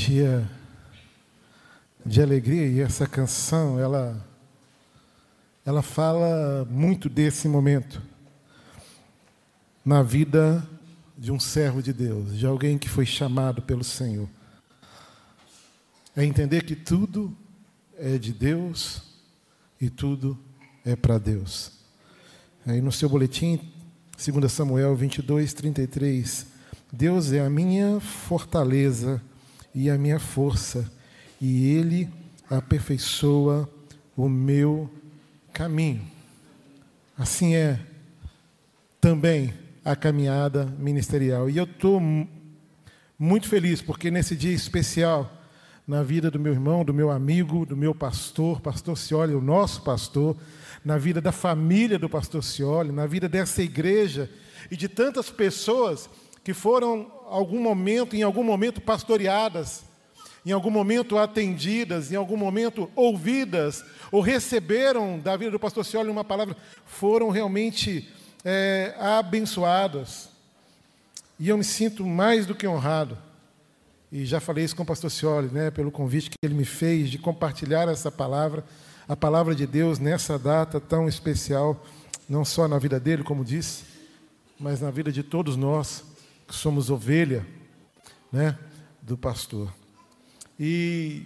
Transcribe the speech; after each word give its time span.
dia 0.00 0.50
de 2.06 2.22
alegria 2.22 2.66
e 2.66 2.80
essa 2.80 3.06
canção, 3.06 3.78
ela 3.78 4.26
ela 5.62 5.82
fala 5.82 6.66
muito 6.70 7.06
desse 7.06 7.46
momento 7.46 8.00
na 9.84 10.02
vida 10.02 10.66
de 11.18 11.30
um 11.30 11.38
servo 11.38 11.82
de 11.82 11.92
Deus, 11.92 12.38
de 12.38 12.46
alguém 12.46 12.78
que 12.78 12.88
foi 12.88 13.04
chamado 13.04 13.60
pelo 13.60 13.84
Senhor. 13.84 14.26
É 16.16 16.24
entender 16.24 16.64
que 16.64 16.74
tudo 16.74 17.36
é 17.98 18.16
de 18.16 18.32
Deus 18.32 19.02
e 19.78 19.90
tudo 19.90 20.38
é 20.82 20.96
para 20.96 21.18
Deus. 21.18 21.72
Aí 22.66 22.80
no 22.80 22.90
seu 22.90 23.08
boletim, 23.08 23.60
2 24.16 24.50
Samuel 24.50 24.96
22, 24.96 25.52
33, 25.52 26.46
Deus 26.90 27.32
é 27.32 27.44
a 27.44 27.50
minha 27.50 28.00
fortaleza 28.00 29.22
e 29.74 29.90
a 29.90 29.96
minha 29.96 30.18
força, 30.18 30.90
e 31.40 31.74
Ele 31.74 32.08
aperfeiçoa 32.48 33.68
o 34.16 34.28
meu 34.28 34.90
caminho. 35.52 36.02
Assim 37.16 37.54
é 37.54 37.78
também 39.00 39.54
a 39.84 39.96
caminhada 39.96 40.66
ministerial. 40.78 41.48
E 41.48 41.56
eu 41.56 41.64
estou 41.64 42.00
muito 43.18 43.48
feliz, 43.48 43.80
porque 43.80 44.10
nesse 44.10 44.36
dia 44.36 44.52
especial, 44.52 45.30
na 45.86 46.02
vida 46.02 46.30
do 46.30 46.38
meu 46.38 46.52
irmão, 46.52 46.84
do 46.84 46.94
meu 46.94 47.10
amigo, 47.10 47.66
do 47.66 47.76
meu 47.76 47.94
pastor, 47.94 48.60
pastor 48.60 48.96
Cioli, 48.96 49.34
o 49.34 49.40
nosso 49.40 49.82
pastor, 49.82 50.36
na 50.84 50.96
vida 50.96 51.20
da 51.20 51.32
família 51.32 51.98
do 51.98 52.08
pastor 52.08 52.42
Cioli, 52.42 52.92
na 52.92 53.06
vida 53.06 53.28
dessa 53.28 53.62
igreja 53.62 54.30
e 54.70 54.76
de 54.76 54.88
tantas 54.88 55.30
pessoas 55.30 56.08
que 56.42 56.54
foram 56.54 57.10
algum 57.30 57.60
momento, 57.60 58.16
em 58.16 58.22
algum 58.22 58.42
momento 58.42 58.80
pastoreadas, 58.80 59.84
em 60.44 60.52
algum 60.52 60.70
momento 60.70 61.16
atendidas, 61.16 62.10
em 62.10 62.16
algum 62.16 62.36
momento 62.36 62.90
ouvidas, 62.96 63.84
ou 64.10 64.20
receberam 64.20 65.18
da 65.18 65.36
vida 65.36 65.52
do 65.52 65.58
pastor 65.58 65.84
Cioli 65.84 66.10
uma 66.10 66.24
palavra, 66.24 66.56
foram 66.84 67.30
realmente 67.30 68.08
é, 68.44 68.94
abençoadas. 68.98 70.28
E 71.38 71.48
eu 71.48 71.56
me 71.56 71.64
sinto 71.64 72.04
mais 72.04 72.46
do 72.46 72.54
que 72.54 72.66
honrado. 72.66 73.16
E 74.10 74.24
já 74.24 74.40
falei 74.40 74.64
isso 74.64 74.74
com 74.74 74.82
o 74.82 74.86
pastor 74.86 75.10
Cioli, 75.10 75.48
né, 75.48 75.70
pelo 75.70 75.90
convite 75.90 76.30
que 76.30 76.36
ele 76.42 76.54
me 76.54 76.64
fez 76.64 77.10
de 77.10 77.18
compartilhar 77.18 77.88
essa 77.88 78.10
palavra, 78.10 78.64
a 79.06 79.14
palavra 79.14 79.54
de 79.54 79.66
Deus 79.66 79.98
nessa 80.00 80.38
data 80.38 80.80
tão 80.80 81.06
especial, 81.06 81.80
não 82.28 82.44
só 82.44 82.66
na 82.66 82.78
vida 82.78 82.98
dele, 82.98 83.22
como 83.22 83.44
disse, 83.44 83.84
mas 84.58 84.80
na 84.80 84.90
vida 84.90 85.12
de 85.12 85.22
todos 85.22 85.56
nós 85.56 86.09
que 86.50 86.56
somos 86.56 86.90
ovelha, 86.90 87.46
né, 88.32 88.58
do 89.00 89.16
pastor. 89.16 89.72
E, 90.58 91.22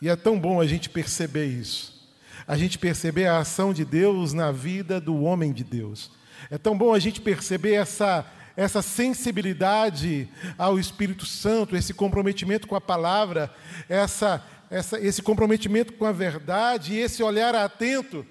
e 0.00 0.10
é 0.10 0.14
tão 0.14 0.38
bom 0.38 0.60
a 0.60 0.66
gente 0.66 0.90
perceber 0.90 1.46
isso. 1.46 2.06
A 2.46 2.54
gente 2.54 2.78
perceber 2.78 3.24
a 3.24 3.38
ação 3.38 3.72
de 3.72 3.82
Deus 3.82 4.34
na 4.34 4.52
vida 4.52 5.00
do 5.00 5.22
homem 5.22 5.54
de 5.54 5.64
Deus. 5.64 6.10
É 6.50 6.58
tão 6.58 6.76
bom 6.76 6.92
a 6.92 6.98
gente 6.98 7.18
perceber 7.18 7.72
essa, 7.72 8.26
essa 8.54 8.82
sensibilidade 8.82 10.28
ao 10.58 10.78
Espírito 10.78 11.24
Santo, 11.24 11.74
esse 11.74 11.94
comprometimento 11.94 12.68
com 12.68 12.76
a 12.76 12.80
palavra, 12.80 13.50
essa, 13.88 14.44
essa, 14.70 15.00
esse 15.00 15.22
comprometimento 15.22 15.94
com 15.94 16.04
a 16.04 16.12
verdade 16.12 16.94
esse 16.94 17.22
olhar 17.22 17.54
atento 17.54 18.24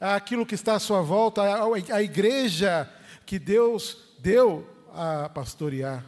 àquilo 0.00 0.46
que 0.46 0.54
está 0.54 0.76
à 0.76 0.80
sua 0.80 1.02
volta, 1.02 1.42
à, 1.42 1.96
à 1.96 2.02
igreja 2.02 2.90
que 3.26 3.38
Deus 3.38 3.98
deu 4.18 4.73
a 4.94 5.28
pastorear. 5.28 6.04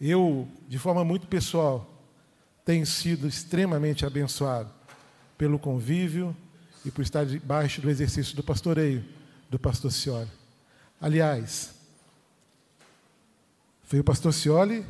Eu, 0.00 0.48
de 0.68 0.78
forma 0.78 1.04
muito 1.04 1.26
pessoal, 1.26 1.88
tenho 2.64 2.86
sido 2.86 3.28
extremamente 3.28 4.04
abençoado 4.04 4.70
pelo 5.38 5.58
convívio, 5.58 6.36
e 6.84 6.90
por 6.90 7.02
estar 7.02 7.24
debaixo 7.24 7.80
do 7.80 7.88
exercício 7.88 8.36
do 8.36 8.42
pastoreio 8.42 9.02
do 9.48 9.58
pastor 9.58 9.90
Cioli. 9.90 10.30
Aliás, 11.00 11.74
foi 13.84 14.00
o 14.00 14.04
pastor 14.04 14.32
Cioli 14.32 14.84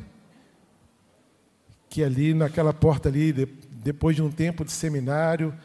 que 1.89 2.03
ali 2.03 2.33
naquela 2.33 2.73
porta 2.73 3.07
ali, 3.07 3.31
depois 3.31 4.17
de 4.17 4.21
um 4.21 4.29
tempo 4.29 4.65
de 4.65 4.71
seminário, 4.71 5.55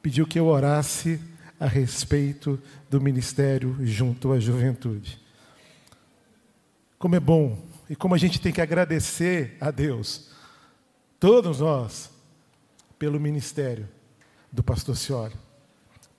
pediu 0.00 0.26
que 0.26 0.38
eu 0.38 0.46
orasse 0.46 1.20
a 1.60 1.66
respeito 1.66 2.58
do 2.92 3.00
ministério 3.00 3.74
junto 3.80 4.32
à 4.32 4.38
juventude. 4.38 5.18
Como 6.98 7.16
é 7.16 7.20
bom 7.20 7.58
e 7.88 7.96
como 7.96 8.14
a 8.14 8.18
gente 8.18 8.38
tem 8.38 8.52
que 8.52 8.60
agradecer 8.60 9.56
a 9.58 9.70
Deus, 9.70 10.28
todos 11.18 11.60
nós, 11.60 12.10
pelo 12.98 13.18
ministério 13.18 13.88
do 14.52 14.62
pastor 14.62 14.94
Cioli, 14.94 15.34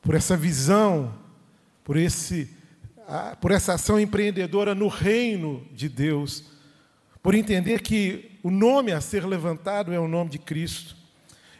por 0.01 0.15
essa 0.15 0.35
visão, 0.35 1.13
por, 1.83 1.95
esse, 1.95 2.49
por 3.39 3.51
essa 3.51 3.75
ação 3.75 3.99
empreendedora 3.99 4.73
no 4.73 4.87
reino 4.87 5.63
de 5.71 5.87
Deus, 5.87 6.45
por 7.21 7.35
entender 7.35 7.83
que 7.83 8.39
o 8.41 8.49
nome 8.49 8.91
a 8.91 8.99
ser 8.99 9.27
levantado 9.27 9.93
é 9.93 9.99
o 9.99 10.07
nome 10.07 10.31
de 10.31 10.39
Cristo. 10.39 10.95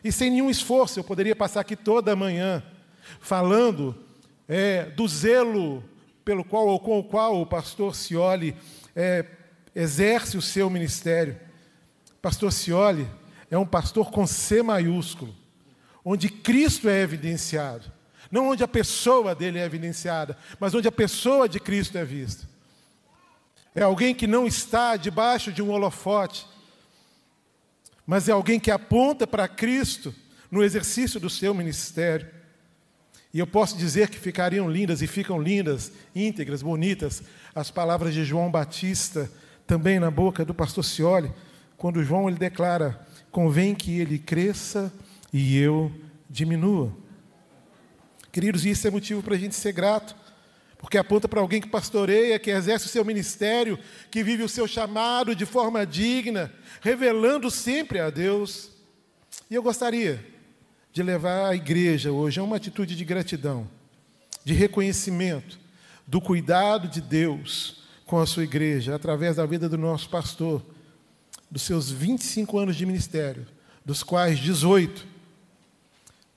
E 0.03 0.11
sem 0.11 0.31
nenhum 0.31 0.49
esforço, 0.49 0.99
eu 0.99 1.03
poderia 1.03 1.35
passar 1.35 1.59
aqui 1.59 1.75
toda 1.75 2.15
manhã 2.15 2.63
falando 3.19 3.95
é, 4.55 4.85
do 4.85 5.07
zelo 5.07 5.83
pelo 6.23 6.43
qual 6.43 6.67
ou 6.67 6.79
com 6.79 6.99
o 6.99 7.03
qual 7.03 7.41
o 7.41 7.45
pastor 7.45 7.95
Cioli 7.95 8.55
é, 8.95 9.25
exerce 9.75 10.37
o 10.37 10.43
seu 10.43 10.69
ministério. 10.69 11.39
Pastor 12.21 12.53
Cioli 12.53 13.09
é 13.49 13.57
um 13.57 13.65
pastor 13.65 14.11
com 14.11 14.27
C 14.27 14.61
maiúsculo 14.61 15.35
onde 16.05 16.29
Cristo 16.29 16.87
é 16.87 17.01
evidenciado. 17.01 17.91
Não 18.29 18.49
onde 18.49 18.63
a 18.63 18.67
pessoa 18.67 19.33
dele 19.33 19.57
é 19.57 19.65
evidenciada, 19.65 20.37
mas 20.59 20.75
onde 20.75 20.87
a 20.87 20.91
pessoa 20.91 21.49
de 21.49 21.59
Cristo 21.59 21.97
é 21.97 22.05
vista. 22.05 22.47
É 23.73 23.81
alguém 23.81 24.13
que 24.13 24.27
não 24.27 24.45
está 24.45 24.95
debaixo 24.97 25.51
de 25.51 25.63
um 25.63 25.71
holofote, 25.71 26.45
mas 28.05 28.29
é 28.29 28.31
alguém 28.31 28.59
que 28.59 28.69
aponta 28.69 29.25
para 29.25 29.47
Cristo 29.47 30.13
no 30.51 30.63
exercício 30.63 31.19
do 31.19 31.29
seu 31.29 31.55
ministério. 31.55 32.29
E 33.33 33.39
eu 33.39 33.47
posso 33.47 33.75
dizer 33.75 34.09
que 34.09 34.19
ficariam 34.19 34.69
lindas 34.69 35.01
e 35.01 35.07
ficam 35.07 35.41
lindas, 35.41 35.91
íntegras, 36.15 36.61
bonitas, 36.61 37.23
as 37.55 37.71
palavras 37.71 38.13
de 38.13 38.23
João 38.23 38.51
Batista, 38.51 39.29
também 39.65 39.99
na 39.99 40.11
boca 40.11 40.45
do 40.45 40.53
pastor 40.53 40.85
Cioli, 40.85 41.33
quando 41.75 42.03
João 42.03 42.29
ele 42.29 42.37
declara: 42.37 43.07
convém 43.31 43.73
que 43.73 43.99
ele 43.99 44.19
cresça 44.19 44.93
e 45.31 45.57
eu 45.57 45.91
diminua. 46.29 46.95
Queridos, 48.31 48.65
isso 48.65 48.87
é 48.87 48.91
motivo 48.91 49.23
para 49.23 49.33
a 49.33 49.37
gente 49.37 49.55
ser 49.55 49.71
grato, 49.71 50.15
porque 50.77 50.97
aponta 50.97 51.27
para 51.27 51.41
alguém 51.41 51.59
que 51.59 51.67
pastoreia, 51.67 52.37
que 52.37 52.51
exerce 52.51 52.85
o 52.85 52.89
seu 52.89 53.03
ministério, 53.03 53.79
que 54.11 54.23
vive 54.23 54.43
o 54.43 54.49
seu 54.49 54.67
chamado 54.67 55.35
de 55.35 55.45
forma 55.45 55.87
digna, 55.87 56.53
revelando 56.81 57.49
sempre 57.49 57.99
a 57.99 58.11
Deus. 58.11 58.69
E 59.49 59.55
eu 59.55 59.63
gostaria 59.63 60.32
de 60.93 61.01
levar 61.01 61.49
a 61.49 61.55
igreja 61.55 62.11
hoje 62.11 62.39
a 62.39 62.43
uma 62.43 62.57
atitude 62.57 62.95
de 62.95 63.03
gratidão, 63.03 63.67
de 64.45 64.53
reconhecimento 64.53 65.59
do 66.05 66.21
cuidado 66.21 66.87
de 66.87 67.01
Deus 67.01 67.83
com 68.05 68.19
a 68.19 68.27
sua 68.27 68.43
igreja, 68.43 68.95
através 68.95 69.37
da 69.37 69.45
vida 69.45 69.67
do 69.67 69.77
nosso 69.77 70.07
pastor, 70.07 70.63
dos 71.49 71.63
seus 71.63 71.89
25 71.89 72.59
anos 72.59 72.75
de 72.75 72.85
ministério, 72.85 73.47
dos 73.83 74.03
quais 74.03 74.37
18 74.37 75.07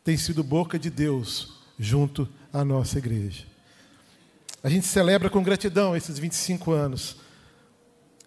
tem 0.03 0.17
sido 0.17 0.43
boca 0.43 0.79
de 0.79 0.89
Deus 0.89 1.59
junto 1.79 2.27
à 2.51 2.65
nossa 2.65 2.97
igreja. 2.97 3.45
A 4.63 4.71
gente 4.71 4.87
celebra 4.87 5.29
com 5.29 5.43
gratidão 5.43 5.95
esses 5.95 6.19
25 6.19 6.73
anos, 6.73 7.17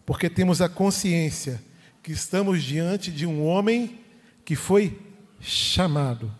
porque 0.05 0.29
temos 0.29 0.61
a 0.61 0.69
consciência 0.69 1.59
que 2.03 2.11
estamos 2.11 2.61
diante 2.61 3.11
de 3.11 3.25
um 3.25 3.43
homem 3.45 3.99
que 4.45 4.55
foi 4.55 5.08
chamado 5.39 6.31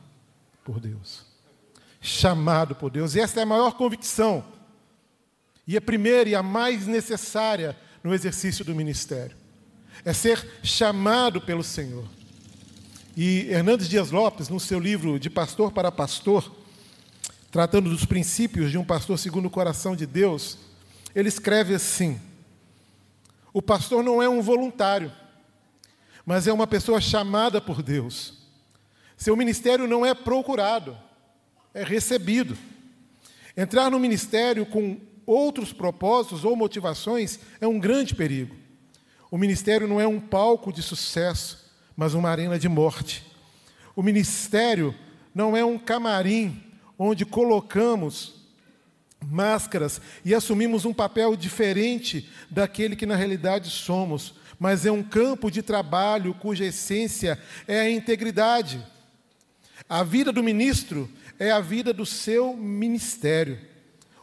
por 0.63 0.79
Deus. 0.79 1.25
Chamado 2.01 2.75
por 2.75 2.89
Deus. 2.89 3.15
E 3.15 3.19
essa 3.19 3.39
é 3.39 3.43
a 3.43 3.45
maior 3.45 3.73
convicção, 3.73 4.43
e 5.67 5.77
a 5.77 5.81
primeira 5.81 6.29
e 6.29 6.35
a 6.35 6.41
mais 6.41 6.87
necessária 6.87 7.77
no 8.03 8.13
exercício 8.13 8.65
do 8.65 8.73
ministério. 8.75 9.35
É 10.03 10.13
ser 10.13 10.59
chamado 10.63 11.41
pelo 11.41 11.63
Senhor. 11.63 12.05
E 13.15 13.47
Hernandes 13.49 13.89
Dias 13.89 14.11
Lopes, 14.11 14.49
no 14.49 14.59
seu 14.59 14.79
livro 14.79 15.19
De 15.19 15.29
Pastor 15.29 15.71
para 15.71 15.91
Pastor, 15.91 16.55
tratando 17.51 17.89
dos 17.89 18.05
princípios 18.05 18.71
de 18.71 18.77
um 18.77 18.85
pastor 18.85 19.17
segundo 19.19 19.47
o 19.47 19.49
coração 19.49 19.95
de 19.95 20.05
Deus, 20.05 20.57
ele 21.13 21.27
escreve 21.27 21.73
assim: 21.75 22.19
O 23.51 23.61
pastor 23.61 24.03
não 24.03 24.21
é 24.21 24.29
um 24.29 24.41
voluntário, 24.41 25.11
mas 26.25 26.47
é 26.47 26.53
uma 26.53 26.67
pessoa 26.67 27.01
chamada 27.01 27.59
por 27.59 27.81
Deus. 27.81 28.38
Seu 29.19 29.35
ministério 29.35 29.85
não 29.85 30.05
é 30.05 30.13
procurado, 30.13 30.97
é 31.73 31.83
recebido. 31.83 32.57
Entrar 33.55 33.91
no 33.91 33.99
ministério 33.99 34.65
com 34.65 34.97
outros 35.25 35.73
propósitos 35.73 36.45
ou 36.45 36.55
motivações 36.55 37.37
é 37.59 37.67
um 37.67 37.77
grande 37.77 38.15
perigo. 38.15 38.55
O 39.29 39.37
ministério 39.37 39.89
não 39.89 39.99
é 39.99 40.07
um 40.07 40.21
palco 40.21 40.71
de 40.71 40.81
sucesso, 40.81 41.69
mas 41.97 42.13
uma 42.13 42.29
arena 42.29 42.57
de 42.57 42.69
morte. 42.69 43.25
O 43.93 44.01
ministério 44.01 44.95
não 45.35 45.55
é 45.55 45.65
um 45.65 45.77
camarim 45.77 46.63
onde 46.97 47.25
colocamos 47.25 48.35
máscaras 49.21 49.99
e 50.23 50.33
assumimos 50.33 50.85
um 50.85 50.93
papel 50.93 51.35
diferente 51.35 52.29
daquele 52.49 52.95
que 52.95 53.05
na 53.05 53.17
realidade 53.17 53.69
somos, 53.69 54.35
mas 54.57 54.85
é 54.85 54.91
um 54.93 55.03
campo 55.03 55.51
de 55.51 55.61
trabalho 55.61 56.33
cuja 56.35 56.63
essência 56.63 57.37
é 57.67 57.81
a 57.81 57.91
integridade. 57.91 58.81
A 59.89 60.03
vida 60.03 60.31
do 60.31 60.43
ministro 60.43 61.09
é 61.39 61.49
a 61.49 61.59
vida 61.59 61.91
do 61.91 62.05
seu 62.05 62.55
ministério. 62.55 63.57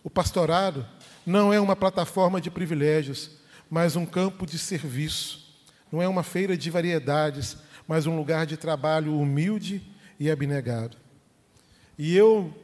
O 0.04 0.08
pastorado 0.08 0.86
não 1.26 1.52
é 1.52 1.58
uma 1.58 1.74
plataforma 1.74 2.40
de 2.40 2.52
privilégios, 2.52 3.32
mas 3.68 3.96
um 3.96 4.06
campo 4.06 4.46
de 4.46 4.60
serviço. 4.60 5.44
Não 5.90 6.00
é 6.00 6.06
uma 6.06 6.22
feira 6.22 6.56
de 6.56 6.70
variedades, 6.70 7.56
mas 7.88 8.06
um 8.06 8.16
lugar 8.16 8.46
de 8.46 8.56
trabalho 8.56 9.18
humilde 9.18 9.82
e 10.20 10.30
abnegado. 10.30 10.96
E 11.98 12.16
eu 12.16 12.54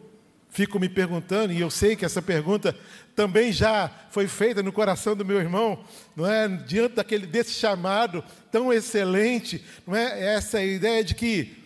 fico 0.48 0.78
me 0.78 0.88
perguntando, 0.88 1.52
e 1.52 1.60
eu 1.60 1.70
sei 1.70 1.96
que 1.96 2.04
essa 2.04 2.22
pergunta 2.22 2.76
também 3.16 3.50
já 3.50 3.90
foi 4.10 4.28
feita 4.28 4.62
no 4.62 4.70
coração 4.70 5.16
do 5.16 5.24
meu 5.24 5.40
irmão, 5.40 5.82
não 6.14 6.24
é? 6.24 6.46
Diante 6.46 6.94
daquele 6.94 7.26
desse 7.26 7.54
chamado 7.54 8.22
tão 8.52 8.72
excelente, 8.72 9.64
não 9.84 9.96
é? 9.96 10.34
Essa 10.36 10.62
ideia 10.62 11.02
de 11.02 11.16
que 11.16 11.61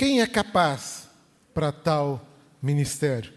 quem 0.00 0.22
é 0.22 0.26
capaz 0.26 1.10
para 1.52 1.70
tal 1.70 2.26
ministério? 2.62 3.30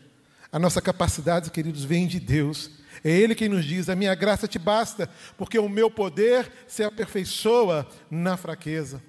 A 0.49 0.57
nossa 0.57 0.81
capacidade, 0.81 1.51
queridos, 1.51 1.83
vem 1.83 2.07
de 2.07 2.21
Deus. 2.21 2.71
É 3.03 3.11
Ele 3.11 3.35
quem 3.35 3.49
nos 3.49 3.65
diz: 3.65 3.89
a 3.89 3.97
minha 3.97 4.15
graça 4.15 4.47
te 4.47 4.57
basta, 4.57 5.09
porque 5.37 5.59
o 5.59 5.67
meu 5.67 5.91
poder 5.91 6.49
se 6.65 6.81
aperfeiçoa 6.81 7.85
na 8.09 8.37
fraqueza. 8.37 9.03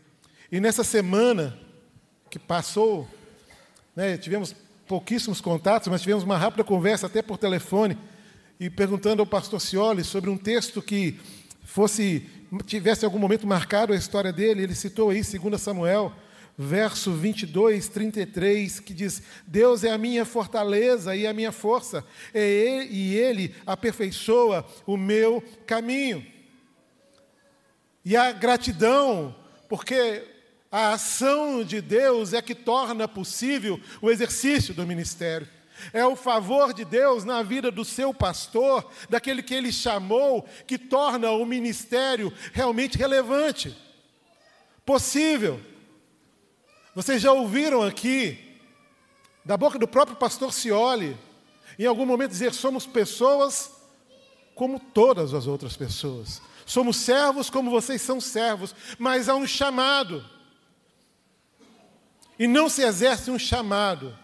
E 0.51 0.59
nessa 0.59 0.83
semana 0.83 1.57
que 2.29 2.41
passou, 2.41 3.09
né, 3.95 4.17
tivemos 4.17 4.53
pouquíssimos 4.85 5.41
contatos, 5.41 5.87
mas 5.87 6.01
tivemos 6.01 6.25
uma 6.25 6.37
rápida 6.37 6.65
conversa, 6.65 7.07
até 7.07 7.23
por 7.23 7.39
telefone, 7.39 7.97
e 8.59 8.69
perguntando 8.69 9.23
ao 9.23 9.27
pastor 9.27 9.61
Cioli 9.61 10.03
sobre 10.03 10.29
um 10.29 10.37
texto 10.37 10.83
que 10.83 11.21
fosse 11.63 12.29
tivesse 12.67 13.05
algum 13.05 13.19
momento 13.21 13.47
marcado 13.47 13.93
a 13.93 13.97
história 13.97 14.33
dele. 14.33 14.65
Ele 14.65 14.75
citou 14.75 15.11
aí 15.11 15.23
2 15.23 15.61
Samuel, 15.61 16.13
verso 16.57 17.13
22, 17.13 17.89
33, 17.89 18.81
que 18.81 18.95
diz: 18.95 19.23
Deus 19.47 19.85
é 19.85 19.91
a 19.91 19.99
minha 19.99 20.25
fortaleza 20.25 21.15
e 21.15 21.27
a 21.27 21.33
minha 21.33 21.53
força, 21.53 22.05
e 22.35 23.17
Ele 23.17 23.55
aperfeiçoa 23.67 24.67
o 24.87 24.97
meu 24.97 25.43
caminho. 25.67 26.25
E 28.05 28.17
a 28.17 28.33
gratidão, 28.33 29.35
porque 29.69 30.23
a 30.71 30.93
ação 30.93 31.65
de 31.65 31.81
Deus 31.81 32.33
é 32.33 32.43
que 32.43 32.55
torna 32.55 33.09
possível 33.09 33.81
o 34.03 34.11
exercício 34.11 34.75
do 34.75 34.87
ministério. 34.87 35.49
É 35.93 36.05
o 36.05 36.15
favor 36.15 36.73
de 36.73 36.85
Deus 36.85 37.25
na 37.25 37.43
vida 37.43 37.71
do 37.71 37.85
seu 37.85 38.15
pastor, 38.15 38.89
daquele 39.09 39.43
que 39.43 39.55
ele 39.55 39.73
chamou, 39.73 40.47
que 40.67 40.79
torna 40.79 41.31
o 41.33 41.45
ministério 41.45 42.33
realmente 42.53 42.97
relevante, 42.97 43.77
possível. 44.85 45.61
Vocês 46.95 47.21
já 47.21 47.33
ouviram 47.33 47.83
aqui, 47.83 48.39
da 49.45 49.57
boca 49.57 49.79
do 49.79 49.89
próprio 49.89 50.17
pastor 50.17 50.53
Cioli, 50.53 51.17
em 51.79 51.87
algum 51.87 52.07
momento 52.07 52.31
dizer: 52.31 52.55
somos 52.55 52.87
pessoas 52.87 53.73
como 54.55 54.79
todas 54.79 55.35
as 55.35 55.47
outras 55.47 55.77
pessoas. 55.77 56.41
Somos 56.65 56.97
servos 56.97 57.51
como 57.51 57.71
vocês 57.71 58.01
são 58.01 58.21
servos, 58.21 58.75
mas 58.99 59.29
há 59.29 59.35
um 59.35 59.47
chamado. 59.47 60.25
E 62.39 62.47
não 62.47 62.69
se 62.69 62.83
exerce 62.83 63.31
um 63.31 63.39
chamado 63.39 64.17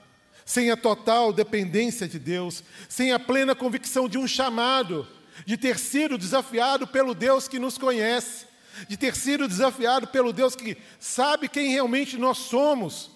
sem 0.44 0.68
a 0.70 0.76
total 0.76 1.32
dependência 1.32 2.08
de 2.08 2.18
Deus, 2.18 2.64
sem 2.88 3.12
a 3.12 3.20
plena 3.20 3.54
convicção 3.54 4.08
de 4.08 4.18
um 4.18 4.26
chamado, 4.26 5.06
de 5.46 5.56
ter 5.56 5.78
sido 5.78 6.18
desafiado 6.18 6.88
pelo 6.88 7.14
Deus 7.14 7.46
que 7.46 7.58
nos 7.58 7.78
conhece, 7.78 8.46
de 8.88 8.96
ter 8.96 9.14
sido 9.14 9.48
desafiado 9.48 10.06
pelo 10.08 10.32
Deus 10.32 10.54
que 10.54 10.76
sabe 10.98 11.48
quem 11.48 11.70
realmente 11.70 12.16
nós 12.16 12.38
somos, 12.38 13.10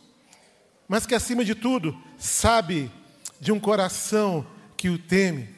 mas 0.88 1.06
que 1.06 1.14
acima 1.14 1.44
de 1.44 1.54
tudo 1.54 1.96
sabe 2.18 2.90
de 3.40 3.52
um 3.52 3.60
coração 3.60 4.46
que 4.76 4.88
o 4.88 4.98
teme, 4.98 5.48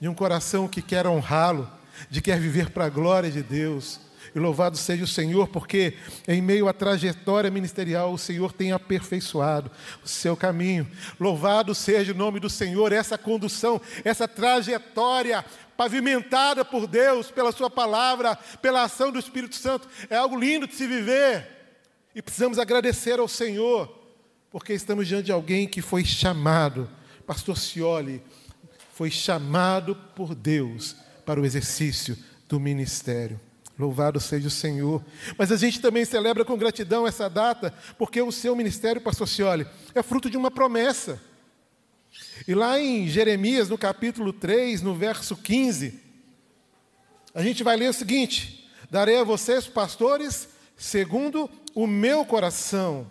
de 0.00 0.08
um 0.08 0.14
coração 0.14 0.68
que 0.68 0.82
quer 0.82 1.06
honrá-lo, 1.06 1.70
de 2.08 2.20
quer 2.20 2.38
viver 2.38 2.70
para 2.70 2.86
a 2.86 2.90
glória 2.90 3.30
de 3.30 3.42
Deus 3.42 4.00
e 4.34 4.38
louvado 4.38 4.76
seja 4.76 5.04
o 5.04 5.08
Senhor, 5.08 5.48
porque 5.48 5.94
em 6.28 6.40
meio 6.40 6.68
à 6.68 6.72
trajetória 6.72 7.50
ministerial, 7.50 8.12
o 8.12 8.18
Senhor 8.18 8.52
tem 8.52 8.72
aperfeiçoado 8.72 9.70
o 10.04 10.08
seu 10.08 10.36
caminho. 10.36 10.88
Louvado 11.18 11.74
seja 11.74 12.12
o 12.12 12.16
nome 12.16 12.38
do 12.38 12.48
Senhor, 12.48 12.92
essa 12.92 13.18
condução, 13.18 13.80
essa 14.04 14.28
trajetória 14.28 15.44
pavimentada 15.76 16.64
por 16.64 16.86
Deus, 16.86 17.30
pela 17.30 17.52
Sua 17.52 17.70
palavra, 17.70 18.36
pela 18.60 18.84
ação 18.84 19.10
do 19.10 19.18
Espírito 19.18 19.56
Santo, 19.56 19.88
é 20.08 20.16
algo 20.16 20.38
lindo 20.38 20.66
de 20.66 20.74
se 20.74 20.86
viver. 20.86 21.46
E 22.14 22.20
precisamos 22.20 22.58
agradecer 22.58 23.18
ao 23.18 23.28
Senhor, 23.28 23.92
porque 24.50 24.72
estamos 24.72 25.08
diante 25.08 25.26
de 25.26 25.32
alguém 25.32 25.66
que 25.66 25.80
foi 25.80 26.04
chamado, 26.04 26.88
Pastor 27.26 27.56
Cioli, 27.56 28.22
foi 28.92 29.10
chamado 29.10 29.96
por 30.14 30.34
Deus 30.34 30.94
para 31.24 31.40
o 31.40 31.44
exercício 31.46 32.16
do 32.48 32.60
ministério. 32.60 33.40
Louvado 33.80 34.20
seja 34.20 34.48
o 34.48 34.50
Senhor. 34.50 35.02
Mas 35.38 35.50
a 35.50 35.56
gente 35.56 35.80
também 35.80 36.04
celebra 36.04 36.44
com 36.44 36.56
gratidão 36.56 37.06
essa 37.06 37.28
data, 37.28 37.74
porque 37.98 38.20
o 38.20 38.30
seu 38.30 38.54
ministério, 38.54 39.00
pastor 39.00 39.26
Cioli, 39.26 39.66
é 39.94 40.02
fruto 40.02 40.28
de 40.28 40.36
uma 40.36 40.50
promessa. 40.50 41.20
E 42.46 42.54
lá 42.54 42.78
em 42.78 43.08
Jeremias, 43.08 43.68
no 43.68 43.78
capítulo 43.78 44.32
3, 44.32 44.82
no 44.82 44.94
verso 44.94 45.36
15, 45.36 45.98
a 47.34 47.42
gente 47.42 47.62
vai 47.62 47.76
ler 47.76 47.88
o 47.88 47.94
seguinte: 47.94 48.70
Darei 48.90 49.18
a 49.18 49.24
vocês, 49.24 49.66
pastores, 49.66 50.48
segundo 50.76 51.48
o 51.74 51.86
meu 51.86 52.24
coração, 52.24 53.06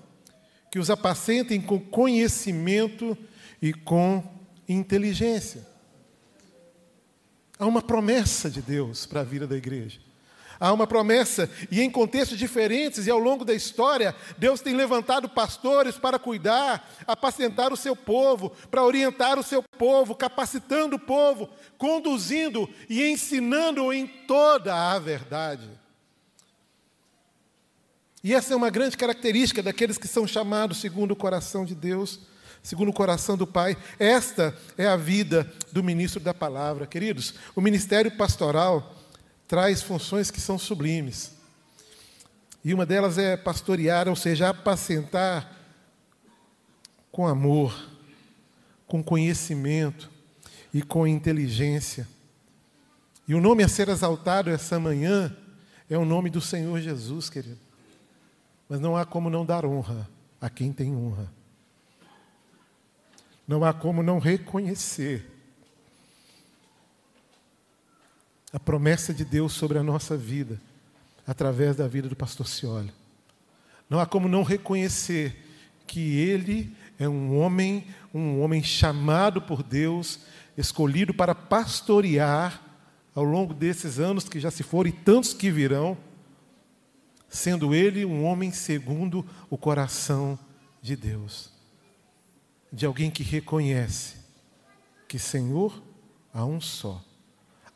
que 0.71 0.79
os 0.79 0.89
apacentem 0.89 1.61
com 1.61 1.79
conhecimento 1.79 3.17
e 3.61 3.73
com 3.73 4.23
inteligência. 4.67 5.67
Há 7.57 7.65
uma 7.65 7.81
promessa 7.81 8.49
de 8.49 8.61
Deus 8.61 9.05
para 9.05 9.21
a 9.21 9.23
vida 9.23 9.45
da 9.45 9.57
igreja. 9.57 9.99
Há 10.59 10.73
uma 10.73 10.85
promessa, 10.85 11.49
e 11.71 11.79
em 11.79 11.89
contextos 11.89 12.37
diferentes 12.37 13.07
e 13.07 13.09
ao 13.09 13.17
longo 13.17 13.45
da 13.45 13.53
história, 13.53 14.13
Deus 14.37 14.59
tem 14.59 14.75
levantado 14.75 15.29
pastores 15.29 15.95
para 15.97 16.19
cuidar, 16.19 16.91
apacentar 17.07 17.71
o 17.71 17.77
seu 17.77 17.95
povo, 17.95 18.51
para 18.69 18.83
orientar 18.83 19.39
o 19.39 19.43
seu 19.43 19.63
povo, 19.77 20.13
capacitando 20.13 20.97
o 20.97 20.99
povo, 20.99 21.49
conduzindo 21.77 22.69
e 22.89 23.09
ensinando 23.09 23.93
em 23.93 24.05
toda 24.05 24.91
a 24.91 24.99
verdade. 24.99 25.69
E 28.21 28.33
essa 28.33 28.53
é 28.53 28.57
uma 28.57 28.69
grande 28.69 28.97
característica 28.97 29.63
daqueles 29.63 29.97
que 29.97 30.09
são 30.09 30.27
chamados 30.27 30.79
segundo 30.81 31.11
o 31.11 31.15
coração 31.15 31.63
de 31.63 31.73
Deus, 31.73 32.19
segundo 32.61 32.89
o 32.89 32.93
coração 32.93 33.37
do 33.37 33.47
Pai. 33.47 33.77
Esta 33.97 34.53
é 34.77 34.85
a 34.85 34.97
vida 34.97 35.49
do 35.71 35.81
ministro 35.81 36.19
da 36.19 36.33
palavra. 36.33 36.85
Queridos, 36.85 37.35
o 37.55 37.61
ministério 37.61 38.11
pastoral 38.17 38.98
traz 39.49 39.81
funções 39.81 40.29
que 40.29 40.39
são 40.39 40.59
sublimes. 40.59 41.31
E 42.63 42.71
uma 42.71 42.85
delas 42.85 43.17
é 43.17 43.35
pastorear, 43.35 44.07
ou 44.07 44.15
seja, 44.15 44.47
apacentar 44.47 45.57
com 47.11 47.27
amor, 47.27 47.89
com 48.85 49.03
conhecimento 49.03 50.07
e 50.71 50.83
com 50.83 51.07
inteligência. 51.07 52.07
E 53.27 53.33
o 53.33 53.41
nome 53.41 53.63
a 53.63 53.67
ser 53.67 53.89
exaltado 53.89 54.51
essa 54.51 54.79
manhã 54.79 55.35
é 55.89 55.97
o 55.97 56.05
nome 56.05 56.29
do 56.29 56.39
Senhor 56.39 56.79
Jesus, 56.79 57.27
querido. 57.27 57.57
Mas 58.69 58.79
não 58.79 58.95
há 58.95 59.03
como 59.03 59.31
não 59.31 59.43
dar 59.43 59.65
honra 59.65 60.07
a 60.39 60.47
quem 60.47 60.71
tem 60.71 60.95
honra. 60.95 61.27
Não 63.47 63.63
há 63.63 63.73
como 63.73 64.03
não 64.03 64.19
reconhecer 64.19 65.27
a 68.51 68.59
promessa 68.59 69.13
de 69.13 69.23
Deus 69.23 69.53
sobre 69.53 69.77
a 69.77 69.83
nossa 69.83 70.17
vida, 70.17 70.59
através 71.25 71.75
da 71.75 71.87
vida 71.87 72.09
do 72.09 72.15
pastor 72.15 72.47
Cioli. 72.47 72.91
Não 73.89 73.99
há 73.99 74.05
como 74.05 74.27
não 74.27 74.43
reconhecer 74.43 75.35
que 75.85 76.17
ele 76.17 76.75
é 76.97 77.07
um 77.07 77.37
homem, 77.39 77.85
um 78.13 78.41
homem 78.41 78.63
chamado 78.63 79.41
por 79.41 79.61
Deus, 79.61 80.19
escolhido 80.57 81.13
para 81.13 81.35
pastorear 81.35 82.61
ao 83.13 83.23
longo 83.23 83.53
desses 83.53 83.99
anos 83.99 84.27
que 84.27 84.39
já 84.39 84.51
se 84.51 84.63
foram 84.63 84.89
e 84.89 84.93
tantos 84.93 85.33
que 85.33 85.51
virão, 85.51 85.97
sendo 87.27 87.75
ele 87.75 88.05
um 88.05 88.23
homem 88.23 88.51
segundo 88.51 89.25
o 89.49 89.57
coração 89.57 90.37
de 90.81 90.95
Deus, 90.95 91.51
de 92.71 92.85
alguém 92.85 93.11
que 93.11 93.23
reconhece 93.23 94.17
que 95.07 95.19
Senhor 95.19 95.83
há 96.33 96.45
um 96.45 96.61
só 96.61 97.03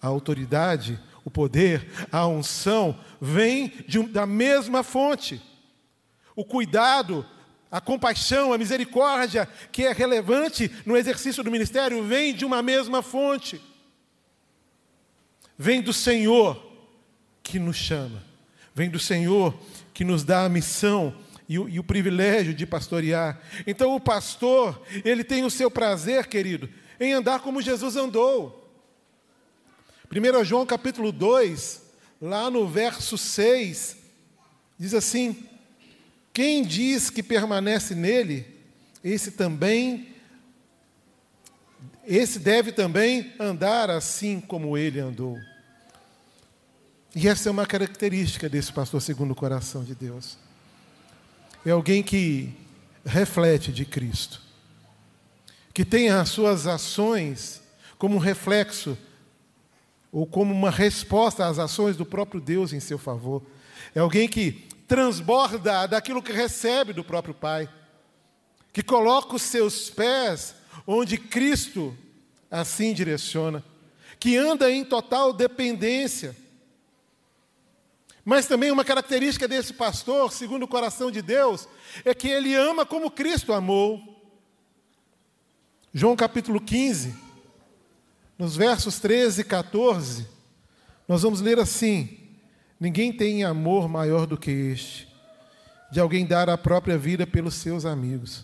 a 0.03 0.07
autoridade, 0.07 0.99
o 1.23 1.31
poder, 1.31 1.89
a 2.11 2.27
unção, 2.27 2.99
vem 3.21 3.71
um, 3.97 4.05
da 4.05 4.25
mesma 4.25 4.83
fonte. 4.83 5.41
O 6.35 6.43
cuidado, 6.43 7.25
a 7.71 7.79
compaixão, 7.79 8.51
a 8.51 8.57
misericórdia, 8.57 9.47
que 9.71 9.83
é 9.85 9.93
relevante 9.93 10.69
no 10.85 10.97
exercício 10.97 11.41
do 11.41 11.49
ministério, 11.49 12.03
vem 12.03 12.35
de 12.35 12.43
uma 12.43 12.61
mesma 12.61 13.01
fonte. 13.01 13.61
Vem 15.57 15.81
do 15.81 15.93
Senhor 15.93 16.61
que 17.41 17.59
nos 17.59 17.77
chama, 17.77 18.21
vem 18.75 18.89
do 18.89 18.99
Senhor 18.99 19.57
que 19.93 20.03
nos 20.03 20.25
dá 20.25 20.43
a 20.43 20.49
missão 20.49 21.15
e 21.47 21.57
o, 21.57 21.69
e 21.69 21.79
o 21.79 21.83
privilégio 21.83 22.53
de 22.53 22.65
pastorear. 22.65 23.39
Então, 23.65 23.95
o 23.95 24.01
pastor, 24.01 24.81
ele 25.05 25.23
tem 25.23 25.45
o 25.45 25.51
seu 25.51 25.71
prazer, 25.71 26.27
querido, 26.27 26.69
em 26.99 27.13
andar 27.13 27.39
como 27.39 27.61
Jesus 27.61 27.95
andou. 27.95 28.62
1 30.11 30.43
João 30.43 30.65
capítulo 30.65 31.11
2, 31.11 31.81
lá 32.21 32.49
no 32.49 32.67
verso 32.67 33.17
6, 33.17 33.97
diz 34.77 34.93
assim: 34.93 35.47
Quem 36.31 36.63
diz 36.63 37.09
que 37.09 37.23
permanece 37.23 37.95
nele, 37.95 38.45
esse 39.03 39.31
também 39.31 40.13
esse 42.05 42.37
deve 42.37 42.71
também 42.73 43.33
andar 43.39 43.89
assim 43.89 44.41
como 44.41 44.77
ele 44.77 44.99
andou. 44.99 45.39
E 47.15 47.27
essa 47.27 47.47
é 47.47 47.51
uma 47.51 47.65
característica 47.65 48.49
desse 48.49 48.73
pastor 48.73 49.01
segundo 49.01 49.31
o 49.31 49.35
coração 49.35 49.83
de 49.83 49.95
Deus. 49.95 50.37
É 51.65 51.71
alguém 51.71 52.03
que 52.03 52.53
reflete 53.05 53.71
de 53.71 53.85
Cristo, 53.85 54.41
que 55.73 55.85
tem 55.85 56.09
as 56.09 56.29
suas 56.29 56.67
ações 56.67 57.61
como 57.97 58.17
reflexo 58.17 58.97
ou 60.13 60.27
como 60.27 60.53
uma 60.53 60.69
resposta 60.69 61.47
às 61.47 61.57
ações 61.57 61.97
do 61.97 62.05
próprio 62.05 62.39
Deus 62.39 62.71
em 62.71 62.79
seu 62.79 62.99
favor. 62.99 63.41
É 63.95 63.99
alguém 63.99 64.29
que 64.29 64.51
transborda 64.87 65.87
daquilo 65.87 66.21
que 66.21 66.31
recebe 66.31 66.93
do 66.93 67.03
próprio 67.03 67.33
Pai, 67.33 67.67
que 68.71 68.83
coloca 68.83 69.35
os 69.35 69.41
seus 69.41 69.89
pés 69.89 70.53
onde 70.85 71.17
Cristo 71.17 71.97
assim 72.51 72.93
direciona, 72.93 73.63
que 74.19 74.37
anda 74.37 74.69
em 74.69 74.85
total 74.85 75.33
dependência. 75.33 76.37
Mas 78.23 78.45
também 78.45 78.69
uma 78.69 78.85
característica 78.85 79.47
desse 79.47 79.73
pastor, 79.73 80.31
segundo 80.31 80.63
o 80.63 80.67
coração 80.67 81.09
de 81.09 81.23
Deus, 81.23 81.67
é 82.05 82.13
que 82.13 82.27
ele 82.27 82.53
ama 82.53 82.85
como 82.85 83.09
Cristo 83.09 83.51
amou. 83.51 83.99
João 85.91 86.15
capítulo 86.15 86.61
15, 86.61 87.15
nos 88.43 88.57
versos 88.57 88.99
13 88.99 89.39
e 89.39 89.43
14, 89.45 90.27
nós 91.07 91.21
vamos 91.21 91.39
ler 91.39 91.57
assim: 91.59 92.17
Ninguém 92.77 93.13
tem 93.13 93.41
amor 93.45 93.87
maior 93.87 94.27
do 94.27 94.37
que 94.37 94.51
este, 94.51 95.07
de 95.89 96.01
alguém 96.01 96.25
dar 96.25 96.49
a 96.49 96.57
própria 96.57 96.97
vida 96.97 97.25
pelos 97.25 97.53
seus 97.53 97.85
amigos. 97.85 98.43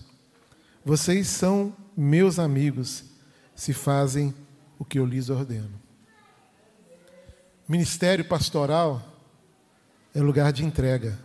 Vocês 0.86 1.28
são 1.28 1.76
meus 1.98 2.40
amigos, 2.40 3.04
se 3.54 3.74
fazem 3.74 4.34
o 4.80 4.86
que 4.86 5.00
eu 5.00 5.06
lhes 5.06 5.30
ordeno. 5.30 5.78
Ministério 7.68 8.24
pastoral 8.24 9.04
é 10.16 10.22
lugar 10.22 10.54
de 10.54 10.64
entrega. 10.64 11.20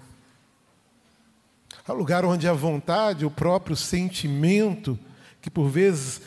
É 1.88 1.93
lugar 1.93 2.25
onde 2.25 2.49
a 2.49 2.52
vontade, 2.52 3.25
o 3.25 3.31
próprio 3.31 3.76
sentimento, 3.76 4.99
que 5.40 5.49
por 5.49 5.69
vezes 5.69 6.23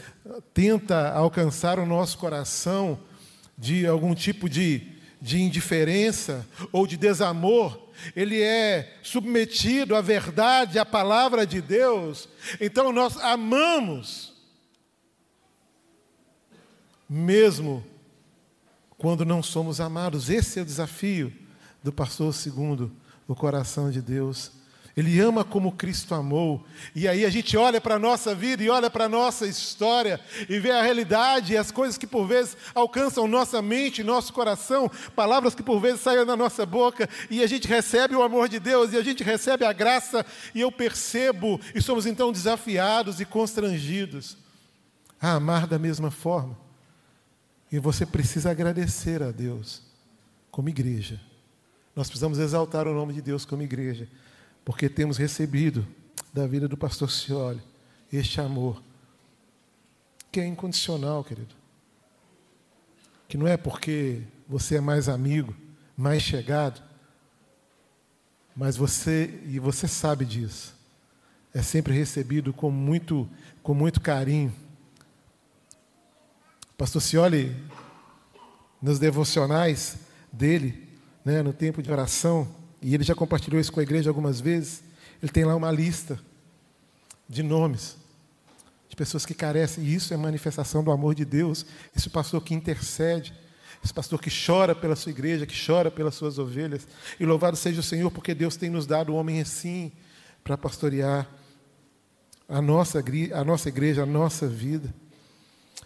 tenta 0.53 1.11
alcançar 1.11 1.79
o 1.79 1.85
nosso 1.85 2.17
coração 2.17 2.99
de 3.57 3.87
algum 3.87 4.13
tipo 4.13 4.49
de, 4.49 4.91
de 5.21 5.41
indiferença 5.41 6.47
ou 6.71 6.85
de 6.85 6.97
desamor, 6.97 7.87
ele 8.15 8.41
é 8.41 8.97
submetido 9.01 9.95
à 9.95 10.01
verdade, 10.01 10.77
à 10.77 10.85
palavra 10.85 11.45
de 11.45 11.61
Deus. 11.61 12.29
Então 12.61 12.91
nós 12.91 13.17
amamos, 13.17 14.33
mesmo 17.09 17.83
quando 18.97 19.25
não 19.25 19.41
somos 19.41 19.79
amados. 19.79 20.29
Esse 20.29 20.59
é 20.59 20.61
o 20.61 20.65
desafio 20.65 21.33
do 21.83 21.91
pastor 21.91 22.33
segundo 22.33 22.91
o 23.27 23.35
coração 23.35 23.91
de 23.91 24.01
Deus. 24.01 24.51
Ele 24.97 25.19
ama 25.19 25.43
como 25.43 25.73
Cristo 25.73 26.15
amou. 26.15 26.65
E 26.95 27.07
aí 27.07 27.23
a 27.23 27.29
gente 27.29 27.55
olha 27.55 27.79
para 27.79 27.95
a 27.95 27.99
nossa 27.99 28.33
vida 28.33 28.63
e 28.63 28.69
olha 28.69 28.89
para 28.89 29.05
a 29.05 29.09
nossa 29.09 29.45
história 29.45 30.19
e 30.49 30.57
vê 30.57 30.71
a 30.71 30.81
realidade 30.81 31.53
e 31.53 31.57
as 31.57 31.69
coisas 31.69 31.99
que 31.99 32.07
por 32.07 32.25
vezes 32.25 32.57
alcançam 32.73 33.27
nossa 33.27 33.61
mente, 33.61 34.03
nosso 34.03 34.33
coração, 34.33 34.89
palavras 35.15 35.53
que 35.53 35.61
por 35.61 35.79
vezes 35.79 36.01
saem 36.01 36.25
da 36.25 36.35
nossa 36.35 36.65
boca 36.65 37.07
e 37.29 37.43
a 37.43 37.47
gente 37.47 37.67
recebe 37.67 38.15
o 38.15 38.23
amor 38.23 38.49
de 38.49 38.59
Deus 38.59 38.91
e 38.91 38.97
a 38.97 39.03
gente 39.03 39.23
recebe 39.23 39.63
a 39.63 39.71
graça 39.71 40.25
e 40.55 40.61
eu 40.61 40.71
percebo 40.71 41.61
e 41.75 41.81
somos 41.81 42.07
então 42.07 42.31
desafiados 42.31 43.21
e 43.21 43.25
constrangidos 43.25 44.35
a 45.21 45.33
amar 45.33 45.67
da 45.67 45.77
mesma 45.77 46.09
forma. 46.09 46.57
E 47.71 47.77
você 47.77 48.03
precisa 48.03 48.49
agradecer 48.49 49.21
a 49.21 49.29
Deus 49.29 49.83
como 50.49 50.69
igreja. 50.69 51.21
Nós 51.95 52.07
precisamos 52.07 52.39
exaltar 52.39 52.87
o 52.87 52.95
nome 52.95 53.13
de 53.13 53.21
Deus 53.21 53.45
como 53.45 53.61
igreja 53.61 54.07
porque 54.67 54.89
temos 54.89 55.15
recebido 55.15 55.87
da 56.33 56.45
vida 56.45 56.67
do 56.67 56.75
pastor 56.75 57.09
Cioli 57.09 57.61
este 58.11 58.41
amor, 58.41 58.83
que 60.29 60.41
é 60.41 60.45
incondicional, 60.45 61.23
querido. 61.23 61.55
Que 63.29 63.37
não 63.37 63.47
é 63.47 63.55
porque 63.55 64.23
você 64.45 64.75
é 64.75 64.81
mais 64.81 65.07
amigo, 65.07 65.55
mais 65.95 66.21
chegado, 66.21 66.83
mas 68.53 68.75
você, 68.75 69.39
e 69.45 69.57
você 69.57 69.87
sabe 69.87 70.25
disso, 70.25 70.75
é 71.53 71.61
sempre 71.61 71.93
recebido 71.93 72.51
com 72.51 72.69
muito, 72.69 73.25
com 73.63 73.73
muito 73.73 74.01
carinho. 74.01 74.53
Pastor 76.77 77.01
Cioli, 77.01 77.55
nos 78.81 78.99
devocionais 78.99 79.95
dele, 80.29 80.89
né, 81.23 81.41
no 81.41 81.53
tempo 81.53 81.81
de 81.81 81.89
oração, 81.89 82.53
e 82.87 82.95
ele 82.95 83.03
já 83.03 83.13
compartilhou 83.13 83.59
isso 83.59 83.69
com 83.69 83.81
a 83.81 83.83
igreja 83.83 84.09
algumas 84.09 84.39
vezes. 84.39 84.81
Ele 85.21 85.29
tem 85.29 85.43
lá 85.43 85.53
uma 85.53 85.69
lista 85.69 86.17
de 87.27 87.43
nomes 87.43 87.97
de 88.87 88.95
pessoas 88.95 89.25
que 89.25 89.33
carecem, 89.33 89.83
e 89.83 89.93
isso 89.93 90.13
é 90.13 90.17
manifestação 90.17 90.81
do 90.81 90.89
amor 90.89 91.13
de 91.13 91.25
Deus. 91.25 91.65
Esse 91.93 92.09
pastor 92.09 92.41
que 92.41 92.53
intercede, 92.53 93.33
esse 93.83 93.93
pastor 93.93 94.21
que 94.21 94.29
chora 94.31 94.73
pela 94.73 94.95
sua 94.95 95.09
igreja, 95.09 95.45
que 95.45 95.65
chora 95.65 95.91
pelas 95.91 96.15
suas 96.15 96.39
ovelhas. 96.39 96.87
E 97.19 97.25
louvado 97.25 97.57
seja 97.57 97.81
o 97.81 97.83
Senhor, 97.83 98.09
porque 98.09 98.33
Deus 98.33 98.55
tem 98.55 98.69
nos 98.69 98.85
dado 98.85 99.11
um 99.11 99.17
homem 99.17 99.41
assim 99.41 99.91
para 100.41 100.57
pastorear 100.57 101.27
a 102.47 102.61
nossa, 102.61 103.03
a 103.33 103.43
nossa 103.43 103.67
igreja, 103.67 104.03
a 104.03 104.05
nossa 104.05 104.47
vida. 104.47 104.95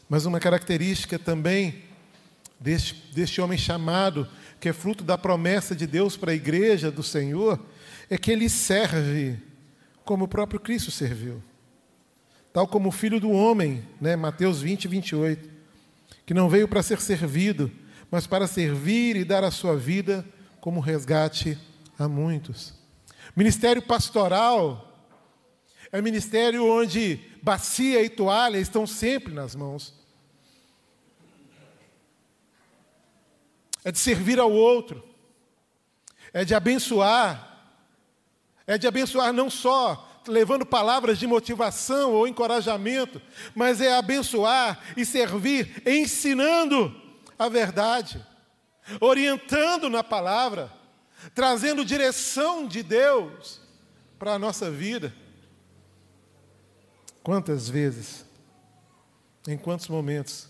Mas 0.07 0.27
uma 0.27 0.39
característica 0.39 1.17
também 1.17 1.81
deste, 2.59 3.11
deste 3.11 3.41
homem 3.41 3.57
chamado 3.57 4.27
que 4.61 4.69
é 4.69 4.73
fruto 4.73 5.03
da 5.03 5.17
promessa 5.17 5.75
de 5.75 5.87
Deus 5.87 6.15
para 6.15 6.31
a 6.31 6.35
igreja 6.35 6.91
do 6.91 7.01
Senhor, 7.01 7.59
é 8.07 8.15
que 8.15 8.31
ele 8.31 8.47
serve 8.47 9.39
como 10.05 10.25
o 10.25 10.27
próprio 10.27 10.59
Cristo 10.59 10.91
serviu. 10.91 11.41
Tal 12.53 12.67
como 12.67 12.89
o 12.89 12.91
filho 12.91 13.19
do 13.19 13.31
homem, 13.31 13.83
né, 13.99 14.15
Mateus 14.15 14.61
20, 14.61 14.87
28, 14.87 15.49
que 16.27 16.33
não 16.33 16.47
veio 16.47 16.67
para 16.67 16.83
ser 16.83 17.01
servido, 17.01 17.71
mas 18.11 18.27
para 18.27 18.45
servir 18.45 19.15
e 19.15 19.25
dar 19.25 19.43
a 19.43 19.49
sua 19.49 19.75
vida 19.75 20.23
como 20.59 20.79
resgate 20.79 21.57
a 21.97 22.07
muitos. 22.07 22.75
Ministério 23.35 23.81
pastoral 23.81 25.09
é 25.91 25.99
ministério 26.03 26.67
onde 26.67 27.19
bacia 27.41 28.03
e 28.03 28.09
toalha 28.09 28.59
estão 28.59 28.85
sempre 28.85 29.33
nas 29.33 29.55
mãos. 29.55 30.00
É 33.83 33.91
de 33.91 33.99
servir 33.99 34.39
ao 34.39 34.51
outro, 34.51 35.03
é 36.33 36.45
de 36.45 36.53
abençoar, 36.53 37.69
é 38.65 38.77
de 38.77 38.87
abençoar 38.87 39.33
não 39.33 39.49
só 39.49 40.07
levando 40.27 40.65
palavras 40.65 41.17
de 41.17 41.25
motivação 41.25 42.13
ou 42.13 42.27
encorajamento, 42.27 43.21
mas 43.55 43.81
é 43.81 43.95
abençoar 43.95 44.79
e 44.95 45.05
servir 45.05 45.81
ensinando 45.85 46.95
a 47.37 47.49
verdade, 47.49 48.23
orientando 48.99 49.89
na 49.89 50.03
palavra, 50.03 50.71
trazendo 51.33 51.85
direção 51.85 52.67
de 52.67 52.83
Deus 52.83 53.59
para 54.19 54.33
a 54.33 54.39
nossa 54.39 54.69
vida. 54.69 55.13
Quantas 57.23 57.69
vezes, 57.69 58.25
em 59.47 59.57
quantos 59.57 59.87
momentos, 59.87 60.47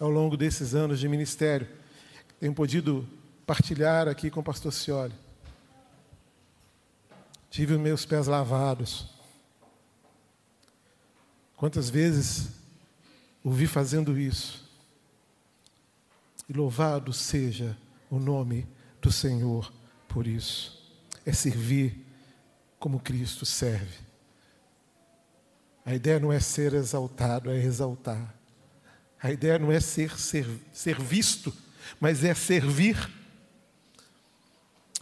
ao 0.00 0.10
longo 0.10 0.36
desses 0.36 0.74
anos 0.74 0.98
de 0.98 1.08
ministério, 1.08 1.68
tenho 2.44 2.52
podido 2.52 3.08
partilhar 3.46 4.06
aqui 4.06 4.30
com 4.30 4.40
o 4.40 4.44
pastor 4.44 4.70
Cioli. 4.70 5.14
Tive 7.48 7.72
os 7.72 7.80
meus 7.80 8.04
pés 8.04 8.26
lavados. 8.26 9.08
Quantas 11.56 11.88
vezes 11.88 12.50
o 13.42 13.50
vi 13.50 13.66
fazendo 13.66 14.18
isso? 14.18 14.62
E 16.46 16.52
louvado 16.52 17.14
seja 17.14 17.78
o 18.10 18.16
o 18.16 18.20
nome 18.20 18.66
do 19.00 19.10
Senhor 19.10 19.72
por 20.06 20.26
isso. 20.26 20.86
É 21.24 21.32
servir 21.32 22.06
como 22.78 23.00
Cristo 23.00 23.46
serve. 23.46 24.04
A 25.82 25.94
ideia 25.94 26.20
não 26.20 26.30
é 26.30 26.40
ser 26.40 26.74
exaltado, 26.74 27.50
é 27.50 27.56
exaltar. 27.56 28.34
A 29.18 29.32
ideia 29.32 29.58
não 29.58 29.72
é 29.72 29.80
ser, 29.80 30.18
ser, 30.18 30.46
ser 30.74 31.00
visto, 31.00 31.50
mas 32.00 32.24
é 32.24 32.34
servir. 32.34 33.10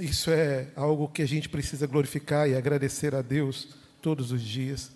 Isso 0.00 0.30
é 0.30 0.68
algo 0.74 1.08
que 1.08 1.22
a 1.22 1.26
gente 1.26 1.48
precisa 1.48 1.86
glorificar 1.86 2.48
e 2.48 2.54
agradecer 2.54 3.14
a 3.14 3.22
Deus 3.22 3.68
todos 4.00 4.32
os 4.32 4.42
dias. 4.42 4.90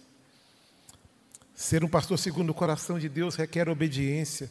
Ser 1.55 1.85
um 1.85 1.89
pastor 1.89 2.19
segundo 2.19 2.51
o 2.51 2.55
coração 2.55 2.99
de 2.99 3.09
Deus 3.09 3.35
requer 3.35 3.69
obediência. 3.69 4.51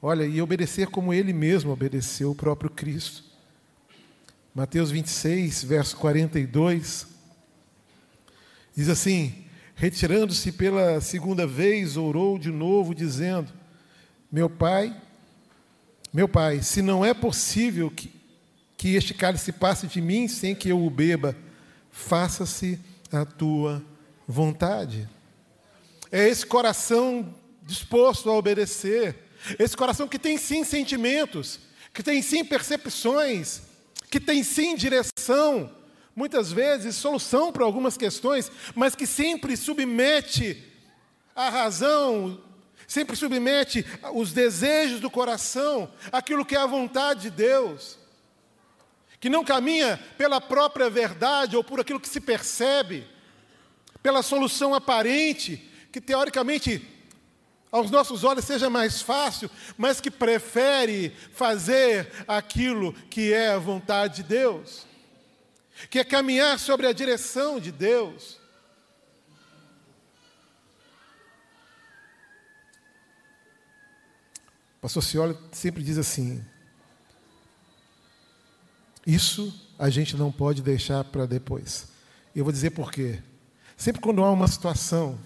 Olha, 0.00 0.24
e 0.24 0.40
obedecer 0.40 0.88
como 0.88 1.12
ele 1.12 1.32
mesmo 1.32 1.72
obedeceu 1.72 2.30
o 2.30 2.34
próprio 2.34 2.70
Cristo. 2.70 3.24
Mateus 4.54 4.90
26, 4.90 5.64
verso 5.64 5.96
42, 5.96 7.06
diz 8.74 8.88
assim: 8.88 9.44
Retirando-se 9.74 10.52
pela 10.52 11.00
segunda 11.02 11.46
vez, 11.46 11.98
orou 11.98 12.38
de 12.38 12.50
novo, 12.50 12.94
dizendo: 12.94 13.52
Meu 14.32 14.48
pai, 14.48 14.98
meu 16.16 16.26
pai, 16.26 16.62
se 16.62 16.80
não 16.80 17.04
é 17.04 17.12
possível 17.12 17.90
que, 17.90 18.10
que 18.74 18.94
este 18.94 19.12
cálice 19.12 19.52
passe 19.52 19.86
de 19.86 20.00
mim 20.00 20.26
sem 20.26 20.54
que 20.54 20.70
eu 20.70 20.82
o 20.82 20.88
beba, 20.88 21.36
faça-se 21.90 22.80
a 23.12 23.26
tua 23.26 23.84
vontade. 24.26 25.06
É 26.10 26.26
esse 26.26 26.46
coração 26.46 27.34
disposto 27.62 28.30
a 28.30 28.32
obedecer, 28.32 29.14
esse 29.58 29.76
coração 29.76 30.08
que 30.08 30.18
tem 30.18 30.38
sim 30.38 30.64
sentimentos, 30.64 31.60
que 31.92 32.02
tem 32.02 32.22
sim 32.22 32.42
percepções, 32.42 33.60
que 34.10 34.18
tem 34.18 34.42
sim 34.42 34.74
direção, 34.74 35.70
muitas 36.14 36.50
vezes 36.50 36.96
solução 36.96 37.52
para 37.52 37.62
algumas 37.62 37.98
questões, 37.98 38.50
mas 38.74 38.94
que 38.94 39.06
sempre 39.06 39.54
submete 39.54 40.64
a 41.34 41.50
razão, 41.50 42.40
sempre 42.86 43.16
submete 43.16 43.84
os 44.12 44.32
desejos 44.32 45.00
do 45.00 45.10
coração, 45.10 45.90
aquilo 46.12 46.44
que 46.44 46.54
é 46.54 46.58
a 46.58 46.66
vontade 46.66 47.22
de 47.22 47.30
Deus, 47.30 47.98
que 49.20 49.28
não 49.28 49.44
caminha 49.44 49.98
pela 50.16 50.40
própria 50.40 50.88
verdade 50.88 51.56
ou 51.56 51.64
por 51.64 51.80
aquilo 51.80 52.00
que 52.00 52.08
se 52.08 52.20
percebe, 52.20 53.06
pela 54.02 54.22
solução 54.22 54.74
aparente, 54.74 55.70
que 55.90 56.00
teoricamente 56.00 56.86
aos 57.72 57.90
nossos 57.90 58.22
olhos 58.22 58.44
seja 58.44 58.70
mais 58.70 59.02
fácil, 59.02 59.50
mas 59.76 60.00
que 60.00 60.10
prefere 60.10 61.10
fazer 61.32 62.10
aquilo 62.28 62.92
que 63.10 63.32
é 63.32 63.50
a 63.50 63.58
vontade 63.58 64.16
de 64.16 64.22
Deus 64.22 64.86
que 65.90 65.98
é 65.98 66.04
caminhar 66.04 66.58
sobre 66.58 66.86
a 66.86 66.92
direção 66.92 67.60
de 67.60 67.70
Deus. 67.70 68.38
Pastor 74.86 75.02
Cioli 75.02 75.36
sempre 75.50 75.82
diz 75.82 75.98
assim: 75.98 76.40
isso 79.04 79.52
a 79.76 79.90
gente 79.90 80.16
não 80.16 80.30
pode 80.30 80.62
deixar 80.62 81.02
para 81.02 81.26
depois. 81.26 81.88
Eu 82.32 82.44
vou 82.44 82.52
dizer 82.52 82.70
por 82.70 82.92
quê. 82.92 83.20
Sempre 83.76 84.00
quando 84.00 84.22
há 84.22 84.30
uma 84.30 84.46
situação 84.46 85.18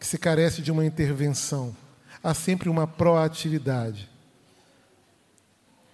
que 0.00 0.04
se 0.04 0.18
carece 0.18 0.60
de 0.60 0.72
uma 0.72 0.84
intervenção, 0.84 1.74
há 2.20 2.34
sempre 2.34 2.68
uma 2.68 2.84
proatividade, 2.84 4.08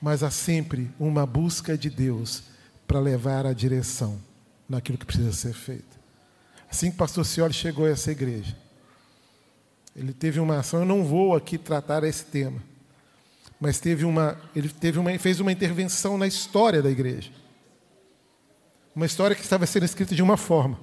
mas 0.00 0.23
há 0.23 0.30
sempre 0.30 0.90
uma 0.99 1.26
busca 1.26 1.76
de 1.76 1.90
Deus 1.90 2.44
para 2.87 2.99
levar 2.99 3.44
a 3.44 3.52
direção 3.52 4.18
naquilo 4.66 4.97
que 4.97 5.04
precisa 5.04 5.33
ser 5.33 5.53
feito. 5.53 6.00
Assim 6.70 6.88
que 6.88 6.94
o 6.94 6.98
pastor 6.98 7.27
Cioli 7.27 7.53
chegou 7.53 7.85
a 7.85 7.90
essa 7.90 8.11
igreja, 8.11 8.57
ele 9.96 10.12
teve 10.12 10.40
uma 10.40 10.59
ação, 10.59 10.80
eu 10.80 10.87
não 10.87 11.04
vou 11.04 11.35
aqui 11.37 11.57
tratar 11.57 12.02
esse 12.04 12.24
tema, 12.24 12.61
mas 13.61 13.78
teve 13.78 14.04
uma, 14.04 14.40
ele 14.54 14.68
teve 14.68 14.98
uma, 14.98 15.16
fez 15.18 15.40
uma 15.40 15.52
intervenção 15.52 16.18
na 16.18 16.26
história 16.26 16.83
da 16.83 16.90
igreja. 16.90 17.30
Uma 18.94 19.07
história 19.07 19.35
que 19.35 19.42
estava 19.42 19.66
sendo 19.66 19.85
escrita 19.85 20.14
de 20.14 20.22
uma 20.22 20.37
forma, 20.37 20.78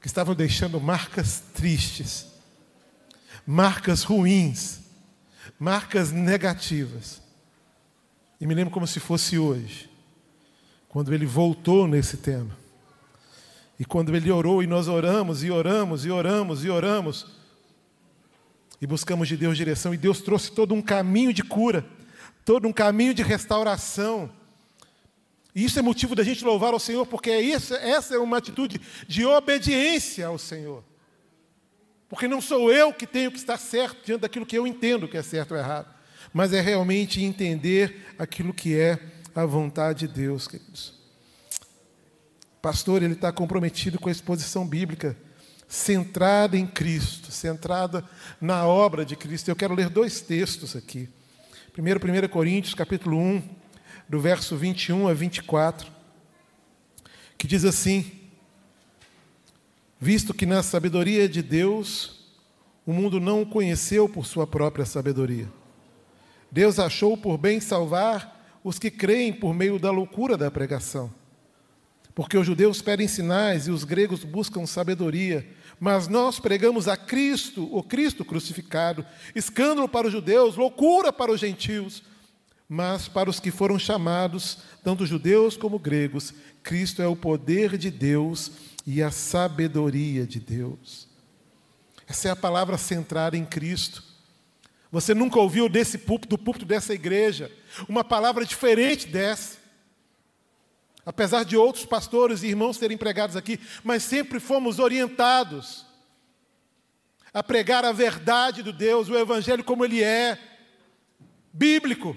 que 0.00 0.06
estavam 0.06 0.34
deixando 0.34 0.80
marcas 0.80 1.42
tristes, 1.54 2.26
marcas 3.46 4.02
ruins, 4.02 4.80
marcas 5.58 6.12
negativas. 6.12 7.20
E 8.40 8.46
me 8.46 8.54
lembro 8.54 8.72
como 8.72 8.86
se 8.86 8.98
fosse 9.00 9.38
hoje 9.38 9.90
quando 10.88 11.14
ele 11.14 11.26
voltou 11.26 11.86
nesse 11.86 12.16
tema. 12.16 12.59
E 13.80 13.84
quando 13.86 14.14
ele 14.14 14.30
orou 14.30 14.62
e 14.62 14.66
nós 14.66 14.88
oramos 14.88 15.42
e 15.42 15.50
oramos 15.50 16.04
e 16.04 16.10
oramos 16.10 16.66
e 16.66 16.68
oramos 16.68 17.26
e 18.78 18.86
buscamos 18.86 19.26
de 19.26 19.38
Deus 19.38 19.56
direção 19.56 19.94
e 19.94 19.96
Deus 19.96 20.20
trouxe 20.20 20.52
todo 20.52 20.74
um 20.74 20.82
caminho 20.82 21.32
de 21.32 21.42
cura, 21.42 21.86
todo 22.44 22.68
um 22.68 22.74
caminho 22.74 23.14
de 23.14 23.22
restauração. 23.22 24.30
E 25.54 25.64
isso 25.64 25.78
é 25.78 25.82
motivo 25.82 26.14
da 26.14 26.22
gente 26.22 26.44
louvar 26.44 26.74
ao 26.74 26.78
Senhor, 26.78 27.06
porque 27.06 27.30
é 27.30 27.40
isso, 27.40 27.74
essa 27.74 28.14
é 28.14 28.18
uma 28.18 28.36
atitude 28.36 28.78
de 29.08 29.24
obediência 29.24 30.26
ao 30.26 30.36
Senhor. 30.36 30.84
Porque 32.06 32.28
não 32.28 32.42
sou 32.42 32.70
eu 32.70 32.92
que 32.92 33.06
tenho 33.06 33.32
que 33.32 33.38
estar 33.38 33.56
certo 33.56 34.04
diante 34.04 34.20
daquilo 34.20 34.44
que 34.44 34.58
eu 34.58 34.66
entendo 34.66 35.08
que 35.08 35.16
é 35.16 35.22
certo 35.22 35.52
ou 35.52 35.56
errado, 35.56 35.88
mas 36.34 36.52
é 36.52 36.60
realmente 36.60 37.22
entender 37.22 38.14
aquilo 38.18 38.52
que 38.52 38.76
é 38.76 38.98
a 39.34 39.46
vontade 39.46 40.06
de 40.06 40.12
Deus, 40.12 40.46
queridos. 40.46 40.99
Pastor, 42.62 43.02
ele 43.02 43.14
está 43.14 43.32
comprometido 43.32 43.98
com 43.98 44.08
a 44.08 44.12
exposição 44.12 44.66
bíblica, 44.66 45.16
centrada 45.66 46.58
em 46.58 46.66
Cristo, 46.66 47.32
centrada 47.32 48.04
na 48.40 48.66
obra 48.66 49.04
de 49.04 49.16
Cristo. 49.16 49.48
Eu 49.48 49.56
quero 49.56 49.74
ler 49.74 49.88
dois 49.88 50.20
textos 50.20 50.76
aqui. 50.76 51.08
Primeiro, 51.72 52.00
1 52.00 52.28
Coríntios, 52.28 52.74
capítulo 52.74 53.16
1, 53.16 53.42
do 54.08 54.20
verso 54.20 54.56
21 54.56 55.08
a 55.08 55.14
24, 55.14 55.90
que 57.38 57.46
diz 57.46 57.64
assim: 57.64 58.12
Visto 59.98 60.34
que 60.34 60.44
na 60.44 60.62
sabedoria 60.62 61.28
de 61.28 61.40
Deus, 61.40 62.26
o 62.84 62.92
mundo 62.92 63.20
não 63.20 63.42
o 63.42 63.46
conheceu 63.46 64.08
por 64.08 64.26
sua 64.26 64.46
própria 64.46 64.84
sabedoria. 64.84 65.48
Deus 66.50 66.78
achou 66.78 67.16
por 67.16 67.38
bem 67.38 67.60
salvar 67.60 68.58
os 68.62 68.78
que 68.78 68.90
creem 68.90 69.32
por 69.32 69.54
meio 69.54 69.78
da 69.78 69.90
loucura 69.90 70.36
da 70.36 70.50
pregação. 70.50 71.19
Porque 72.14 72.36
os 72.36 72.46
judeus 72.46 72.82
pedem 72.82 73.08
sinais 73.08 73.66
e 73.66 73.70
os 73.70 73.84
gregos 73.84 74.24
buscam 74.24 74.66
sabedoria, 74.66 75.46
mas 75.78 76.08
nós 76.08 76.38
pregamos 76.38 76.88
a 76.88 76.96
Cristo, 76.96 77.68
o 77.74 77.82
Cristo 77.82 78.24
crucificado, 78.24 79.04
escândalo 79.34 79.88
para 79.88 80.06
os 80.06 80.12
judeus, 80.12 80.56
loucura 80.56 81.12
para 81.12 81.32
os 81.32 81.40
gentios, 81.40 82.02
mas 82.68 83.08
para 83.08 83.30
os 83.30 83.40
que 83.40 83.50
foram 83.50 83.78
chamados, 83.78 84.58
tanto 84.84 85.06
judeus 85.06 85.56
como 85.56 85.78
gregos, 85.78 86.34
Cristo 86.62 87.00
é 87.00 87.06
o 87.06 87.16
poder 87.16 87.78
de 87.78 87.90
Deus 87.90 88.52
e 88.86 89.02
a 89.02 89.10
sabedoria 89.10 90.26
de 90.26 90.38
Deus. 90.38 91.08
Essa 92.06 92.28
é 92.28 92.30
a 92.30 92.36
palavra 92.36 92.76
centrada 92.76 93.36
em 93.36 93.44
Cristo. 93.44 94.02
Você 94.90 95.14
nunca 95.14 95.38
ouviu 95.38 95.68
desse 95.68 95.96
púlpito, 95.96 96.36
do 96.36 96.38
púlpito 96.38 96.64
dessa 96.66 96.92
igreja, 96.92 97.50
uma 97.88 98.02
palavra 98.02 98.44
diferente 98.44 99.06
dessa. 99.06 99.59
Apesar 101.10 101.44
de 101.44 101.56
outros 101.56 101.84
pastores 101.84 102.44
e 102.44 102.46
irmãos 102.46 102.76
serem 102.76 102.96
pregados 102.96 103.34
aqui, 103.34 103.58
mas 103.82 104.04
sempre 104.04 104.38
fomos 104.38 104.78
orientados 104.78 105.84
a 107.34 107.42
pregar 107.42 107.84
a 107.84 107.90
verdade 107.90 108.62
do 108.62 108.72
Deus, 108.72 109.08
o 109.08 109.18
Evangelho 109.18 109.64
como 109.64 109.84
ele 109.84 110.04
é, 110.04 110.38
bíblico, 111.52 112.16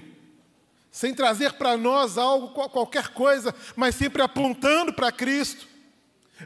sem 0.91 1.11
trazer 1.11 1.53
para 1.53 1.75
nós 1.75 2.19
algo, 2.19 2.49
qualquer 2.69 3.07
coisa, 3.07 3.55
mas 3.75 3.95
sempre 3.95 4.21
apontando 4.21 4.93
para 4.93 5.11
Cristo, 5.11 5.65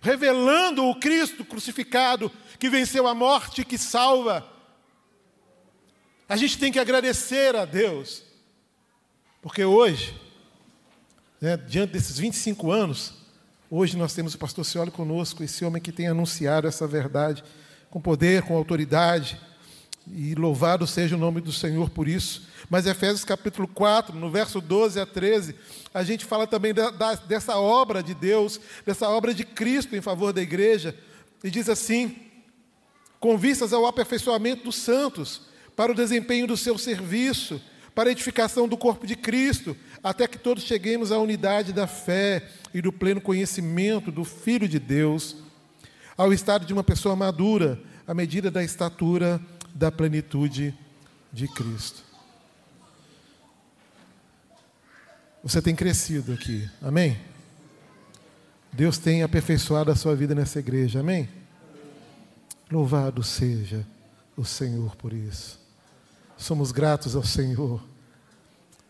revelando 0.01 0.85
o 0.85 0.97
Cristo 0.97 1.43
crucificado 1.43 2.31
que 2.57 2.69
venceu 2.69 3.07
a 3.07 3.13
morte 3.13 3.59
e 3.59 3.65
que 3.65 3.77
salva. 3.77 4.49
A 6.29 6.37
gente 6.37 6.57
tem 6.57 6.71
que 6.71 6.79
agradecer 6.79 7.57
a 7.57 7.65
Deus, 7.65 8.23
porque 9.41 9.65
hoje, 9.65 10.26
né, 11.39 11.55
diante 11.57 11.93
desses 11.93 12.17
25 12.17 12.71
anos, 12.71 13.13
hoje 13.69 13.95
nós 13.95 14.13
temos 14.13 14.33
o 14.33 14.37
pastor 14.37 14.65
Cioli 14.65 14.91
conosco, 14.91 15.43
esse 15.43 15.63
homem 15.63 15.81
que 15.81 15.91
tem 15.91 16.07
anunciado 16.07 16.67
essa 16.67 16.87
verdade 16.87 17.43
com 17.89 18.01
poder, 18.01 18.41
com 18.41 18.55
autoridade, 18.55 19.39
e 20.11 20.33
louvado 20.35 20.87
seja 20.87 21.15
o 21.15 21.19
nome 21.19 21.41
do 21.41 21.51
Senhor 21.51 21.89
por 21.89 22.07
isso. 22.07 22.47
Mas 22.69 22.85
Efésios 22.85 23.23
capítulo 23.23 23.67
4, 23.67 24.17
no 24.17 24.31
verso 24.31 24.61
12 24.61 24.99
a 24.99 25.05
13, 25.05 25.55
a 25.93 26.03
gente 26.03 26.25
fala 26.25 26.47
também 26.47 26.73
da, 26.73 26.89
da, 26.89 27.15
dessa 27.15 27.57
obra 27.57 28.01
de 28.01 28.13
Deus, 28.13 28.59
dessa 28.85 29.09
obra 29.09 29.33
de 29.33 29.43
Cristo 29.43 29.95
em 29.95 30.01
favor 30.01 30.31
da 30.33 30.41
igreja, 30.41 30.95
e 31.43 31.49
diz 31.49 31.69
assim: 31.69 32.15
com 33.19 33.37
vistas 33.37 33.73
ao 33.73 33.85
aperfeiçoamento 33.85 34.63
dos 34.63 34.75
santos, 34.75 35.41
para 35.75 35.91
o 35.91 35.95
desempenho 35.95 36.47
do 36.47 36.57
seu 36.57 36.77
serviço, 36.77 37.61
para 37.97 38.09
a 38.09 38.11
edificação 38.11 38.67
do 38.67 38.77
corpo 38.77 39.07
de 39.07 39.15
Cristo, 39.15 39.75
até 40.03 40.27
que 40.27 40.37
todos 40.37 40.61
cheguemos 40.61 41.11
à 41.11 41.17
unidade 41.17 41.73
da 41.73 41.87
fé 41.87 42.47
e 42.71 42.79
do 42.79 42.93
pleno 42.93 43.19
conhecimento 43.19 44.11
do 44.11 44.23
Filho 44.23 44.69
de 44.69 44.77
Deus, 44.77 45.37
ao 46.15 46.31
estado 46.31 46.63
de 46.63 46.73
uma 46.73 46.83
pessoa 46.83 47.15
madura, 47.15 47.81
à 48.05 48.13
medida 48.13 48.51
da 48.51 48.63
estatura 48.63 49.41
da 49.73 49.91
plenitude 49.91 50.77
de 51.33 51.47
Cristo. 51.47 52.03
Você 55.41 55.59
tem 55.59 55.75
crescido 55.75 56.33
aqui, 56.33 56.69
amém? 56.79 57.19
Deus 58.71 58.99
tem 58.99 59.23
aperfeiçoado 59.23 59.89
a 59.89 59.95
sua 59.95 60.15
vida 60.15 60.35
nessa 60.35 60.59
igreja, 60.59 60.99
amém? 60.99 61.27
Louvado 62.69 63.23
seja 63.23 63.83
o 64.35 64.45
Senhor 64.45 64.95
por 64.97 65.13
isso. 65.13 65.66
Somos 66.37 66.71
gratos 66.71 67.15
ao 67.15 67.23
Senhor, 67.23 67.83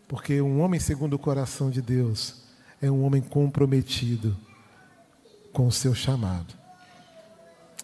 porque 0.06 0.40
um 0.40 0.60
homem 0.60 0.78
segundo 0.78 1.14
o 1.14 1.18
coração 1.18 1.70
de 1.70 1.80
Deus 1.80 2.42
é 2.80 2.90
um 2.90 3.02
homem 3.04 3.22
comprometido 3.22 4.36
com 5.52 5.66
o 5.66 5.72
seu 5.72 5.94
chamado. 5.94 6.54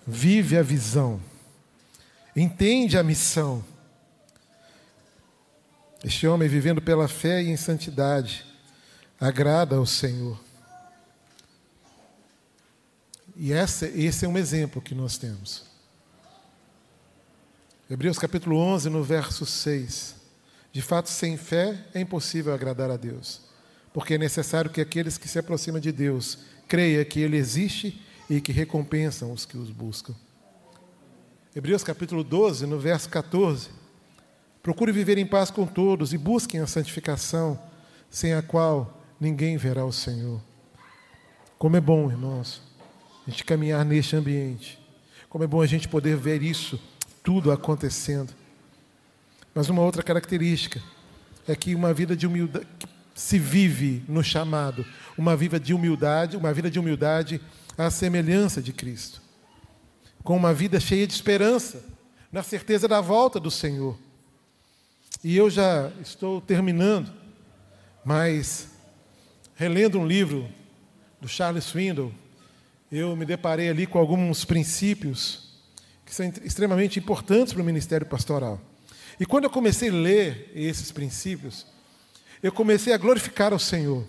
Vive 0.06 0.58
a 0.58 0.62
visão, 0.62 1.20
entende 2.36 2.98
a 2.98 3.02
missão. 3.02 3.64
Este 6.04 6.26
homem, 6.26 6.48
vivendo 6.48 6.82
pela 6.82 7.08
fé 7.08 7.42
e 7.42 7.48
em 7.48 7.56
santidade, 7.56 8.44
agrada 9.18 9.76
ao 9.76 9.86
Senhor. 9.86 10.38
E 13.34 13.52
esse, 13.52 13.86
esse 13.86 14.26
é 14.26 14.28
um 14.28 14.36
exemplo 14.36 14.82
que 14.82 14.94
nós 14.94 15.16
temos. 15.16 15.73
Hebreus 17.94 18.18
capítulo 18.18 18.56
11, 18.56 18.90
no 18.90 19.04
verso 19.04 19.46
6. 19.46 20.16
De 20.72 20.82
fato, 20.82 21.08
sem 21.08 21.36
fé 21.36 21.78
é 21.94 22.00
impossível 22.00 22.52
agradar 22.52 22.90
a 22.90 22.96
Deus, 22.96 23.40
porque 23.92 24.14
é 24.14 24.18
necessário 24.18 24.68
que 24.68 24.80
aqueles 24.80 25.16
que 25.16 25.28
se 25.28 25.38
aproximam 25.38 25.78
de 25.78 25.92
Deus 25.92 26.40
creiam 26.66 27.04
que 27.04 27.20
Ele 27.20 27.36
existe 27.36 28.02
e 28.28 28.40
que 28.40 28.50
recompensam 28.50 29.30
os 29.30 29.46
que 29.46 29.56
os 29.56 29.70
buscam. 29.70 30.12
Hebreus 31.54 31.84
capítulo 31.84 32.24
12, 32.24 32.66
no 32.66 32.80
verso 32.80 33.08
14. 33.08 33.70
Procure 34.60 34.90
viver 34.90 35.16
em 35.16 35.24
paz 35.24 35.48
com 35.48 35.64
todos 35.64 36.12
e 36.12 36.18
busquem 36.18 36.58
a 36.58 36.66
santificação, 36.66 37.56
sem 38.10 38.34
a 38.34 38.42
qual 38.42 39.04
ninguém 39.20 39.56
verá 39.56 39.84
o 39.84 39.92
Senhor. 39.92 40.42
Como 41.56 41.76
é 41.76 41.80
bom, 41.80 42.10
irmãos, 42.10 42.60
a 43.24 43.30
gente 43.30 43.44
caminhar 43.44 43.84
neste 43.84 44.16
ambiente. 44.16 44.80
Como 45.28 45.44
é 45.44 45.46
bom 45.46 45.62
a 45.62 45.66
gente 45.66 45.86
poder 45.86 46.16
ver 46.16 46.42
isso 46.42 46.76
tudo 47.24 47.50
acontecendo. 47.50 48.32
Mas 49.52 49.68
uma 49.68 49.82
outra 49.82 50.02
característica 50.02 50.80
é 51.48 51.56
que 51.56 51.74
uma 51.74 51.92
vida 51.92 52.14
de 52.14 52.26
humildade 52.26 52.66
se 53.14 53.38
vive 53.38 54.04
no 54.08 54.22
chamado, 54.24 54.84
uma 55.16 55.36
vida 55.36 55.58
de 55.58 55.72
humildade, 55.72 56.36
uma 56.36 56.52
vida 56.52 56.70
de 56.70 56.78
humildade 56.78 57.40
à 57.78 57.90
semelhança 57.90 58.60
de 58.60 58.72
Cristo. 58.72 59.22
Com 60.22 60.36
uma 60.36 60.52
vida 60.52 60.80
cheia 60.80 61.06
de 61.06 61.12
esperança, 61.12 61.84
na 62.32 62.42
certeza 62.42 62.88
da 62.88 63.00
volta 63.00 63.38
do 63.38 63.50
Senhor. 63.50 63.96
E 65.22 65.36
eu 65.36 65.48
já 65.48 65.92
estou 66.02 66.40
terminando, 66.40 67.12
mas 68.04 68.68
relendo 69.54 70.00
um 70.00 70.06
livro 70.06 70.48
do 71.20 71.28
Charles 71.28 71.64
Swindoll, 71.64 72.12
eu 72.90 73.14
me 73.14 73.24
deparei 73.24 73.68
ali 73.70 73.86
com 73.86 73.98
alguns 73.98 74.44
princípios 74.44 75.43
que 76.14 76.16
são 76.16 76.32
extremamente 76.44 76.98
importantes 76.98 77.52
para 77.52 77.62
o 77.62 77.64
ministério 77.64 78.06
pastoral. 78.06 78.60
E 79.18 79.26
quando 79.26 79.44
eu 79.44 79.50
comecei 79.50 79.88
a 79.88 79.92
ler 79.92 80.50
esses 80.54 80.92
princípios, 80.92 81.66
eu 82.42 82.52
comecei 82.52 82.92
a 82.92 82.98
glorificar 82.98 83.52
ao 83.52 83.58
Senhor, 83.58 84.04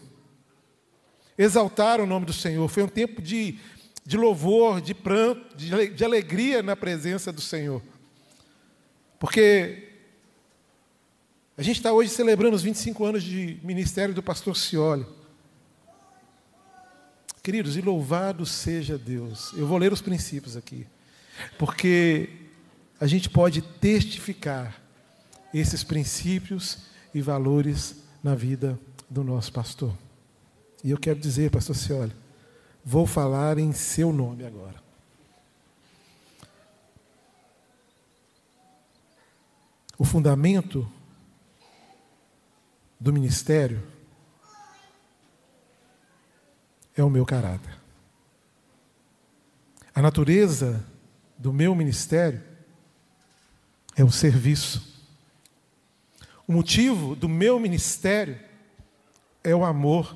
exaltar 1.37 1.99
o 1.99 2.05
nome 2.05 2.25
do 2.25 2.33
Senhor. 2.33 2.67
Foi 2.67 2.83
um 2.83 2.87
tempo 2.87 3.21
de, 3.21 3.57
de 4.05 4.17
louvor, 4.17 4.81
de 4.81 4.93
pranto, 4.93 5.55
de, 5.57 5.89
de 5.89 6.05
alegria 6.05 6.61
na 6.61 6.75
presença 6.75 7.31
do 7.31 7.41
Senhor. 7.41 7.81
Porque 9.19 9.89
a 11.57 11.63
gente 11.63 11.77
está 11.77 11.91
hoje 11.91 12.09
celebrando 12.09 12.55
os 12.55 12.61
25 12.61 13.03
anos 13.05 13.23
de 13.23 13.57
ministério 13.63 14.13
do 14.13 14.21
pastor 14.21 14.55
Cioli. 14.55 15.05
Queridos, 17.41 17.77
e 17.77 17.81
louvado 17.81 18.45
seja 18.45 18.97
Deus. 18.97 19.53
Eu 19.53 19.67
vou 19.67 19.77
ler 19.77 19.93
os 19.93 20.01
princípios 20.01 20.57
aqui. 20.57 20.87
Porque 21.57 22.29
a 22.99 23.07
gente 23.07 23.29
pode 23.29 23.61
testificar 23.61 24.81
esses 25.53 25.83
princípios 25.83 26.79
e 27.13 27.21
valores 27.21 28.03
na 28.23 28.35
vida 28.35 28.79
do 29.09 29.23
nosso 29.23 29.51
pastor. 29.51 29.95
E 30.83 30.91
eu 30.91 30.97
quero 30.97 31.19
dizer, 31.19 31.51
pastor 31.51 31.75
Cioli, 31.75 32.13
vou 32.83 33.07
falar 33.07 33.57
em 33.57 33.71
seu 33.71 34.11
nome 34.11 34.45
agora. 34.45 34.83
O 39.97 40.03
fundamento 40.03 40.87
do 42.99 43.13
ministério 43.13 43.81
é 46.95 47.03
o 47.03 47.09
meu 47.09 47.25
caráter. 47.25 47.77
A 49.93 50.01
natureza 50.01 50.85
do 51.37 51.51
meu 51.51 51.75
ministério 51.75 52.41
é 53.95 54.03
o 54.03 54.11
serviço. 54.11 54.93
O 56.47 56.51
motivo 56.51 57.15
do 57.15 57.27
meu 57.27 57.59
ministério 57.59 58.37
é 59.43 59.55
o 59.55 59.63
amor. 59.63 60.15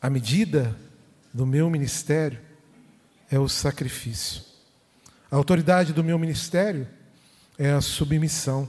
A 0.00 0.08
medida 0.08 0.76
do 1.32 1.44
meu 1.44 1.68
ministério 1.68 2.38
é 3.30 3.38
o 3.38 3.48
sacrifício. 3.48 4.42
A 5.30 5.36
autoridade 5.36 5.92
do 5.92 6.04
meu 6.04 6.18
ministério 6.18 6.88
é 7.58 7.72
a 7.72 7.80
submissão. 7.80 8.68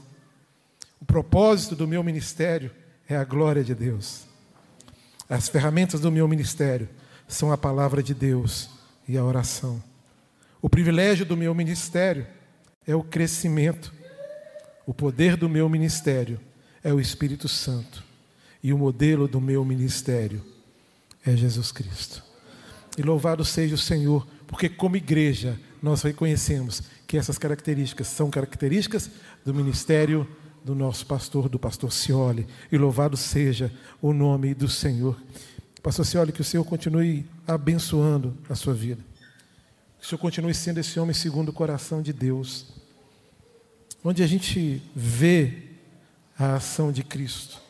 O 0.99 1.05
propósito 1.05 1.75
do 1.75 1.87
meu 1.87 2.03
ministério 2.03 2.71
é 3.07 3.15
a 3.15 3.23
glória 3.23 3.63
de 3.63 3.75
Deus. 3.75 4.25
As 5.29 5.47
ferramentas 5.47 5.99
do 5.99 6.11
meu 6.11 6.27
ministério 6.27 6.89
são 7.27 7.51
a 7.51 7.57
palavra 7.57 8.01
de 8.01 8.13
Deus 8.13 8.69
e 9.07 9.17
a 9.17 9.23
oração. 9.23 9.81
O 10.61 10.69
privilégio 10.69 11.25
do 11.25 11.37
meu 11.37 11.53
ministério 11.53 12.25
é 12.85 12.95
o 12.95 13.03
crescimento. 13.03 13.93
O 14.85 14.93
poder 14.93 15.35
do 15.35 15.49
meu 15.49 15.67
ministério 15.69 16.39
é 16.83 16.93
o 16.93 16.99
Espírito 16.99 17.47
Santo. 17.47 18.03
E 18.63 18.73
o 18.73 18.77
modelo 18.77 19.27
do 19.27 19.39
meu 19.39 19.63
ministério 19.63 20.43
é 21.25 21.35
Jesus 21.35 21.71
Cristo. 21.71 22.23
E 22.97 23.01
louvado 23.01 23.45
seja 23.45 23.75
o 23.75 23.77
Senhor, 23.77 24.27
porque 24.47 24.67
como 24.67 24.95
igreja 24.95 25.59
nós 25.81 26.01
reconhecemos 26.01 26.81
que 27.05 27.17
essas 27.17 27.37
características 27.37 28.07
são 28.07 28.29
características 28.29 29.11
do 29.45 29.53
ministério 29.53 30.27
do 30.63 30.73
nosso 30.73 31.05
pastor, 31.05 31.47
do 31.47 31.59
pastor 31.59 31.91
Cioli. 31.91 32.47
E 32.71 32.77
louvado 32.77 33.15
seja 33.15 33.71
o 34.01 34.11
nome 34.11 34.53
do 34.53 34.67
Senhor. 34.67 35.17
Pastor 35.83 36.05
Cioli, 36.05 36.31
que 36.31 36.41
o 36.41 36.45
Senhor 36.45 36.63
continue 36.63 37.25
abençoando 37.47 38.35
a 38.49 38.55
sua 38.55 38.73
vida. 38.73 39.01
Que 39.99 40.05
o 40.05 40.09
Senhor 40.09 40.19
continue 40.19 40.53
sendo 40.53 40.79
esse 40.79 40.99
homem 40.99 41.13
segundo 41.13 41.49
o 41.49 41.53
coração 41.53 42.01
de 42.01 42.13
Deus. 42.13 42.67
Onde 44.03 44.23
a 44.23 44.27
gente 44.27 44.81
vê 44.95 45.63
a 46.37 46.55
ação 46.55 46.91
de 46.91 47.03
Cristo 47.03 47.67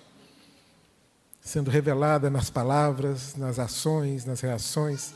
sendo 1.47 1.71
revelada 1.71 2.29
nas 2.29 2.49
palavras, 2.49 3.33
nas 3.35 3.57
ações, 3.57 4.25
nas 4.25 4.41
reações. 4.41 5.13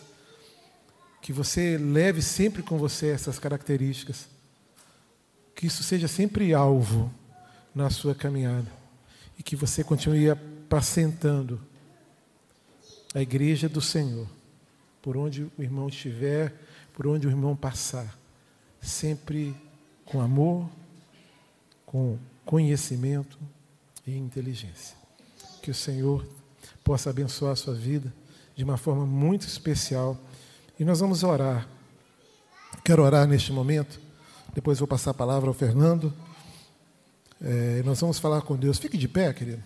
Que 1.21 1.33
você 1.33 1.77
leve 1.77 2.21
sempre 2.21 2.63
com 2.63 2.77
você 2.77 3.07
essas 3.07 3.37
características. 3.37 4.27
Que 5.53 5.67
isso 5.67 5.83
seja 5.83 6.07
sempre 6.07 6.53
alvo 6.53 7.13
na 7.75 7.89
sua 7.89 8.15
caminhada. 8.15 8.71
E 9.37 9.43
que 9.43 9.57
você 9.57 9.83
continue 9.83 10.29
apacentando 10.29 11.59
a 13.13 13.21
igreja 13.21 13.67
do 13.67 13.81
Senhor, 13.81 14.25
por 15.01 15.17
onde 15.17 15.43
o 15.57 15.61
irmão 15.61 15.89
estiver 15.89 16.53
por 17.01 17.07
onde 17.07 17.25
o 17.25 17.31
irmão 17.31 17.55
passar, 17.55 18.15
sempre 18.79 19.55
com 20.05 20.21
amor, 20.21 20.69
com 21.83 22.15
conhecimento 22.45 23.39
e 24.05 24.15
inteligência. 24.15 24.95
Que 25.63 25.71
o 25.71 25.73
Senhor 25.73 26.23
possa 26.83 27.09
abençoar 27.09 27.53
a 27.53 27.55
sua 27.55 27.73
vida 27.73 28.13
de 28.55 28.63
uma 28.63 28.77
forma 28.77 29.03
muito 29.03 29.47
especial. 29.47 30.15
E 30.79 30.85
nós 30.85 30.99
vamos 30.99 31.23
orar. 31.23 31.67
Quero 32.83 33.01
orar 33.01 33.27
neste 33.27 33.51
momento. 33.51 33.99
Depois 34.53 34.77
vou 34.77 34.87
passar 34.87 35.09
a 35.09 35.15
palavra 35.15 35.49
ao 35.49 35.55
Fernando. 35.55 36.13
É, 37.41 37.81
nós 37.83 37.99
vamos 37.99 38.19
falar 38.19 38.43
com 38.43 38.55
Deus. 38.55 38.77
Fique 38.77 38.95
de 38.95 39.07
pé, 39.07 39.33
querido. 39.33 39.63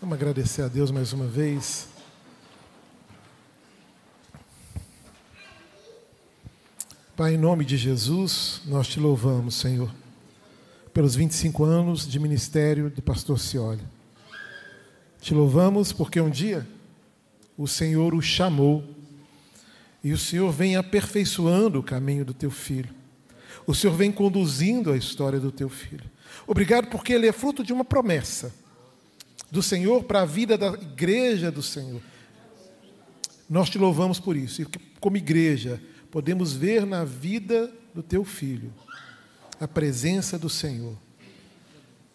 Vamos 0.00 0.16
agradecer 0.16 0.62
a 0.62 0.68
Deus 0.68 0.90
mais 0.90 1.12
uma 1.12 1.28
vez. 1.28 1.93
Pai, 7.16 7.34
em 7.34 7.38
nome 7.38 7.64
de 7.64 7.76
Jesus, 7.76 8.60
nós 8.66 8.88
te 8.88 8.98
louvamos, 8.98 9.54
Senhor, 9.54 9.88
pelos 10.92 11.14
25 11.14 11.62
anos 11.62 12.08
de 12.08 12.18
ministério 12.18 12.90
do 12.90 13.00
pastor 13.00 13.38
Cioli. 13.38 13.84
Te 15.20 15.32
louvamos 15.32 15.92
porque 15.92 16.20
um 16.20 16.28
dia 16.28 16.66
o 17.56 17.68
Senhor 17.68 18.14
o 18.14 18.20
chamou 18.20 18.82
e 20.02 20.12
o 20.12 20.18
Senhor 20.18 20.50
vem 20.50 20.74
aperfeiçoando 20.74 21.78
o 21.78 21.84
caminho 21.84 22.24
do 22.24 22.34
teu 22.34 22.50
filho. 22.50 22.92
O 23.64 23.76
Senhor 23.76 23.94
vem 23.94 24.10
conduzindo 24.10 24.90
a 24.90 24.96
história 24.96 25.38
do 25.38 25.52
teu 25.52 25.68
filho. 25.68 26.10
Obrigado 26.48 26.88
porque 26.88 27.12
ele 27.12 27.28
é 27.28 27.32
fruto 27.32 27.62
de 27.62 27.72
uma 27.72 27.84
promessa 27.84 28.52
do 29.52 29.62
Senhor 29.62 30.02
para 30.02 30.22
a 30.22 30.26
vida 30.26 30.58
da 30.58 30.66
igreja 30.70 31.52
do 31.52 31.62
Senhor. 31.62 32.02
Nós 33.48 33.70
te 33.70 33.78
louvamos 33.78 34.18
por 34.18 34.36
isso. 34.36 34.62
E 34.62 34.66
como 34.98 35.16
igreja, 35.16 35.80
podemos 36.14 36.52
ver 36.52 36.86
na 36.86 37.04
vida 37.04 37.72
do 37.92 38.00
teu 38.00 38.24
filho 38.24 38.72
a 39.58 39.66
presença 39.66 40.38
do 40.38 40.48
Senhor. 40.48 40.96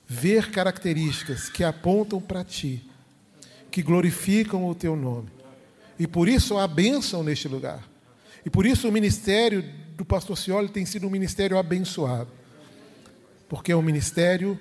Ver 0.08 0.52
características 0.52 1.50
que 1.50 1.66
apontam 1.66 2.22
para 2.22 2.42
ti, 2.46 2.90
que 3.70 3.84
glorificam 3.84 4.70
o 4.70 4.74
teu 4.74 4.96
nome. 4.96 5.28
E 6.00 6.08
por 6.08 6.30
isso 6.30 6.58
há 6.58 6.66
bênção 6.66 7.24
neste 7.24 7.50
lugar. 7.50 7.84
E 8.46 8.50
por 8.50 8.66
isso 8.66 8.88
o 8.88 8.92
ministério 8.92 9.66
do 9.98 10.06
pastor 10.06 10.38
Cioli 10.38 10.70
tem 10.70 10.86
sido 10.86 11.06
um 11.06 11.10
ministério 11.10 11.58
abençoado. 11.58 12.30
Porque 13.50 13.74
é 13.74 13.76
um 13.76 13.82
ministério 13.82 14.58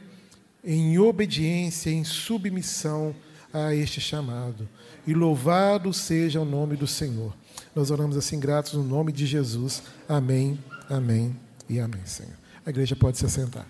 em 0.64 0.98
obediência, 0.98 1.90
em 1.90 2.02
submissão 2.02 3.14
a 3.52 3.72
este 3.72 4.00
chamado. 4.00 4.68
E 5.06 5.14
louvado 5.14 5.92
seja 5.92 6.40
o 6.40 6.44
nome 6.44 6.74
do 6.74 6.88
Senhor. 6.88 7.32
Nós 7.78 7.92
oramos 7.92 8.16
assim 8.16 8.40
gratos 8.40 8.72
no 8.72 8.82
nome 8.82 9.12
de 9.12 9.24
Jesus. 9.24 9.84
Amém, 10.08 10.58
amém 10.90 11.38
e 11.68 11.78
amém, 11.78 12.04
Senhor. 12.04 12.32
A 12.66 12.70
igreja 12.70 12.96
pode 12.96 13.18
se 13.18 13.24
assentar. 13.24 13.68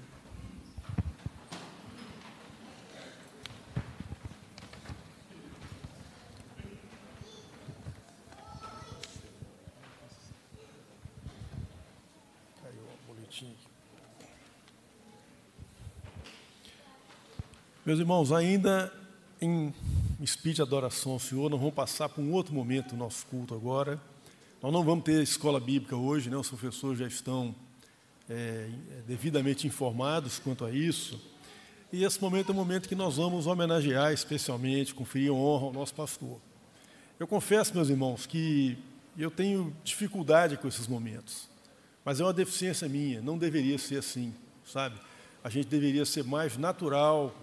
Meus 17.85 18.01
irmãos, 18.01 18.33
ainda 18.33 18.91
em 19.39 19.75
espírito 20.25 20.57
de 20.57 20.63
adoração 20.63 21.13
ao 21.13 21.19
Senhor, 21.19 21.49
nós 21.49 21.61
vamos 21.61 21.75
passar 21.75 22.09
para 22.09 22.23
um 22.23 22.33
outro 22.33 22.53
momento 22.53 22.91
do 22.91 22.97
nosso 22.97 23.25
culto 23.27 23.55
agora. 23.55 24.01
Nós 24.61 24.73
não 24.73 24.83
vamos 24.83 25.05
ter 25.05 25.23
escola 25.23 25.61
bíblica 25.61 25.95
hoje, 25.95 26.29
né? 26.29 26.37
os 26.37 26.49
professores 26.49 26.99
já 26.99 27.07
estão 27.07 27.55
é, 28.29 28.69
devidamente 29.07 29.67
informados 29.67 30.39
quanto 30.39 30.65
a 30.65 30.73
isso. 30.73 31.21
E 31.93 32.05
esse 32.05 32.21
momento 32.21 32.51
é 32.51 32.53
um 32.53 32.57
momento 32.57 32.89
que 32.89 32.95
nós 32.95 33.17
vamos 33.17 33.47
homenagear 33.47 34.13
especialmente, 34.13 34.95
conferir 34.95 35.33
honra 35.33 35.67
ao 35.67 35.73
nosso 35.73 35.95
pastor. 35.95 36.39
Eu 37.19 37.27
confesso, 37.27 37.75
meus 37.75 37.89
irmãos, 37.89 38.27
que 38.27 38.77
eu 39.17 39.31
tenho 39.31 39.75
dificuldade 39.83 40.57
com 40.57 40.69
esses 40.69 40.87
momentos, 40.87 41.49
mas 42.05 42.21
é 42.21 42.25
uma 42.25 42.33
deficiência 42.33 42.89
minha, 42.89 43.21
não 43.23 43.39
deveria 43.39 43.79
ser 43.79 43.99
assim, 43.99 44.35
sabe? 44.65 45.01
A 45.43 45.49
gente 45.49 45.69
deveria 45.69 46.05
ser 46.05 46.25
mais 46.25 46.57
natural 46.57 47.35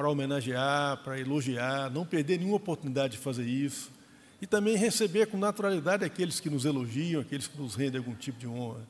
para 0.00 0.08
homenagear, 0.08 0.96
para 1.04 1.20
elogiar, 1.20 1.90
não 1.90 2.06
perder 2.06 2.38
nenhuma 2.38 2.56
oportunidade 2.56 3.18
de 3.18 3.22
fazer 3.22 3.44
isso, 3.44 3.90
e 4.40 4.46
também 4.46 4.74
receber 4.74 5.26
com 5.26 5.36
naturalidade 5.36 6.02
aqueles 6.06 6.40
que 6.40 6.48
nos 6.48 6.64
elogiam, 6.64 7.20
aqueles 7.20 7.46
que 7.46 7.60
nos 7.60 7.74
rendem 7.74 7.98
algum 7.98 8.14
tipo 8.14 8.38
de 8.38 8.46
honra. 8.46 8.80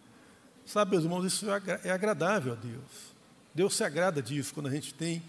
Sabe, 0.64 0.92
meus 0.92 1.02
irmãos, 1.02 1.24
isso 1.24 1.50
é, 1.50 1.80
é 1.82 1.90
agradável 1.90 2.52
a 2.52 2.54
Deus. 2.54 3.12
Deus 3.52 3.74
se 3.74 3.82
agrada 3.82 4.22
disso 4.22 4.54
quando 4.54 4.68
a 4.68 4.70
gente 4.70 4.94
tem 4.94 5.20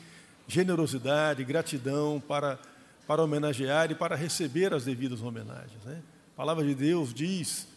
generosidade, 0.48 1.44
gratidão 1.44 2.22
para, 2.28 2.60
para 3.08 3.24
homenagear 3.24 3.90
e 3.90 3.96
para 3.96 4.16
receber 4.16 4.76
as 4.76 4.86
devidas 4.86 5.24
homenagens. 5.24 5.84
Né? 5.84 6.00
A 6.36 6.38
palavra 6.38 6.64
de 6.64 6.76
Deus 6.76 7.12
diz 7.12 7.68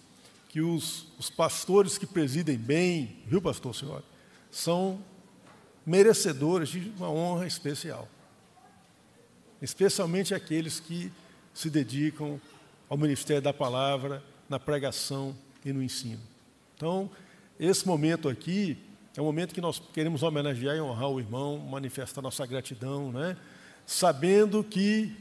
que 0.50 0.60
os, 0.60 1.06
os 1.18 1.30
pastores 1.30 1.96
que 1.96 2.06
presidem 2.06 2.58
bem, 2.58 3.16
viu, 3.26 3.40
pastor 3.40 3.74
senhor, 3.74 4.02
são 4.50 5.02
merecedores 5.87 6.68
de 6.68 6.92
uma 6.97 7.11
honra 7.11 7.47
especial. 7.47 8.09
Especialmente 9.61 10.35
aqueles 10.35 10.81
que 10.81 11.11
se 11.53 11.70
dedicam 11.70 12.40
ao 12.88 12.97
ministério 12.97 13.42
da 13.42 13.53
palavra, 13.53 14.23
na 14.49 14.59
pregação 14.59 15.35
e 15.64 15.73
no 15.73 15.83
ensino. 15.83 16.20
Então, 16.77 17.11
esse 17.59 17.87
momento 17.87 18.29
aqui 18.29 18.77
é 19.16 19.20
um 19.20 19.25
momento 19.25 19.55
que 19.55 19.61
nós 19.61 19.81
queremos 19.92 20.23
homenagear 20.23 20.77
e 20.77 20.81
honrar 20.81 21.09
o 21.09 21.20
irmão, 21.20 21.59
manifestar 21.59 22.20
nossa 22.20 22.44
gratidão, 22.44 23.12
né? 23.12 23.37
sabendo 23.87 24.64
que 24.64 25.14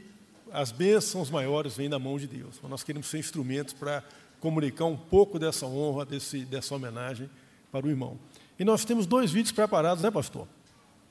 as 0.52 0.72
bênçãos 0.72 1.30
maiores 1.30 1.78
vêm 1.78 1.90
da 1.90 2.00
mão 2.00 2.18
de 2.18 2.28
Deus. 2.28 2.60
Nós 2.64 2.84
queremos 2.84 3.08
ser 3.08 3.20
instrumentos 3.20 3.74
para 3.74 4.04
comunicar 4.40 4.86
um 4.86 4.98
pouco 4.98 5.40
dessa 5.40 5.66
honra, 5.66 6.06
desse, 6.06 6.46
dessa 6.46 6.76
homenagem 6.76 7.30
para 7.72 7.86
o 7.86 7.90
irmão. 7.90 8.20
E 8.60 8.64
nós 8.64 8.86
temos 8.86 9.06
dois 9.06 9.32
vídeos 9.32 9.52
preparados, 9.52 10.04
né, 10.04 10.12
pastor? 10.12 10.48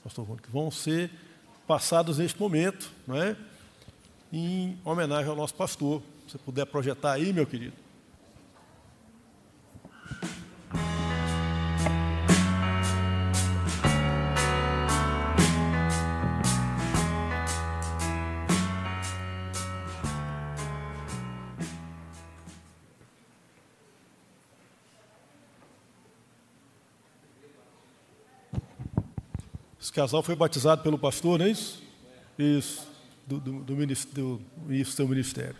Pastor 0.03 0.25
Rômulo, 0.25 0.43
que 0.43 0.51
vão 0.51 0.71
ser 0.71 1.11
passados 1.67 2.19
neste 2.19 2.41
momento, 2.41 2.91
não 3.07 3.17
é? 3.17 3.37
em 4.33 4.79
homenagem 4.85 5.29
ao 5.29 5.37
nosso 5.37 5.55
pastor. 5.55 6.01
Se 6.27 6.33
você 6.33 6.39
puder 6.39 6.65
projetar 6.65 7.13
aí, 7.13 7.33
meu 7.33 7.47
querido. 7.47 7.75
Esse 29.93 30.01
casal 30.01 30.23
foi 30.23 30.35
batizado 30.35 30.83
pelo 30.83 30.99
pastor, 30.99 31.39
não 31.39 31.45
é 31.45 31.51
isso? 31.51 31.83
Isso, 32.39 32.91
do, 33.27 33.39
do, 33.39 33.63
do, 33.63 33.77
ministério, 33.77 34.43
do 34.57 34.85
seu 34.87 35.07
ministério. 35.07 35.57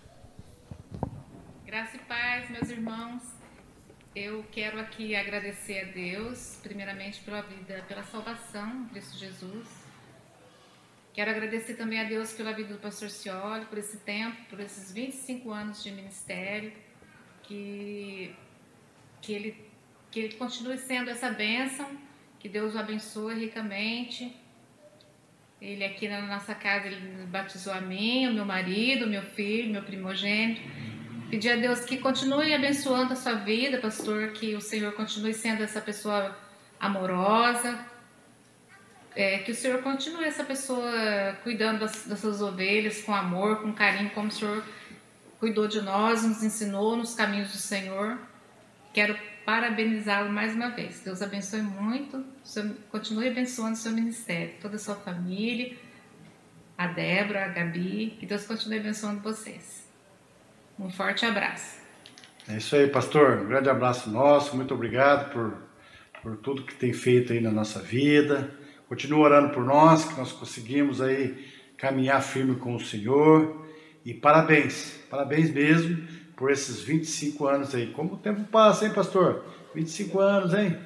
Graça 1.67 1.99
e 1.99 1.99
paz, 1.99 2.49
meus 2.49 2.71
irmãos. 2.71 3.23
Eu 4.17 4.43
quero 4.51 4.81
aqui 4.81 5.15
agradecer 5.15 5.81
a 5.81 5.93
Deus, 5.93 6.59
primeiramente 6.63 7.21
pela 7.21 7.43
vida, 7.43 7.85
pela 7.87 8.03
salvação, 8.05 8.89
Cristo 8.89 9.19
Jesus. 9.19 9.69
Quero 11.13 11.31
agradecer 11.31 11.75
também 11.75 12.01
a 12.01 12.05
Deus 12.05 12.33
pela 12.33 12.55
vida 12.55 12.73
do 12.73 12.81
pastor 12.81 13.11
Cioli, 13.11 13.67
por 13.67 13.77
esse 13.77 13.99
tempo, 13.99 14.39
por 14.49 14.61
esses 14.61 14.91
25 14.91 15.51
anos 15.51 15.83
de 15.83 15.91
ministério, 15.91 16.73
que, 17.43 18.35
que, 19.21 19.35
ele, 19.35 19.71
que 20.11 20.21
ele 20.21 20.35
continue 20.37 20.79
sendo 20.79 21.11
essa 21.11 21.29
bênção 21.29 21.87
que 22.43 22.49
Deus 22.49 22.75
o 22.75 22.79
abençoe 22.79 23.39
ricamente. 23.39 24.37
Ele 25.61 25.85
aqui 25.85 26.09
na 26.09 26.23
nossa 26.23 26.53
casa, 26.57 26.89
ele 26.89 27.25
batizou 27.27 27.73
a 27.73 27.81
mim, 27.81 28.27
o 28.27 28.35
meu 28.35 28.45
marido, 28.45 29.07
o 29.07 29.09
meu 29.09 29.23
filho, 29.23 29.71
meu 29.71 29.83
primogênito. 29.85 30.61
Pedir 31.31 31.53
a 31.53 31.57
Deus 31.57 31.85
que 31.85 31.99
continue 31.99 32.53
abençoando 32.53 33.13
a 33.13 33.17
sua 33.17 33.35
vida, 33.35 33.79
pastor, 33.79 34.33
que 34.33 34.57
o 34.57 34.61
Senhor 34.61 34.93
continue 34.95 35.33
sendo 35.33 35.63
essa 35.63 35.81
pessoa 35.81 36.37
amorosa, 36.81 37.79
é, 39.15 39.39
que 39.39 39.53
o 39.53 39.55
Senhor 39.55 39.81
continue 39.81 40.25
essa 40.25 40.43
pessoa 40.43 41.39
cuidando 41.45 41.79
das, 41.79 42.09
das 42.09 42.19
suas 42.19 42.43
ovelhas 42.43 43.03
com 43.03 43.15
amor, 43.15 43.63
com 43.63 43.73
carinho, 43.73 44.11
como 44.11 44.27
o 44.27 44.33
Senhor 44.33 44.65
cuidou 45.39 45.69
de 45.69 45.81
nós, 45.81 46.25
nos 46.25 46.43
ensinou 46.43 46.97
nos 46.97 47.15
caminhos 47.15 47.53
do 47.53 47.59
Senhor. 47.59 48.19
Quero 48.93 49.17
parabenizá-lo 49.45 50.33
mais 50.33 50.55
uma 50.55 50.71
vez. 50.71 51.01
Deus 51.01 51.23
abençoe 51.23 51.63
muito, 51.63 52.25
continue 52.91 53.29
abençoando 53.29 53.73
o 53.73 53.77
seu 53.77 53.93
ministério, 53.93 54.55
toda 54.61 54.77
a 54.77 54.79
sua 54.79 54.95
família, 54.95 55.77
a 56.77 56.87
Débora, 56.87 57.45
a 57.45 57.49
Gabi, 57.49 58.17
que 58.19 58.27
Deus 58.27 58.47
continue 58.47 58.79
abençoando 58.79 59.21
vocês. 59.21 59.89
Um 60.79 60.91
forte 60.91 61.25
abraço. 61.25 61.81
É 62.49 62.57
isso 62.57 62.75
aí, 62.75 62.89
pastor. 62.89 63.43
Um 63.43 63.49
grande 63.49 63.69
abraço 63.69 64.11
nosso, 64.11 64.57
muito 64.57 64.75
obrigado 64.75 65.33
por, 65.33 65.57
por 66.23 66.37
tudo 66.39 66.65
que 66.65 66.75
tem 66.75 66.93
feito 66.93 67.33
aí 67.33 67.41
na 67.41 67.53
nossa 67.53 67.81
vida. 67.81 68.51
Continua 68.89 69.21
orando 69.21 69.55
por 69.55 69.65
nós, 69.65 70.05
que 70.05 70.19
nós 70.19 70.33
conseguimos 70.33 71.01
aí 71.01 71.51
caminhar 71.77 72.23
firme 72.23 72.57
com 72.57 72.75
o 72.75 72.81
Senhor. 72.81 73.67
E 74.05 74.13
parabéns, 74.13 74.99
parabéns 75.09 75.51
mesmo 75.51 76.22
por 76.37 76.51
esses 76.51 76.81
25 76.81 77.47
anos 77.47 77.75
aí. 77.75 77.89
Como 77.89 78.15
o 78.15 78.17
tempo 78.17 78.43
passa, 78.45 78.87
hein, 78.87 78.93
pastor? 78.93 79.45
25 79.75 80.21
anos, 80.21 80.55
hein? 80.55 80.77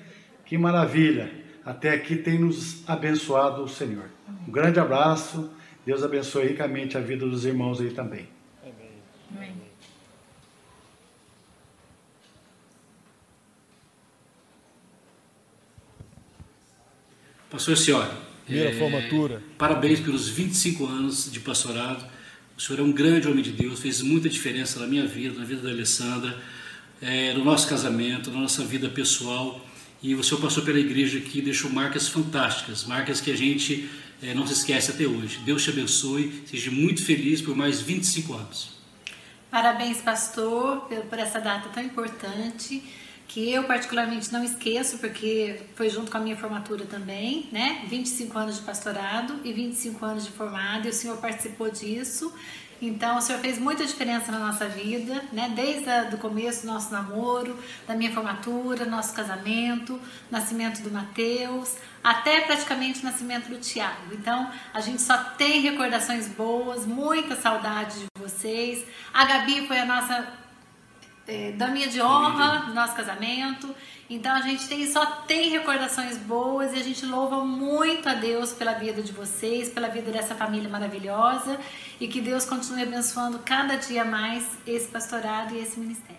Que 0.45 0.57
maravilha. 0.57 1.31
Até 1.65 1.91
aqui 1.91 2.17
tem 2.17 2.39
nos 2.39 2.89
abençoado 2.89 3.63
o 3.63 3.69
Senhor. 3.69 4.09
Um 4.47 4.53
grande 4.53 4.79
abraço. 4.79 5.51
Deus 5.85 6.03
abençoe 6.03 6.49
ricamente 6.49 6.97
a 6.97 7.01
vida 7.01 7.27
dos 7.27 7.45
irmãos 7.45 7.81
aí 7.81 7.91
também. 7.91 8.29
Amém. 8.63 8.91
Amém. 9.35 9.57
Pastor 17.51 17.77
Cioli. 17.77 18.11
Primeira 18.45 18.71
é, 18.71 18.75
formatura. 18.75 19.43
Parabéns 19.59 19.99
pelos 19.99 20.29
25 20.29 20.87
anos 20.87 21.31
de 21.31 21.41
pastorado. 21.41 22.05
O 22.57 22.61
senhor 22.61 22.81
é 22.81 22.83
um 22.83 22.93
grande 22.93 23.29
homem 23.29 23.43
de 23.43 23.53
Deus, 23.53 23.81
fez 23.81 24.01
muita 24.01 24.31
diferença 24.31 24.81
na 24.81 24.87
minha 24.87 25.07
vida, 25.07 25.39
na 25.39 25.45
vida 25.45 25.61
da 25.61 25.69
Alessandra, 25.69 26.43
é, 27.03 27.35
no 27.35 27.45
nosso 27.45 27.69
casamento, 27.69 28.31
na 28.31 28.41
nossa 28.41 28.65
vida 28.65 28.89
pessoal. 28.89 29.61
E 30.03 30.15
o 30.15 30.25
senhor 30.25 30.41
passou 30.41 30.63
pela 30.63 30.79
igreja 30.79 31.19
aqui 31.19 31.41
e 31.41 31.43
deixou 31.43 31.71
marcas 31.71 32.09
fantásticas, 32.09 32.85
marcas 32.85 33.21
que 33.21 33.31
a 33.31 33.37
gente 33.37 33.91
é, 34.23 34.33
não 34.33 34.47
se 34.47 34.55
esquece 34.55 34.91
até 34.91 35.07
hoje. 35.07 35.39
Deus 35.45 35.63
te 35.63 35.71
abençoe, 35.71 36.45
seja 36.47 36.71
muito 36.71 37.05
feliz 37.05 37.43
por 37.43 37.55
mais 37.55 37.83
25 37.83 38.33
anos. 38.33 38.71
Parabéns, 39.51 39.99
pastor, 39.99 40.89
por 41.11 41.19
essa 41.19 41.39
data 41.39 41.69
tão 41.69 41.83
importante 41.83 42.83
que 43.29 43.53
eu 43.53 43.65
particularmente 43.65 44.33
não 44.33 44.43
esqueço, 44.45 44.99
porque 44.99 45.61
foi 45.75 45.91
junto 45.91 46.11
com 46.11 46.17
a 46.17 46.21
minha 46.21 46.37
formatura 46.37 46.85
também, 46.85 47.49
né? 47.53 47.85
25 47.89 48.39
anos 48.39 48.57
de 48.57 48.63
pastorado 48.63 49.41
e 49.45 49.53
25 49.53 50.05
anos 50.05 50.25
de 50.25 50.31
formado, 50.33 50.87
e 50.87 50.91
o 50.91 50.93
senhor 50.93 51.17
participou 51.19 51.71
disso. 51.71 52.33
Então, 52.81 53.17
o 53.17 53.23
senhor 53.23 53.41
fez 53.41 53.59
muita 53.59 53.87
diferença 53.87 54.31
na 54.31 54.39
nossa 54.39 54.69
vida, 54.69 55.25
né? 55.33 55.51
Desde 55.57 56.15
o 56.15 56.19
começo 56.19 56.67
do 56.67 56.73
nosso 56.73 56.93
namoro, 56.93 57.59
da 57.87 57.95
minha 57.95 58.13
formatura, 58.13 58.85
nosso 58.85 59.15
casamento, 59.15 59.99
nascimento 60.31 60.83
do 60.83 60.91
Mateus, 60.91 61.77
até 62.05 62.43
praticamente 62.43 63.01
o 63.01 63.05
nascimento 63.05 63.49
do 63.49 63.59
Tiago. 63.59 64.13
Então, 64.13 64.51
a 64.75 64.81
gente 64.81 65.01
só 65.01 65.17
tem 65.17 65.63
recordações 65.63 66.29
boas, 66.29 66.85
muita 66.87 67.35
saudade 67.35 67.99
de 67.99 68.07
vocês. 68.19 68.85
A 69.13 69.25
Gabi 69.25 69.67
foi 69.67 69.79
a 69.79 69.87
nossa 69.87 70.46
é, 71.27 71.53
daminha 71.53 71.89
de 71.89 72.01
honra 72.01 72.67
no 72.67 72.75
nosso 72.75 72.95
casamento. 72.95 73.75
Então 74.09 74.33
a 74.33 74.41
gente 74.41 74.69
tem, 74.69 74.87
só 74.91 75.05
tem 75.23 75.51
recordações 75.51 76.17
boas 76.17 76.73
e 76.73 76.77
a 76.77 76.83
gente 76.83 77.05
louva 77.05 77.45
muito 77.45 78.09
a 78.09 78.15
Deus 78.15 78.53
pela 78.53 78.75
vida 78.75 79.03
de 79.03 79.13
vocês, 79.13 79.69
pela 79.69 79.89
vida 79.89 80.13
dessa 80.13 80.35
família 80.35 80.69
maravilhosa 80.69 81.59
e 82.01 82.07
que 82.07 82.21
Deus 82.21 82.45
continue 82.45 82.83
abençoando 82.83 83.41
cada 83.41 83.75
dia 83.77 84.05
mais 84.05 84.47
esse 84.67 84.87
pastorado 84.87 85.55
e 85.55 85.59
esse 85.59 85.81
ministério. 85.81 86.17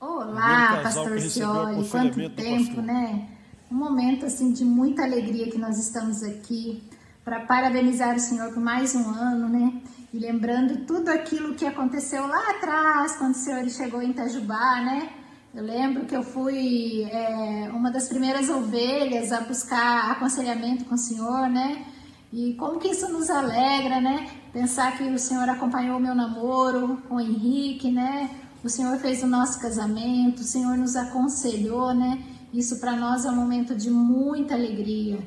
Olá, 0.00 0.80
pastor 0.82 1.18
Cioli, 1.20 1.88
quanto 1.88 2.30
tempo, 2.30 2.80
né? 2.80 3.28
Um 3.70 3.74
momento 3.74 4.24
assim 4.24 4.52
de 4.52 4.64
muita 4.64 5.02
alegria 5.02 5.50
que 5.50 5.58
nós 5.58 5.78
estamos 5.78 6.22
aqui 6.22 6.82
para 7.24 7.40
parabenizar 7.40 8.14
o 8.14 8.20
Senhor 8.20 8.52
por 8.52 8.62
mais 8.62 8.94
um 8.94 9.08
ano, 9.08 9.48
né? 9.48 9.80
E 10.12 10.18
lembrando 10.18 10.84
tudo 10.84 11.08
aquilo 11.08 11.54
que 11.54 11.64
aconteceu 11.64 12.26
lá 12.26 12.50
atrás, 12.50 13.16
quando 13.16 13.32
o 13.32 13.38
Senhor 13.38 13.68
chegou 13.70 14.02
em 14.02 14.10
Itajubá, 14.10 14.82
né? 14.82 15.08
Eu 15.54 15.64
lembro 15.64 16.04
que 16.04 16.14
eu 16.14 16.22
fui 16.22 17.04
é, 17.04 17.70
uma 17.72 17.90
das 17.90 18.08
primeiras 18.08 18.50
ovelhas 18.50 19.32
a 19.32 19.40
buscar 19.40 20.10
aconselhamento 20.10 20.84
com 20.84 20.96
o 20.96 20.98
Senhor, 20.98 21.48
né? 21.48 21.86
E 22.32 22.54
como 22.54 22.78
que 22.78 22.88
isso 22.88 23.08
nos 23.08 23.30
alegra, 23.30 24.00
né? 24.00 24.28
Pensar 24.52 24.96
que 24.98 25.04
o 25.04 25.18
Senhor 25.18 25.48
acompanhou 25.48 25.96
o 25.96 26.00
meu 26.00 26.14
namoro 26.14 26.98
com 27.08 27.16
o 27.16 27.20
Henrique, 27.20 27.90
né? 27.90 28.28
O 28.62 28.68
Senhor 28.68 28.98
fez 28.98 29.22
o 29.22 29.26
nosso 29.26 29.60
casamento, 29.60 30.40
o 30.40 30.44
Senhor 30.44 30.76
nos 30.76 30.94
aconselhou, 30.94 31.94
né? 31.94 32.22
Isso 32.52 32.78
para 32.80 32.92
nós 32.92 33.24
é 33.24 33.30
um 33.30 33.36
momento 33.36 33.74
de 33.74 33.90
muita 33.90 34.54
alegria 34.54 35.18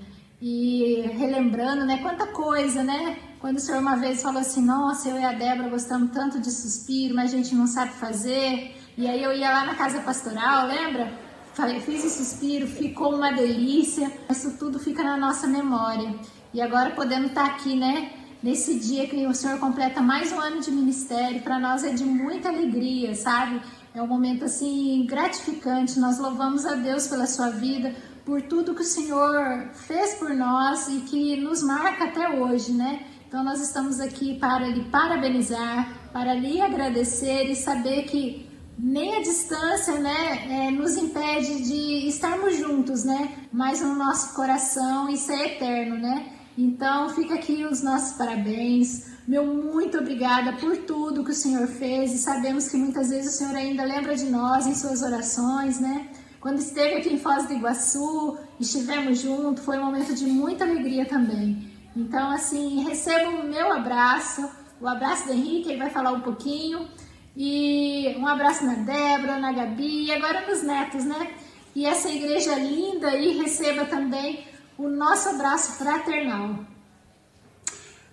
e 0.41 1.01
relembrando, 1.17 1.85
né, 1.85 1.97
quanta 1.97 2.27
coisa, 2.27 2.83
né? 2.83 3.17
Quando 3.39 3.57
o 3.57 3.59
senhor 3.59 3.79
uma 3.79 3.95
vez 3.95 4.21
falou 4.21 4.41
assim, 4.41 4.63
nossa, 4.63 5.09
eu 5.09 5.19
e 5.19 5.23
a 5.23 5.33
Débora 5.33 5.69
gostamos 5.69 6.11
tanto 6.11 6.39
de 6.39 6.51
suspiro, 6.51 7.15
mas 7.15 7.33
a 7.33 7.37
gente 7.37 7.55
não 7.55 7.67
sabe 7.67 7.93
fazer. 7.93 8.75
E 8.97 9.07
aí 9.07 9.21
eu 9.21 9.33
ia 9.33 9.49
lá 9.51 9.65
na 9.65 9.75
casa 9.75 9.99
pastoral, 10.01 10.67
lembra? 10.67 11.11
Falei, 11.53 11.79
fiz 11.79 12.03
o 12.03 12.09
suspiro, 12.09 12.67
ficou 12.67 13.15
uma 13.15 13.31
delícia. 13.31 14.11
Isso 14.29 14.57
tudo 14.57 14.79
fica 14.79 15.03
na 15.03 15.17
nossa 15.17 15.47
memória. 15.47 16.15
E 16.53 16.61
agora 16.61 16.91
podendo 16.91 17.27
estar 17.27 17.45
aqui, 17.45 17.75
né? 17.75 18.11
Nesse 18.41 18.79
dia 18.79 19.07
que 19.07 19.25
o 19.25 19.33
senhor 19.33 19.59
completa 19.59 20.01
mais 20.01 20.31
um 20.31 20.39
ano 20.39 20.61
de 20.61 20.69
ministério, 20.69 21.41
para 21.41 21.57
nós 21.59 21.83
é 21.83 21.89
de 21.89 22.03
muita 22.03 22.49
alegria, 22.49 23.15
sabe? 23.15 23.59
É 23.93 24.01
um 24.01 24.07
momento 24.07 24.45
assim 24.45 25.03
gratificante. 25.07 25.99
Nós 25.99 26.19
louvamos 26.19 26.63
a 26.65 26.75
Deus 26.75 27.07
pela 27.07 27.25
sua 27.25 27.49
vida, 27.49 27.95
por 28.27 28.41
tudo 28.41 28.75
que 28.75 28.81
o 28.81 28.85
Senhor 28.85 29.69
fez 29.73 30.15
por 30.15 30.31
nós 30.31 30.89
e 30.89 30.99
que 30.99 31.37
nos 31.37 31.63
marca 31.63 32.03
até 32.03 32.29
hoje, 32.29 32.73
né? 32.73 33.05
Então 33.25 33.41
nós 33.41 33.61
estamos 33.61 34.01
aqui 34.01 34.37
para 34.37 34.67
lhe 34.67 34.83
parabenizar, 34.89 36.09
para 36.11 36.33
lhe 36.33 36.59
agradecer 36.59 37.45
e 37.49 37.55
saber 37.55 38.03
que 38.03 38.45
nem 38.77 39.15
a 39.15 39.21
distância, 39.21 39.97
né, 39.97 40.67
é, 40.67 40.71
nos 40.71 40.97
impede 40.97 41.63
de 41.63 42.07
estarmos 42.09 42.57
juntos, 42.57 43.05
né? 43.05 43.47
Mas 43.49 43.79
no 43.79 43.95
nosso 43.95 44.35
coração 44.35 45.09
isso 45.09 45.31
é 45.31 45.45
eterno, 45.45 45.95
né? 45.97 46.33
Então 46.57 47.07
fica 47.09 47.35
aqui 47.35 47.63
os 47.63 47.81
nossos 47.81 48.17
parabéns. 48.17 49.05
Meu 49.25 49.45
muito 49.45 49.97
obrigada 49.97 50.51
por 50.57 50.75
tudo 50.79 51.23
que 51.23 51.31
o 51.31 51.41
Senhor 51.45 51.65
fez 51.67 52.13
e 52.13 52.17
sabemos 52.17 52.67
que 52.67 52.75
muitas 52.75 53.09
vezes 53.09 53.35
o 53.35 53.37
Senhor 53.37 53.55
ainda 53.55 53.85
lembra 53.85 54.17
de 54.17 54.25
nós 54.25 54.67
em 54.67 54.75
suas 54.75 55.01
orações, 55.01 55.79
né? 55.79 56.09
Quando 56.47 56.59
esteve 56.59 56.95
aqui 56.95 57.13
em 57.13 57.19
Foz 57.19 57.45
do 57.45 57.51
Iguaçu, 57.51 58.37
estivemos 58.57 59.19
juntos, 59.19 59.65
foi 59.65 59.77
um 59.77 59.83
momento 59.83 60.15
de 60.15 60.23
muita 60.27 60.63
alegria 60.63 61.03
também. 61.03 61.69
Então, 61.93 62.31
assim, 62.31 62.85
receba 62.85 63.31
o 63.31 63.43
meu 63.45 63.69
abraço, 63.73 64.49
o 64.79 64.87
abraço 64.87 65.27
do 65.27 65.33
Henrique, 65.33 65.67
ele 65.67 65.79
vai 65.79 65.89
falar 65.89 66.13
um 66.13 66.21
pouquinho. 66.21 66.87
E 67.35 68.15
um 68.17 68.25
abraço 68.25 68.65
na 68.65 68.75
Débora, 68.75 69.37
na 69.37 69.51
Gabi 69.51 70.05
e 70.05 70.11
agora 70.13 70.47
nos 70.47 70.63
netos, 70.63 71.03
né? 71.03 71.33
E 71.75 71.85
essa 71.85 72.07
igreja 72.07 72.55
linda 72.55 73.09
aí 73.09 73.37
receba 73.37 73.83
também 73.83 74.45
o 74.77 74.87
nosso 74.87 75.27
abraço 75.27 75.73
fraternal. 75.73 76.65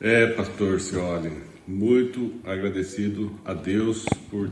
É, 0.01 0.27
pastor 0.27 0.81
Cioli, 0.81 1.41
muito 1.69 2.35
agradecido 2.43 3.39
a 3.45 3.55
Deus 3.55 4.05
por 4.29 4.51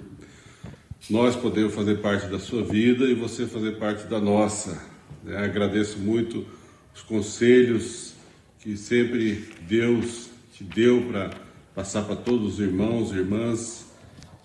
nós 1.11 1.35
podemos 1.35 1.75
fazer 1.75 1.97
parte 1.97 2.27
da 2.27 2.38
sua 2.38 2.62
vida 2.62 3.05
e 3.05 3.15
você 3.15 3.47
fazer 3.47 3.73
parte 3.73 4.07
da 4.07 4.21
nossa. 4.21 4.81
Né? 5.25 5.37
Agradeço 5.37 5.99
muito 5.99 6.47
os 6.95 7.03
conselhos 7.03 8.15
que 8.61 8.77
sempre 8.77 9.49
Deus 9.69 10.31
te 10.53 10.62
deu 10.62 11.03
para 11.03 11.31
passar 11.75 12.03
para 12.03 12.17
todos 12.17 12.55
os 12.55 12.61
irmãos 12.61 13.11
e 13.11 13.17
irmãs. 13.17 13.87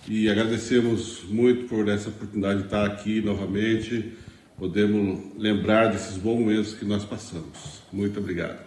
E 0.07 0.29
agradecemos 0.29 1.23
muito 1.27 1.67
por 1.67 1.87
essa 1.89 2.09
oportunidade 2.09 2.59
de 2.59 2.65
estar 2.65 2.85
aqui 2.85 3.21
novamente. 3.21 4.13
Podemos 4.57 5.19
lembrar 5.37 5.91
desses 5.91 6.17
bons 6.17 6.39
momentos 6.39 6.73
que 6.73 6.85
nós 6.85 7.05
passamos. 7.05 7.83
Muito 7.91 8.19
obrigado. 8.19 8.65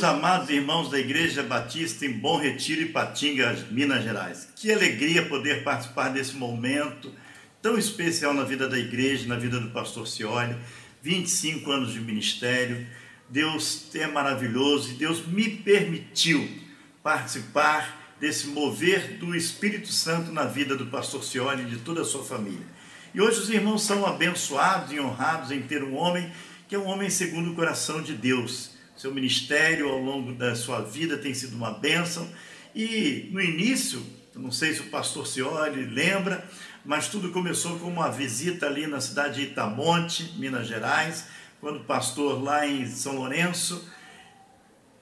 Meus 0.00 0.14
amados 0.14 0.48
irmãos 0.48 0.88
da 0.88 0.98
Igreja 0.98 1.42
Batista 1.42 2.06
em 2.06 2.12
Bom 2.12 2.38
Retiro 2.38 2.80
e 2.80 2.86
Patinga, 2.86 3.66
Minas 3.70 4.02
Gerais, 4.02 4.48
que 4.56 4.72
alegria 4.72 5.26
poder 5.26 5.62
participar 5.62 6.08
desse 6.08 6.36
momento 6.36 7.12
tão 7.60 7.76
especial 7.76 8.32
na 8.32 8.42
vida 8.42 8.66
da 8.66 8.78
igreja, 8.78 9.28
na 9.28 9.36
vida 9.36 9.60
do 9.60 9.68
pastor 9.68 10.08
Cioli, 10.08 10.56
25 11.02 11.70
anos 11.70 11.92
de 11.92 12.00
ministério. 12.00 12.86
Deus 13.28 13.94
é 13.94 14.06
maravilhoso 14.06 14.92
e 14.92 14.94
Deus 14.94 15.26
me 15.26 15.50
permitiu 15.50 16.48
participar 17.02 18.14
desse 18.18 18.46
mover 18.46 19.18
do 19.18 19.36
Espírito 19.36 19.92
Santo 19.92 20.32
na 20.32 20.44
vida 20.44 20.74
do 20.76 20.86
pastor 20.86 21.22
Cioli 21.22 21.64
e 21.64 21.66
de 21.66 21.76
toda 21.76 22.00
a 22.00 22.06
sua 22.06 22.24
família. 22.24 22.66
E 23.12 23.20
hoje 23.20 23.38
os 23.38 23.50
irmãos 23.50 23.82
são 23.82 24.06
abençoados 24.06 24.94
e 24.94 24.98
honrados 24.98 25.50
em 25.50 25.60
ter 25.60 25.84
um 25.84 25.94
homem 25.94 26.32
que 26.66 26.74
é 26.74 26.78
um 26.78 26.86
homem 26.86 27.10
segundo 27.10 27.50
o 27.50 27.54
coração 27.54 28.00
de 28.00 28.14
Deus 28.14 28.69
seu 29.00 29.14
ministério 29.14 29.88
ao 29.88 29.98
longo 29.98 30.34
da 30.34 30.54
sua 30.54 30.82
vida 30.82 31.16
tem 31.16 31.32
sido 31.32 31.56
uma 31.56 31.70
bênção. 31.70 32.28
E 32.74 33.30
no 33.32 33.40
início, 33.40 34.04
não 34.34 34.52
sei 34.52 34.74
se 34.74 34.82
o 34.82 34.90
pastor 34.90 35.26
Cioli 35.26 35.86
lembra, 35.86 36.46
mas 36.84 37.08
tudo 37.08 37.32
começou 37.32 37.78
com 37.78 37.88
uma 37.88 38.10
visita 38.10 38.66
ali 38.66 38.86
na 38.86 39.00
cidade 39.00 39.36
de 39.36 39.52
Itamonte, 39.52 40.34
Minas 40.36 40.68
Gerais, 40.68 41.28
quando 41.62 41.80
pastor 41.84 42.42
lá 42.42 42.66
em 42.66 42.86
São 42.86 43.14
Lourenço. 43.14 43.88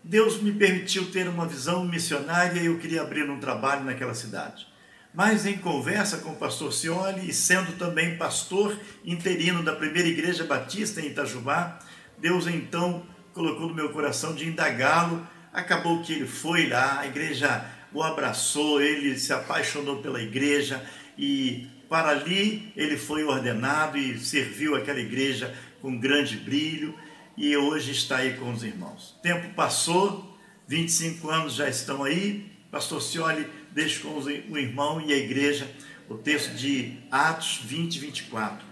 Deus 0.04 0.40
me 0.40 0.52
permitiu 0.52 1.10
ter 1.10 1.28
uma 1.28 1.48
visão 1.48 1.84
missionária 1.84 2.60
e 2.60 2.66
eu 2.66 2.78
queria 2.78 3.02
abrir 3.02 3.28
um 3.28 3.40
trabalho 3.40 3.84
naquela 3.84 4.14
cidade. 4.14 4.68
Mas 5.12 5.44
em 5.44 5.58
conversa 5.58 6.18
com 6.18 6.30
o 6.30 6.36
pastor 6.36 6.72
Cioli 6.72 7.28
e 7.28 7.32
sendo 7.32 7.76
também 7.76 8.16
pastor 8.16 8.78
interino 9.04 9.60
da 9.64 9.74
primeira 9.74 10.06
igreja 10.08 10.44
batista 10.44 11.00
em 11.00 11.08
Itajubá, 11.08 11.80
Deus 12.16 12.46
então 12.46 13.04
colocou 13.38 13.68
no 13.68 13.74
meu 13.74 13.90
coração 13.90 14.34
de 14.34 14.48
indagá-lo. 14.48 15.24
Acabou 15.52 16.02
que 16.02 16.12
ele 16.12 16.26
foi 16.26 16.68
lá, 16.68 16.98
a 16.98 17.06
igreja 17.06 17.64
o 17.92 18.02
abraçou, 18.02 18.82
ele 18.82 19.16
se 19.16 19.32
apaixonou 19.32 20.02
pela 20.02 20.20
igreja 20.20 20.84
e 21.16 21.68
Para 21.88 22.10
ali 22.10 22.70
ele 22.76 22.98
foi 22.98 23.24
ordenado 23.24 23.96
e 23.96 24.18
serviu 24.18 24.74
aquela 24.74 25.00
igreja 25.00 25.54
com 25.80 25.96
grande 25.96 26.36
brilho 26.36 26.94
e 27.34 27.56
hoje 27.56 27.92
está 27.92 28.16
aí 28.16 28.34
com 28.34 28.52
os 28.52 28.62
irmãos. 28.62 29.18
Tempo 29.22 29.54
passou, 29.54 30.36
25 30.66 31.30
anos 31.30 31.54
já 31.54 31.66
estão 31.66 32.04
aí. 32.04 32.52
Pastor 32.70 33.00
Cioli 33.00 33.46
deixa 33.70 34.00
com 34.00 34.18
o 34.18 34.58
irmão 34.58 35.00
e 35.00 35.14
a 35.14 35.16
igreja 35.16 35.66
o 36.10 36.16
texto 36.16 36.54
de 36.54 36.98
Atos 37.10 37.62
20, 37.64 37.98
24. 38.00 38.66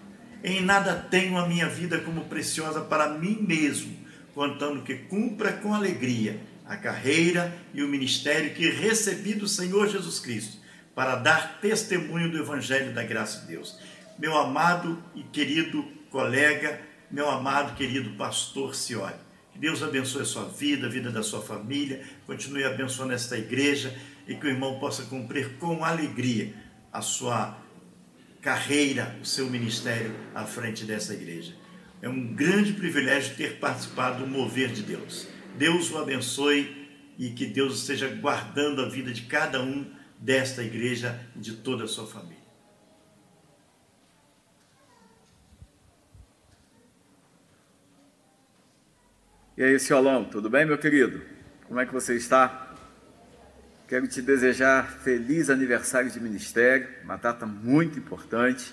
Em 0.45 0.61
nada 0.61 0.95
tenho 0.95 1.39
a 1.39 1.49
minha 1.49 1.69
vida 1.69 1.99
como 2.01 2.27
preciosa 2.27 2.81
para 2.83 3.09
mim 3.09 3.39
mesmo, 3.41 3.96
contando 4.37 4.83
que 4.83 4.95
cumpra 4.95 5.51
com 5.51 5.73
alegria 5.73 6.39
a 6.67 6.77
carreira 6.77 7.57
e 7.73 7.83
o 7.83 7.89
ministério 7.89 8.53
que 8.53 8.69
recebi 8.69 9.33
do 9.33 9.49
Senhor 9.49 9.89
Jesus 9.89 10.21
Cristo, 10.21 10.59
para 10.95 11.17
dar 11.17 11.59
testemunho 11.59 12.31
do 12.31 12.37
Evangelho 12.37 12.93
da 12.93 13.03
graça 13.03 13.41
de 13.41 13.47
Deus. 13.47 13.79
Meu 14.19 14.37
amado 14.37 15.03
e 15.15 15.23
querido 15.23 15.83
colega, 16.11 16.79
meu 17.11 17.31
amado 17.31 17.75
querido 17.77 18.11
pastor 18.19 18.75
Cioli, 18.75 19.15
que 19.55 19.59
Deus 19.59 19.83
abençoe 19.83 20.21
a 20.21 20.27
sua 20.27 20.45
vida, 20.45 20.87
a 20.87 20.91
vida 20.91 21.11
da 21.11 21.23
sua 21.23 21.41
família, 21.41 22.05
continue 22.27 22.65
abençoando 22.65 23.15
esta 23.15 23.39
igreja 23.39 23.97
e 24.29 24.35
que 24.35 24.47
o 24.47 24.51
irmão 24.51 24.79
possa 24.79 25.05
cumprir 25.05 25.57
com 25.59 25.83
alegria 25.83 26.53
a 26.93 27.01
sua 27.01 27.57
carreira, 28.43 29.17
o 29.23 29.25
seu 29.25 29.49
ministério 29.49 30.15
à 30.35 30.45
frente 30.45 30.85
dessa 30.85 31.15
igreja. 31.15 31.55
É 32.07 32.09
um 32.09 32.25
grande 32.35 32.73
privilégio 32.73 33.35
ter 33.35 33.59
participado 33.59 34.21
do 34.21 34.29
mover 34.29 34.69
de 34.69 34.81
Deus. 34.81 35.27
Deus 35.59 35.91
o 35.91 35.99
abençoe 35.99 36.89
e 37.19 37.31
que 37.31 37.45
Deus 37.45 37.81
esteja 37.81 38.07
guardando 38.07 38.81
a 38.81 38.89
vida 38.89 39.13
de 39.13 39.23
cada 39.23 39.61
um 39.61 39.85
desta 40.17 40.63
igreja 40.63 41.21
e 41.35 41.41
de 41.41 41.57
toda 41.57 41.83
a 41.83 41.89
sua 41.89 42.07
família. 42.07 42.37
E 49.57 49.65
aí, 49.65 49.77
Ciolão, 49.81 50.27
tudo 50.27 50.49
bem, 50.49 50.65
meu 50.65 50.79
querido? 50.79 51.21
Como 51.67 51.81
é 51.81 51.87
que 51.87 51.93
você 51.93 52.15
está? 52.15 52.73
Quero 53.89 54.07
te 54.07 54.23
desejar 54.23 54.93
feliz 55.01 55.51
aniversário 55.51 56.09
de 56.09 56.21
ministério, 56.21 56.89
uma 57.03 57.17
data 57.17 57.47
muito 57.47 57.99
importante. 57.99 58.73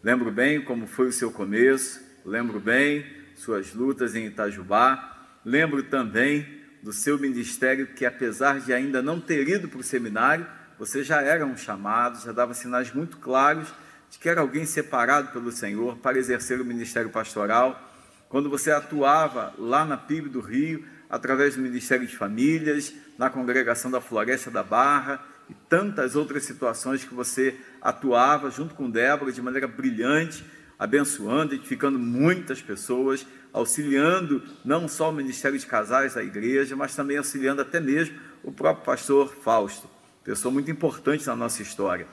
Lembro 0.00 0.30
bem 0.30 0.64
como 0.64 0.86
foi 0.86 1.08
o 1.08 1.12
seu 1.12 1.32
começo, 1.32 2.11
lembro 2.24 2.60
bem 2.60 3.04
suas 3.34 3.74
lutas 3.74 4.14
em 4.14 4.26
Itajubá, 4.26 5.12
Lembro 5.44 5.82
também 5.82 6.46
do 6.82 6.92
seu 6.92 7.18
ministério 7.18 7.88
que, 7.88 8.06
apesar 8.06 8.60
de 8.60 8.72
ainda 8.72 9.02
não 9.02 9.20
ter 9.20 9.48
ido 9.48 9.68
para 9.68 9.80
o 9.80 9.82
seminário, 9.82 10.46
você 10.78 11.02
já 11.02 11.20
era 11.20 11.44
um 11.44 11.56
chamado, 11.56 12.22
já 12.24 12.32
dava 12.32 12.54
sinais 12.54 12.92
muito 12.92 13.16
claros 13.18 13.68
de 14.10 14.18
que 14.18 14.28
era 14.28 14.40
alguém 14.40 14.64
separado 14.64 15.28
pelo 15.28 15.50
Senhor 15.50 15.96
para 15.96 16.18
exercer 16.18 16.60
o 16.60 16.64
ministério 16.64 17.10
pastoral. 17.10 17.90
Quando 18.28 18.48
você 18.48 18.70
atuava 18.70 19.52
lá 19.58 19.84
na 19.84 19.96
PIB 19.96 20.28
do 20.28 20.40
Rio, 20.40 20.84
através 21.10 21.56
do 21.56 21.62
Ministério 21.62 22.06
de 22.06 22.16
Famílias, 22.16 22.94
na 23.18 23.28
congregação 23.28 23.90
da 23.90 24.00
Floresta 24.00 24.50
da 24.50 24.62
Barra 24.62 25.20
e 25.50 25.54
tantas 25.68 26.14
outras 26.14 26.44
situações 26.44 27.04
que 27.04 27.14
você 27.14 27.56
atuava 27.80 28.50
junto 28.50 28.74
com 28.74 28.88
Débora 28.88 29.32
de 29.32 29.42
maneira 29.42 29.66
brilhante, 29.66 30.44
abençoando, 30.82 31.54
edificando 31.54 31.96
muitas 31.96 32.60
pessoas, 32.60 33.24
auxiliando 33.52 34.42
não 34.64 34.88
só 34.88 35.10
o 35.10 35.12
Ministério 35.12 35.56
de 35.56 35.64
Casais 35.64 36.14
da 36.14 36.24
igreja, 36.24 36.74
mas 36.74 36.96
também 36.96 37.16
auxiliando 37.16 37.62
até 37.62 37.78
mesmo 37.78 38.18
o 38.42 38.50
próprio 38.50 38.84
pastor 38.84 39.32
Fausto, 39.32 39.88
pessoa 40.24 40.52
muito 40.52 40.72
importante 40.72 41.24
na 41.24 41.36
nossa 41.36 41.62
história. 41.62 42.04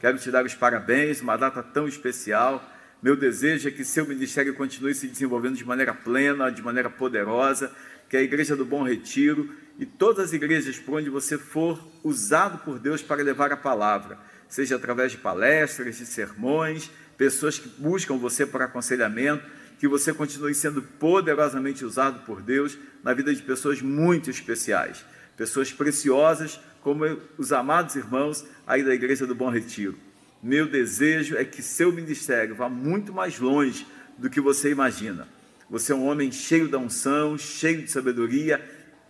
Quero 0.00 0.18
te 0.18 0.30
dar 0.30 0.46
os 0.46 0.54
parabéns, 0.54 1.20
uma 1.20 1.36
data 1.36 1.62
tão 1.62 1.86
especial. 1.86 2.66
Meu 3.02 3.14
desejo 3.16 3.68
é 3.68 3.70
que 3.70 3.84
seu 3.84 4.06
ministério 4.06 4.54
continue 4.54 4.94
se 4.94 5.06
desenvolvendo 5.08 5.56
de 5.56 5.64
maneira 5.66 5.92
plena, 5.92 6.50
de 6.50 6.62
maneira 6.62 6.88
poderosa, 6.88 7.70
que 8.08 8.16
a 8.16 8.22
Igreja 8.22 8.56
do 8.56 8.64
Bom 8.64 8.82
Retiro 8.82 9.54
e 9.78 9.84
todas 9.84 10.26
as 10.26 10.32
igrejas 10.32 10.78
por 10.78 10.98
onde 10.98 11.10
você 11.10 11.36
for 11.36 11.78
usado 12.02 12.64
por 12.64 12.78
Deus 12.78 13.02
para 13.02 13.22
levar 13.22 13.52
a 13.52 13.58
palavra, 13.58 14.18
seja 14.48 14.76
através 14.76 15.12
de 15.12 15.18
palestras, 15.18 15.98
de 15.98 16.06
sermões, 16.06 16.90
pessoas 17.16 17.58
que 17.58 17.68
buscam 17.68 18.16
você 18.16 18.46
por 18.46 18.62
aconselhamento, 18.62 19.44
que 19.78 19.88
você 19.88 20.12
continue 20.12 20.54
sendo 20.54 20.82
poderosamente 20.82 21.84
usado 21.84 22.24
por 22.24 22.40
Deus 22.40 22.78
na 23.02 23.12
vida 23.12 23.34
de 23.34 23.42
pessoas 23.42 23.82
muito 23.82 24.30
especiais, 24.30 25.04
pessoas 25.36 25.72
preciosas, 25.72 26.58
como 26.80 27.04
os 27.36 27.52
amados 27.52 27.96
irmãos 27.96 28.44
aí 28.66 28.82
da 28.82 28.94
Igreja 28.94 29.26
do 29.26 29.34
Bom 29.34 29.50
Retiro. 29.50 29.98
Meu 30.42 30.66
desejo 30.66 31.36
é 31.36 31.44
que 31.44 31.62
seu 31.62 31.90
ministério 31.92 32.54
vá 32.54 32.68
muito 32.68 33.12
mais 33.12 33.38
longe 33.38 33.86
do 34.16 34.30
que 34.30 34.40
você 34.40 34.70
imagina. 34.70 35.26
Você 35.68 35.92
é 35.92 35.94
um 35.94 36.06
homem 36.06 36.30
cheio 36.30 36.68
da 36.68 36.78
unção, 36.78 37.36
cheio 37.36 37.82
de 37.82 37.90
sabedoria, 37.90 38.64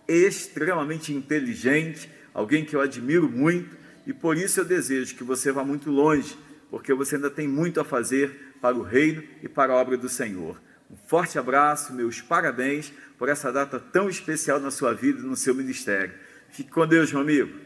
extremamente 0.09 1.13
inteligente, 1.13 2.11
alguém 2.33 2.65
que 2.65 2.75
eu 2.75 2.81
admiro 2.81 3.29
muito, 3.29 3.77
e 4.07 4.13
por 4.13 4.37
isso 4.37 4.61
eu 4.61 4.65
desejo 4.65 5.15
que 5.15 5.25
você 5.25 5.53
vá 5.53 5.65
muito 5.65 5.91
longe, 5.91 6.37
porque 6.77 6.93
você 6.93 7.17
ainda 7.17 7.31
tem 7.31 7.49
muito 7.49 7.81
a 7.81 7.85
fazer 7.85 8.55
para 8.61 8.77
o 8.77 8.83
reino 8.83 9.23
e 9.43 9.49
para 9.49 9.73
a 9.73 9.77
obra 9.77 9.97
do 9.97 10.11
Senhor. 10.11 10.61
Um 10.91 10.97
forte 11.07 11.39
abraço, 11.39 11.95
meus 11.95 12.21
parabéns 12.21 12.93
por 13.17 13.31
essa 13.31 13.51
data 13.51 13.81
tão 13.81 14.11
especial 14.11 14.61
na 14.61 14.71
sua 14.71 14.93
vida 14.93 15.21
e 15.21 15.23
no 15.23 15.37
seu 15.37 15.55
ministério. 15.55 16.13
Fique 16.51 16.71
com 16.71 16.87
Deus, 16.87 17.11
meu 17.11 17.23
amigo. 17.23 17.59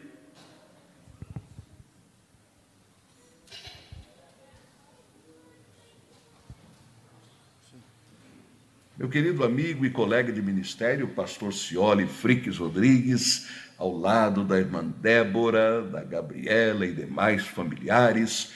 Meu 8.97 9.09
querido 9.09 9.43
amigo 9.43 9.85
e 9.85 9.91
colega 9.91 10.33
de 10.33 10.41
ministério, 10.41 11.09
pastor 11.09 11.53
Cioli 11.53 12.07
Friques 12.07 12.59
Rodrigues, 12.59 13.49
ao 13.77 13.97
lado 13.97 14.45
da 14.45 14.59
irmã 14.59 14.85
Débora, 14.85 15.83
da 15.83 16.05
Gabriela 16.05 16.87
e 16.87 16.93
demais 16.93 17.45
familiares, 17.47 18.53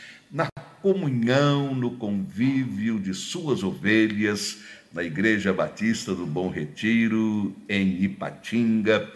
comunhão, 0.84 1.74
no 1.74 1.92
convívio 1.92 3.00
de 3.00 3.14
suas 3.14 3.62
ovelhas 3.62 4.58
na 4.92 5.02
Igreja 5.02 5.50
Batista 5.50 6.14
do 6.14 6.26
Bom 6.26 6.50
Retiro, 6.50 7.56
em 7.66 8.02
Ipatinga, 8.02 9.10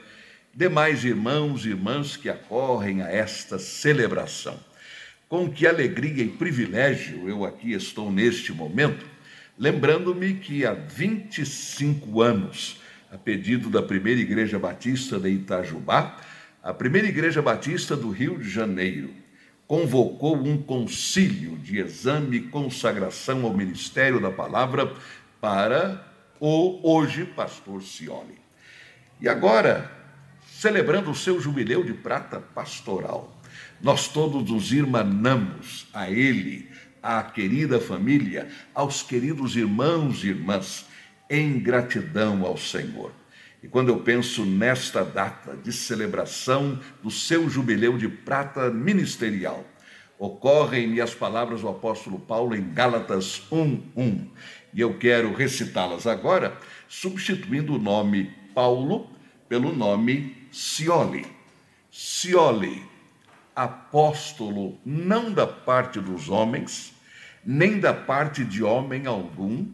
demais 0.54 1.04
irmãos 1.04 1.66
e 1.66 1.68
irmãs 1.68 2.16
que 2.16 2.30
acorrem 2.30 3.02
a 3.02 3.10
esta 3.10 3.58
celebração. 3.58 4.58
Com 5.28 5.50
que 5.50 5.66
alegria 5.66 6.24
e 6.24 6.28
privilégio 6.30 7.28
eu 7.28 7.44
aqui 7.44 7.74
estou 7.74 8.10
neste 8.10 8.50
momento, 8.50 9.04
lembrando-me 9.58 10.36
que 10.36 10.64
há 10.64 10.72
25 10.72 12.22
anos, 12.22 12.80
a 13.12 13.18
pedido 13.18 13.68
da 13.68 13.82
primeira 13.82 14.22
Igreja 14.22 14.58
Batista 14.58 15.20
de 15.20 15.28
Itajubá, 15.28 16.16
a 16.62 16.72
primeira 16.72 17.08
Igreja 17.08 17.42
Batista 17.42 17.94
do 17.94 18.08
Rio 18.08 18.38
de 18.38 18.48
Janeiro, 18.48 19.27
convocou 19.68 20.34
um 20.34 20.56
concílio 20.56 21.58
de 21.58 21.78
exame 21.78 22.38
e 22.38 22.48
consagração 22.48 23.44
ao 23.44 23.52
ministério 23.52 24.18
da 24.18 24.30
palavra 24.30 24.90
para 25.38 26.10
o 26.40 26.80
hoje 26.82 27.26
pastor 27.26 27.82
Cioli. 27.82 28.40
E 29.20 29.28
agora, 29.28 29.92
celebrando 30.46 31.10
o 31.10 31.14
seu 31.14 31.38
jubileu 31.38 31.84
de 31.84 31.92
prata 31.92 32.40
pastoral, 32.40 33.38
nós 33.78 34.08
todos 34.08 34.50
nos 34.50 34.72
irmanamos 34.72 35.86
a 35.92 36.10
ele, 36.10 36.70
à 37.02 37.22
querida 37.22 37.78
família, 37.78 38.48
aos 38.74 39.02
queridos 39.02 39.54
irmãos 39.54 40.24
e 40.24 40.28
irmãs, 40.28 40.86
em 41.28 41.60
gratidão 41.60 42.44
ao 42.46 42.56
Senhor. 42.56 43.12
E 43.62 43.66
quando 43.66 43.88
eu 43.88 44.00
penso 44.00 44.44
nesta 44.44 45.04
data 45.04 45.56
de 45.56 45.72
celebração 45.72 46.78
do 47.02 47.10
seu 47.10 47.48
jubileu 47.50 47.98
de 47.98 48.08
prata 48.08 48.70
ministerial, 48.70 49.64
ocorrem-me 50.18 51.00
as 51.00 51.14
palavras 51.14 51.62
do 51.62 51.68
apóstolo 51.68 52.20
Paulo 52.20 52.54
em 52.54 52.72
Gálatas 52.72 53.42
1:1. 53.50 54.28
E 54.72 54.80
eu 54.80 54.96
quero 54.96 55.34
recitá-las 55.34 56.06
agora, 56.06 56.56
substituindo 56.88 57.74
o 57.74 57.78
nome 57.78 58.32
Paulo 58.54 59.10
pelo 59.48 59.74
nome 59.74 60.36
Cioli. 60.52 61.26
Cioli, 61.90 62.82
apóstolo 63.56 64.78
não 64.84 65.32
da 65.32 65.46
parte 65.46 65.98
dos 66.00 66.28
homens, 66.28 66.94
nem 67.44 67.80
da 67.80 67.92
parte 67.92 68.44
de 68.44 68.62
homem 68.62 69.06
algum, 69.06 69.66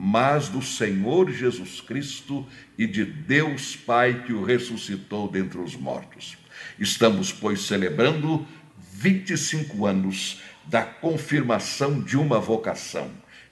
mas 0.00 0.48
do 0.48 0.62
Senhor 0.62 1.28
Jesus 1.28 1.80
Cristo 1.80 2.46
e 2.78 2.86
de 2.86 3.04
Deus 3.04 3.74
Pai 3.74 4.22
que 4.24 4.32
o 4.32 4.44
ressuscitou 4.44 5.28
dentre 5.28 5.58
os 5.58 5.74
mortos. 5.74 6.38
Estamos, 6.78 7.32
pois, 7.32 7.62
celebrando 7.62 8.46
25 8.92 9.84
anos 9.86 10.40
da 10.66 10.84
confirmação 10.84 12.00
de 12.00 12.16
uma 12.16 12.38
vocação, 12.38 13.10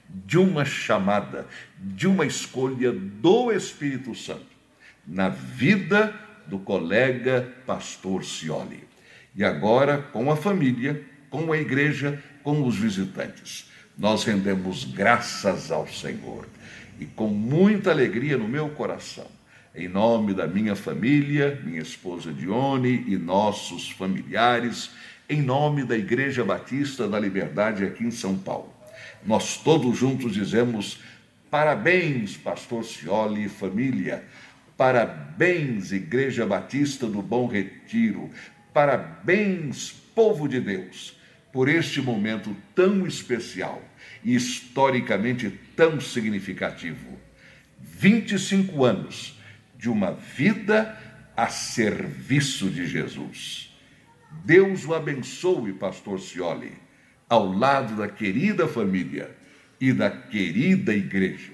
de 0.09 0.37
uma 0.37 0.63
chamada, 0.63 1.45
de 1.77 2.07
uma 2.07 2.25
escolha 2.25 2.93
do 2.93 3.51
Espírito 3.51 4.15
Santo 4.15 4.47
na 5.05 5.27
vida 5.27 6.17
do 6.47 6.59
colega 6.59 7.55
pastor 7.65 8.23
Cioli. 8.23 8.85
E 9.35 9.43
agora, 9.43 9.97
com 9.97 10.31
a 10.31 10.37
família, 10.37 11.03
com 11.29 11.51
a 11.51 11.57
igreja, 11.57 12.23
com 12.41 12.65
os 12.65 12.77
visitantes. 12.77 13.66
Nós 13.97 14.23
rendemos 14.23 14.83
graças 14.83 15.71
ao 15.71 15.87
Senhor 15.87 16.47
e 16.99 17.05
com 17.05 17.29
muita 17.29 17.89
alegria 17.89 18.37
no 18.37 18.47
meu 18.47 18.69
coração, 18.69 19.25
em 19.75 19.87
nome 19.87 20.35
da 20.35 20.45
minha 20.45 20.75
família, 20.75 21.59
minha 21.63 21.81
esposa 21.81 22.31
Dione 22.31 23.05
e 23.07 23.17
nossos 23.17 23.89
familiares, 23.89 24.91
em 25.27 25.41
nome 25.41 25.83
da 25.83 25.97
Igreja 25.97 26.45
Batista 26.45 27.07
da 27.07 27.19
Liberdade 27.19 27.85
aqui 27.85 28.03
em 28.03 28.11
São 28.11 28.37
Paulo. 28.37 28.71
Nós 29.25 29.57
todos 29.57 29.97
juntos 29.97 30.31
dizemos 30.31 30.99
parabéns, 31.49 32.37
Pastor 32.37 32.83
Cioli 32.83 33.45
e 33.45 33.49
família, 33.49 34.23
parabéns, 34.77 35.91
Igreja 35.91 36.45
Batista 36.45 37.07
do 37.07 37.23
Bom 37.23 37.47
Retiro, 37.47 38.29
parabéns, 38.71 39.91
povo 40.13 40.47
de 40.47 40.59
Deus, 40.59 41.16
por 41.57 41.67
este 41.67 41.99
momento 41.99 42.55
tão 42.75 43.07
especial 43.07 43.81
e 44.23 44.35
historicamente 44.35 45.49
tão 45.75 45.99
significativo. 45.99 47.17
25 47.81 48.85
anos 48.85 49.41
de 49.75 49.89
uma 49.89 50.11
vida 50.11 50.95
a 51.35 51.47
serviço 51.47 52.69
de 52.69 52.85
Jesus. 52.85 53.75
Deus 54.45 54.85
o 54.85 54.93
abençoe, 54.93 55.73
pastor 55.73 56.19
Cioli, 56.19 56.73
ao 57.27 57.51
lado 57.51 57.95
da 57.95 58.07
querida 58.07 58.67
família 58.67 59.35
e 59.81 59.91
da 59.91 60.11
querida 60.11 60.93
igreja. 60.93 61.53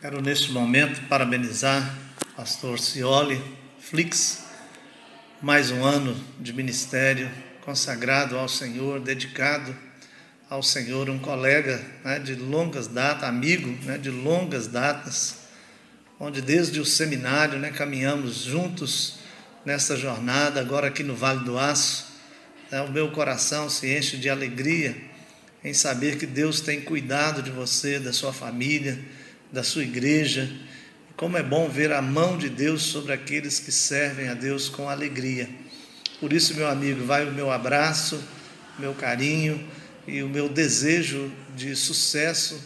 Quero 0.00 0.22
neste 0.22 0.50
momento 0.50 1.06
parabenizar 1.08 2.07
pastor 2.38 2.78
Cioli 2.78 3.42
Flix, 3.80 4.44
mais 5.42 5.72
um 5.72 5.82
ano 5.82 6.16
de 6.38 6.52
ministério 6.52 7.28
consagrado 7.64 8.38
ao 8.38 8.48
Senhor, 8.48 9.00
dedicado 9.00 9.74
ao 10.48 10.62
Senhor, 10.62 11.10
um 11.10 11.18
colega 11.18 11.84
né, 12.04 12.20
de 12.20 12.36
longas 12.36 12.86
datas, 12.86 13.28
amigo 13.28 13.68
né, 13.84 13.98
de 13.98 14.08
longas 14.08 14.68
datas, 14.68 15.34
onde 16.20 16.40
desde 16.40 16.78
o 16.78 16.84
seminário 16.84 17.58
né, 17.58 17.72
caminhamos 17.72 18.44
juntos 18.44 19.18
nessa 19.64 19.96
jornada, 19.96 20.60
agora 20.60 20.86
aqui 20.86 21.02
no 21.02 21.16
Vale 21.16 21.44
do 21.44 21.58
Aço. 21.58 22.06
Né, 22.70 22.80
o 22.82 22.92
meu 22.92 23.10
coração 23.10 23.68
se 23.68 23.92
enche 23.92 24.16
de 24.16 24.30
alegria 24.30 24.96
em 25.64 25.74
saber 25.74 26.16
que 26.16 26.24
Deus 26.24 26.60
tem 26.60 26.82
cuidado 26.82 27.42
de 27.42 27.50
você, 27.50 27.98
da 27.98 28.12
sua 28.12 28.32
família, 28.32 28.96
da 29.50 29.64
sua 29.64 29.82
igreja. 29.82 30.48
Como 31.18 31.36
é 31.36 31.42
bom 31.42 31.68
ver 31.68 31.90
a 31.90 32.00
mão 32.00 32.38
de 32.38 32.48
Deus 32.48 32.80
sobre 32.82 33.12
aqueles 33.12 33.58
que 33.58 33.72
servem 33.72 34.28
a 34.28 34.34
Deus 34.34 34.68
com 34.68 34.88
alegria. 34.88 35.50
Por 36.20 36.32
isso, 36.32 36.54
meu 36.54 36.68
amigo, 36.68 37.04
vai 37.04 37.28
o 37.28 37.32
meu 37.32 37.50
abraço, 37.50 38.22
meu 38.78 38.94
carinho 38.94 39.68
e 40.06 40.22
o 40.22 40.28
meu 40.28 40.48
desejo 40.48 41.28
de 41.56 41.74
sucesso 41.74 42.56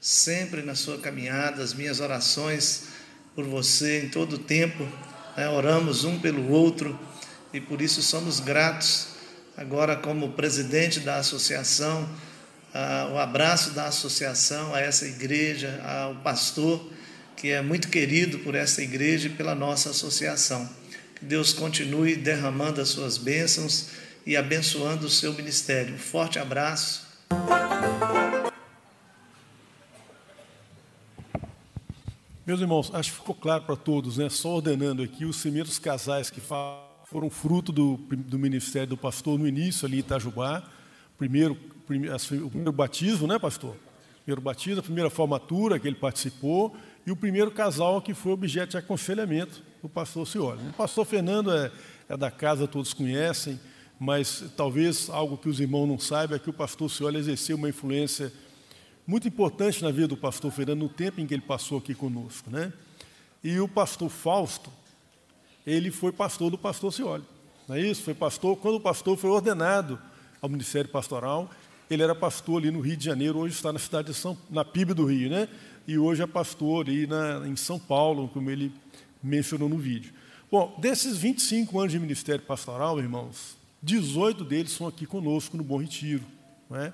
sempre 0.00 0.60
na 0.60 0.74
sua 0.74 0.98
caminhada, 0.98 1.62
as 1.62 1.72
minhas 1.72 2.00
orações 2.00 2.88
por 3.32 3.44
você 3.44 4.02
em 4.02 4.08
todo 4.08 4.32
o 4.32 4.38
tempo. 4.38 4.82
Né? 5.36 5.48
Oramos 5.48 6.02
um 6.02 6.18
pelo 6.18 6.50
outro 6.50 6.98
e 7.52 7.60
por 7.60 7.80
isso 7.80 8.02
somos 8.02 8.40
gratos. 8.40 9.06
Agora, 9.56 9.94
como 9.94 10.32
presidente 10.32 10.98
da 10.98 11.18
associação, 11.18 12.10
ah, 12.74 13.08
o 13.12 13.18
abraço 13.18 13.70
da 13.70 13.86
associação 13.86 14.74
a 14.74 14.80
essa 14.80 15.06
igreja, 15.06 15.80
ao 15.84 16.16
pastor, 16.16 16.90
que 17.40 17.48
é 17.48 17.62
muito 17.62 17.88
querido 17.88 18.40
por 18.40 18.54
essa 18.54 18.82
igreja 18.82 19.28
e 19.28 19.30
pela 19.30 19.54
nossa 19.54 19.88
associação. 19.88 20.68
Que 21.14 21.24
Deus 21.24 21.54
continue 21.54 22.14
derramando 22.14 22.82
as 22.82 22.90
suas 22.90 23.16
bênçãos 23.16 23.92
e 24.26 24.36
abençoando 24.36 25.06
o 25.06 25.10
seu 25.10 25.32
ministério. 25.32 25.96
forte 25.96 26.38
abraço. 26.38 27.08
Meus 32.46 32.60
irmãos, 32.60 32.90
acho 32.92 33.10
que 33.10 33.16
ficou 33.16 33.34
claro 33.34 33.64
para 33.64 33.76
todos, 33.76 34.18
né? 34.18 34.28
Só 34.28 34.56
ordenando 34.56 35.02
aqui 35.02 35.24
os 35.24 35.40
primeiros 35.40 35.78
casais 35.78 36.28
que 36.28 36.42
foram 36.42 37.30
fruto 37.30 37.72
do, 37.72 37.96
do 37.96 38.38
ministério 38.38 38.88
do 38.88 38.96
pastor 38.98 39.38
no 39.38 39.48
início 39.48 39.86
ali 39.86 39.96
em 39.96 40.00
Itajubá. 40.00 40.62
Primeiro, 41.16 41.54
primeiro, 41.86 42.14
o 42.14 42.50
primeiro 42.50 42.72
batismo, 42.72 43.26
né, 43.26 43.38
pastor? 43.38 43.76
Primeiro 44.24 44.42
batismo, 44.42 44.80
a 44.80 44.82
primeira 44.82 45.08
formatura 45.08 45.78
que 45.78 45.88
ele 45.88 45.96
participou 45.96 46.76
e 47.10 47.12
o 47.12 47.16
primeiro 47.16 47.50
casal 47.50 48.00
que 48.00 48.14
foi 48.14 48.30
objeto 48.30 48.70
de 48.70 48.76
aconselhamento 48.76 49.60
do 49.82 49.88
pastor 49.88 50.24
Cioli. 50.28 50.60
O 50.68 50.72
pastor 50.74 51.04
Fernando 51.04 51.50
é, 51.50 51.72
é 52.08 52.16
da 52.16 52.30
casa, 52.30 52.68
todos 52.68 52.94
conhecem, 52.94 53.58
mas 53.98 54.44
talvez 54.56 55.10
algo 55.10 55.36
que 55.36 55.48
os 55.48 55.58
irmãos 55.58 55.88
não 55.88 55.98
saibam 55.98 56.36
é 56.36 56.38
que 56.38 56.48
o 56.48 56.52
pastor 56.52 56.88
Cioli 56.88 57.18
exerceu 57.18 57.56
uma 57.56 57.68
influência 57.68 58.32
muito 59.04 59.26
importante 59.26 59.82
na 59.82 59.90
vida 59.90 60.06
do 60.06 60.16
pastor 60.16 60.52
Fernando 60.52 60.78
no 60.78 60.88
tempo 60.88 61.20
em 61.20 61.26
que 61.26 61.34
ele 61.34 61.42
passou 61.42 61.78
aqui 61.78 61.96
conosco. 61.96 62.48
Né? 62.48 62.72
E 63.42 63.58
o 63.58 63.66
pastor 63.66 64.08
Fausto, 64.08 64.70
ele 65.66 65.90
foi 65.90 66.12
pastor 66.12 66.48
do 66.48 66.56
pastor 66.56 66.92
Cioli. 66.92 67.24
Não 67.66 67.74
é 67.74 67.80
isso? 67.80 68.04
Foi 68.04 68.14
pastor, 68.14 68.56
quando 68.56 68.76
o 68.76 68.80
pastor 68.80 69.16
foi 69.16 69.30
ordenado 69.30 69.98
ao 70.40 70.48
ministério 70.48 70.88
pastoral, 70.88 71.50
ele 71.90 72.04
era 72.04 72.14
pastor 72.14 72.62
ali 72.62 72.70
no 72.70 72.78
Rio 72.78 72.96
de 72.96 73.04
Janeiro, 73.04 73.40
hoje 73.40 73.56
está 73.56 73.72
na 73.72 73.80
cidade 73.80 74.12
de 74.12 74.14
São, 74.14 74.38
na 74.48 74.64
PIB 74.64 74.94
do 74.94 75.06
Rio, 75.06 75.28
né? 75.28 75.48
E 75.90 75.98
hoje 75.98 76.22
é 76.22 76.26
pastor 76.28 76.86
ali 76.86 77.04
na, 77.04 77.48
em 77.48 77.56
São 77.56 77.76
Paulo, 77.76 78.28
como 78.28 78.48
ele 78.48 78.72
mencionou 79.20 79.68
no 79.68 79.76
vídeo. 79.76 80.12
Bom, 80.48 80.72
desses 80.78 81.16
25 81.16 81.80
anos 81.80 81.90
de 81.90 81.98
ministério 81.98 82.44
pastoral, 82.44 83.00
irmãos, 83.00 83.56
18 83.82 84.44
deles 84.44 84.70
são 84.70 84.86
aqui 84.86 85.04
conosco 85.04 85.56
no 85.56 85.64
Bom 85.64 85.78
Retiro. 85.78 86.22
Não 86.70 86.78
é? 86.78 86.92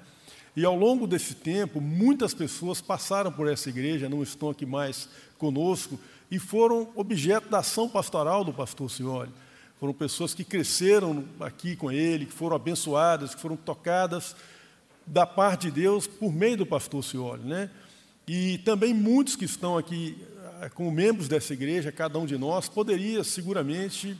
E 0.56 0.64
ao 0.64 0.74
longo 0.74 1.06
desse 1.06 1.34
tempo, 1.34 1.78
muitas 1.78 2.32
pessoas 2.32 2.80
passaram 2.80 3.30
por 3.30 3.46
essa 3.46 3.68
igreja, 3.68 4.08
não 4.08 4.22
estão 4.22 4.48
aqui 4.48 4.64
mais 4.64 5.10
conosco, 5.36 6.00
e 6.30 6.38
foram 6.38 6.88
objeto 6.96 7.50
da 7.50 7.58
ação 7.58 7.90
pastoral 7.90 8.44
do 8.44 8.54
pastor 8.54 8.90
Cioli. 8.90 9.30
Foram 9.78 9.92
pessoas 9.92 10.32
que 10.32 10.42
cresceram 10.42 11.22
aqui 11.38 11.76
com 11.76 11.92
ele, 11.92 12.24
que 12.24 12.32
foram 12.32 12.56
abençoadas, 12.56 13.34
que 13.34 13.42
foram 13.42 13.56
tocadas 13.56 14.34
da 15.06 15.26
parte 15.26 15.70
de 15.70 15.82
Deus 15.82 16.06
por 16.06 16.32
meio 16.32 16.56
do 16.56 16.64
pastor 16.64 17.04
Cioli. 17.04 17.42
Né? 17.42 17.68
E 18.28 18.58
também 18.58 18.92
muitos 18.92 19.36
que 19.36 19.44
estão 19.44 19.78
aqui 19.78 20.18
eh, 20.60 20.68
como 20.70 20.90
membros 20.90 21.28
dessa 21.28 21.52
igreja, 21.52 21.92
cada 21.92 22.18
um 22.18 22.26
de 22.26 22.36
nós, 22.36 22.68
poderia 22.68 23.22
seguramente 23.22 24.18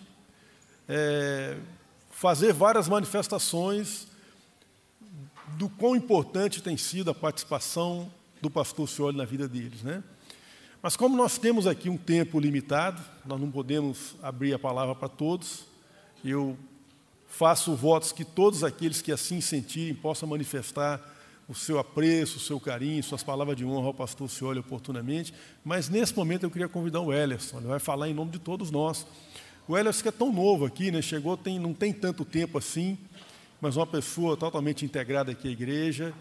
é, 0.88 1.56
fazer 2.10 2.52
várias 2.52 2.88
manifestações 2.88 4.06
do 5.58 5.68
quão 5.68 5.96
importante 5.96 6.62
tem 6.62 6.76
sido 6.76 7.10
a 7.10 7.14
participação 7.14 8.08
do 8.40 8.48
pastor 8.48 8.88
Cioli 8.88 9.16
na 9.16 9.24
vida 9.24 9.48
deles. 9.48 9.82
Né? 9.82 10.04
Mas 10.80 10.96
como 10.96 11.16
nós 11.16 11.36
temos 11.36 11.66
aqui 11.66 11.88
um 11.88 11.96
tempo 11.96 12.38
limitado, 12.38 13.02
nós 13.24 13.40
não 13.40 13.50
podemos 13.50 14.14
abrir 14.22 14.54
a 14.54 14.58
palavra 14.58 14.94
para 14.94 15.08
todos, 15.08 15.64
eu 16.24 16.56
faço 17.26 17.74
votos 17.74 18.12
que 18.12 18.24
todos 18.24 18.62
aqueles 18.62 19.02
que 19.02 19.10
assim 19.10 19.40
sentirem 19.40 19.94
possam 19.94 20.28
manifestar 20.28 21.15
o 21.48 21.54
seu 21.54 21.78
apreço, 21.78 22.38
o 22.38 22.40
seu 22.40 22.58
carinho, 22.58 23.02
suas 23.02 23.22
palavras 23.22 23.56
de 23.56 23.64
honra 23.64 23.86
ao 23.86 23.94
pastor 23.94 24.28
Cioli 24.28 24.58
oportunamente, 24.58 25.32
mas 25.64 25.88
nesse 25.88 26.16
momento 26.16 26.44
eu 26.44 26.50
queria 26.50 26.68
convidar 26.68 27.00
o 27.00 27.12
Ellerson, 27.12 27.58
ele 27.58 27.68
vai 27.68 27.78
falar 27.78 28.08
em 28.08 28.14
nome 28.14 28.32
de 28.32 28.38
todos 28.38 28.70
nós. 28.70 29.06
O 29.68 29.76
Elias 29.76 30.00
que 30.00 30.08
é 30.08 30.12
tão 30.12 30.32
novo 30.32 30.64
aqui, 30.64 30.90
né? 30.90 31.02
chegou, 31.02 31.36
tem, 31.36 31.58
não 31.58 31.74
tem 31.74 31.92
tanto 31.92 32.24
tempo 32.24 32.58
assim, 32.58 32.96
mas 33.60 33.76
uma 33.76 33.86
pessoa 33.86 34.36
totalmente 34.36 34.84
integrada 34.84 35.32
aqui 35.32 35.48
à 35.48 35.50
igreja 35.50 36.14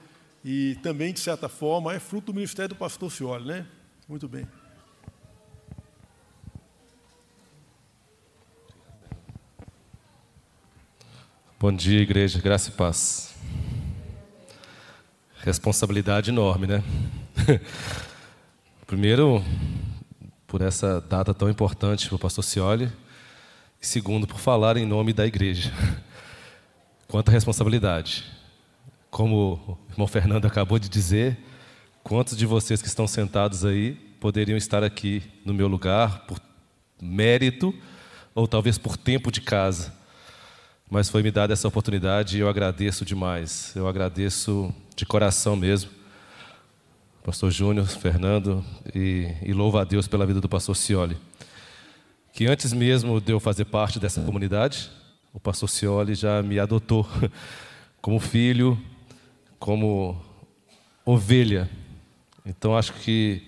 e 0.43 0.75
também, 0.81 1.13
de 1.13 1.19
certa 1.19 1.49
forma, 1.49 1.93
é 1.93 1.99
fruto 1.99 2.31
do 2.31 2.35
ministério 2.35 2.69
do 2.69 2.75
pastor 2.75 3.11
Cioli, 3.11 3.45
né? 3.45 3.67
Muito 4.07 4.27
bem. 4.27 4.47
Bom 11.59 11.71
dia, 11.71 11.99
igreja, 12.01 12.39
graça 12.39 12.69
e 12.69 12.73
paz. 12.73 13.34
Responsabilidade 15.45 16.31
enorme, 16.31 16.65
né? 16.65 16.83
Primeiro, 18.87 19.45
por 20.47 20.59
essa 20.59 20.99
data 20.99 21.35
tão 21.35 21.47
importante 21.47 22.07
para 22.07 22.15
o 22.15 22.19
pastor 22.19 22.43
Cioli, 22.43 22.91
e 23.79 23.85
segundo, 23.85 24.25
por 24.25 24.39
falar 24.39 24.75
em 24.75 24.87
nome 24.87 25.13
da 25.13 25.23
igreja. 25.23 25.71
Quanta 27.07 27.31
responsabilidade. 27.31 28.25
Como 29.11 29.53
o 29.67 29.77
irmão 29.91 30.07
Fernando 30.07 30.47
acabou 30.47 30.79
de 30.79 30.89
dizer, 30.89 31.37
quantos 32.03 32.35
de 32.35 32.47
vocês 32.47 32.81
que 32.81 32.87
estão 32.87 33.05
sentados 33.05 33.63
aí 33.63 33.91
poderiam 34.19 34.57
estar 34.57 34.83
aqui 34.83 35.21
no 35.45 35.53
meu 35.53 35.67
lugar 35.67 36.25
por 36.25 36.39
mérito 36.99 37.71
ou 38.33 38.47
talvez 38.47 38.79
por 38.79 38.97
tempo 38.97 39.31
de 39.31 39.41
casa? 39.41 39.93
Mas 40.89 41.09
foi 41.09 41.23
me 41.23 41.31
dada 41.31 41.53
essa 41.53 41.67
oportunidade 41.67 42.37
e 42.37 42.39
eu 42.41 42.49
agradeço 42.49 43.03
demais. 43.03 43.71
Eu 43.75 43.87
agradeço 43.87 44.73
de 44.95 45.05
coração 45.05 45.55
mesmo. 45.55 45.89
Pastor 47.23 47.49
Júnior, 47.49 47.87
Fernando, 47.87 48.63
e, 48.93 49.33
e 49.41 49.51
louvo 49.51 49.77
a 49.79 49.83
Deus 49.83 50.07
pela 50.07 50.25
vida 50.25 50.39
do 50.39 50.47
pastor 50.47 50.75
Cioli 50.75 51.17
que 52.35 52.45
antes 52.47 52.73
mesmo 52.73 53.21
de 53.21 53.31
eu 53.31 53.39
fazer 53.39 53.63
parte 53.63 53.97
dessa 53.97 54.21
comunidade, 54.21 54.91
o 55.33 55.39
pastor 55.39 55.69
Cioli 55.69 56.13
já 56.15 56.43
me 56.43 56.59
adotou 56.59 57.07
como 58.01 58.19
filho, 58.19 58.77
como 59.57 60.21
ovelha. 61.05 61.69
Então 62.45 62.77
acho 62.77 62.91
que 62.91 63.41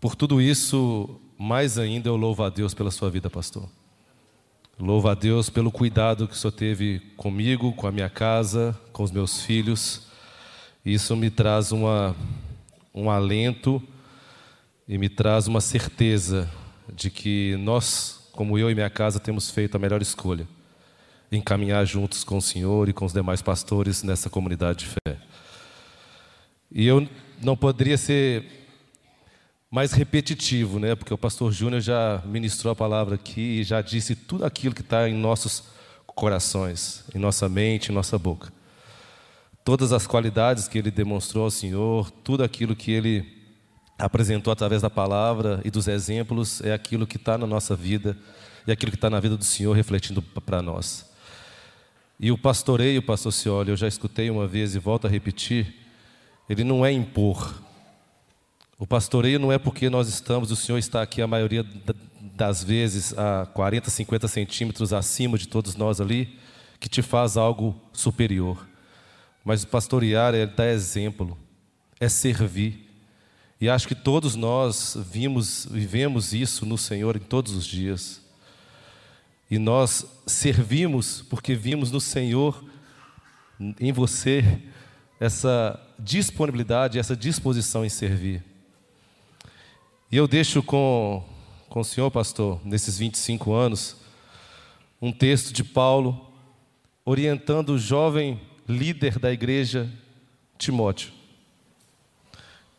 por 0.00 0.16
tudo 0.16 0.42
isso, 0.42 1.20
mais 1.38 1.78
ainda 1.78 2.08
eu 2.08 2.16
louvo 2.16 2.42
a 2.42 2.50
Deus 2.50 2.74
pela 2.74 2.90
sua 2.90 3.08
vida, 3.10 3.30
pastor. 3.30 3.68
Louvo 4.78 5.08
a 5.08 5.14
Deus 5.14 5.48
pelo 5.48 5.72
cuidado 5.72 6.28
que 6.28 6.34
o 6.34 6.36
senhor 6.36 6.52
teve 6.52 7.00
comigo, 7.16 7.72
com 7.72 7.86
a 7.86 7.92
minha 7.92 8.10
casa, 8.10 8.78
com 8.92 9.02
os 9.02 9.10
meus 9.10 9.40
filhos. 9.40 10.06
Isso 10.84 11.16
me 11.16 11.30
traz 11.30 11.72
uma, 11.72 12.14
um 12.94 13.10
alento 13.10 13.82
e 14.86 14.98
me 14.98 15.08
traz 15.08 15.46
uma 15.46 15.62
certeza 15.62 16.50
de 16.94 17.10
que 17.10 17.56
nós, 17.58 18.28
como 18.32 18.58
eu 18.58 18.70
e 18.70 18.74
minha 18.74 18.90
casa, 18.90 19.18
temos 19.18 19.50
feito 19.50 19.76
a 19.76 19.78
melhor 19.78 20.02
escolha 20.02 20.46
em 21.32 21.40
caminhar 21.40 21.86
juntos 21.86 22.22
com 22.22 22.36
o 22.36 22.42
Senhor 22.42 22.86
e 22.86 22.92
com 22.92 23.06
os 23.06 23.14
demais 23.14 23.40
pastores 23.40 24.02
nessa 24.02 24.28
comunidade 24.28 24.80
de 24.80 24.86
fé. 24.88 25.18
E 26.70 26.86
eu 26.86 27.08
não 27.42 27.56
poderia 27.56 27.96
ser 27.96 28.65
mais 29.70 29.92
repetitivo, 29.92 30.78
né? 30.78 30.94
Porque 30.94 31.12
o 31.12 31.18
pastor 31.18 31.52
Júnior 31.52 31.80
já 31.80 32.22
ministrou 32.24 32.72
a 32.72 32.76
palavra 32.76 33.16
aqui 33.16 33.60
e 33.60 33.64
já 33.64 33.80
disse 33.82 34.14
tudo 34.14 34.44
aquilo 34.44 34.74
que 34.74 34.80
está 34.80 35.08
em 35.08 35.14
nossos 35.14 35.64
corações, 36.06 37.04
em 37.14 37.18
nossa 37.18 37.48
mente, 37.48 37.90
em 37.90 37.94
nossa 37.94 38.18
boca. 38.18 38.52
Todas 39.64 39.92
as 39.92 40.06
qualidades 40.06 40.68
que 40.68 40.78
ele 40.78 40.90
demonstrou 40.90 41.44
ao 41.44 41.50
Senhor, 41.50 42.10
tudo 42.10 42.44
aquilo 42.44 42.76
que 42.76 42.92
ele 42.92 43.36
apresentou 43.98 44.52
através 44.52 44.82
da 44.82 44.90
palavra 44.90 45.60
e 45.64 45.70
dos 45.70 45.88
exemplos 45.88 46.60
é 46.60 46.72
aquilo 46.72 47.06
que 47.06 47.16
está 47.16 47.36
na 47.36 47.46
nossa 47.46 47.74
vida 47.74 48.16
e 48.66 48.72
aquilo 48.72 48.92
que 48.92 48.96
está 48.96 49.10
na 49.10 49.20
vida 49.20 49.36
do 49.36 49.44
Senhor 49.44 49.72
refletindo 49.72 50.22
para 50.22 50.62
nós. 50.62 51.10
E 52.18 52.30
o 52.30 52.38
pastoreio, 52.38 53.02
pastor 53.02 53.32
Cioli, 53.32 53.70
eu 53.70 53.76
já 53.76 53.88
escutei 53.88 54.30
uma 54.30 54.46
vez 54.46 54.74
e 54.74 54.78
volto 54.78 55.06
a 55.06 55.10
repetir, 55.10 55.74
ele 56.48 56.64
não 56.64 56.84
é 56.84 56.92
impor. 56.92 57.65
O 58.78 58.86
pastoreio 58.86 59.38
não 59.38 59.50
é 59.50 59.58
porque 59.58 59.88
nós 59.88 60.06
estamos, 60.06 60.50
o 60.50 60.56
Senhor 60.56 60.76
está 60.76 61.00
aqui 61.00 61.22
a 61.22 61.26
maioria 61.26 61.64
das 62.20 62.62
vezes 62.62 63.16
a 63.16 63.46
40, 63.46 63.88
50 63.88 64.28
centímetros 64.28 64.92
acima 64.92 65.38
de 65.38 65.48
todos 65.48 65.76
nós 65.76 65.98
ali, 65.98 66.38
que 66.78 66.86
te 66.86 67.00
faz 67.00 67.38
algo 67.38 67.74
superior. 67.90 68.68
Mas 69.42 69.62
o 69.62 69.68
pastorear 69.68 70.34
é 70.34 70.44
dar 70.44 70.66
exemplo, 70.66 71.38
é 71.98 72.06
servir. 72.06 72.86
E 73.58 73.66
acho 73.66 73.88
que 73.88 73.94
todos 73.94 74.34
nós 74.34 74.94
vimos, 75.10 75.66
vivemos 75.70 76.34
isso 76.34 76.66
no 76.66 76.76
Senhor 76.76 77.16
em 77.16 77.20
todos 77.20 77.52
os 77.52 77.64
dias. 77.64 78.20
E 79.50 79.58
nós 79.58 80.04
servimos 80.26 81.22
porque 81.30 81.54
vimos 81.54 81.90
no 81.90 82.00
Senhor, 82.00 82.62
em 83.80 83.90
você, 83.90 84.60
essa 85.18 85.80
disponibilidade, 85.98 86.98
essa 86.98 87.16
disposição 87.16 87.82
em 87.82 87.88
servir. 87.88 88.55
E 90.10 90.16
eu 90.16 90.28
deixo 90.28 90.62
com, 90.62 91.24
com 91.68 91.80
o 91.80 91.84
senhor, 91.84 92.12
pastor, 92.12 92.60
nesses 92.64 92.96
25 92.96 93.52
anos, 93.52 93.96
um 95.02 95.10
texto 95.10 95.52
de 95.52 95.64
Paulo 95.64 96.30
orientando 97.04 97.70
o 97.70 97.78
jovem 97.78 98.40
líder 98.68 99.18
da 99.18 99.32
igreja, 99.32 99.90
Timóteo. 100.56 101.10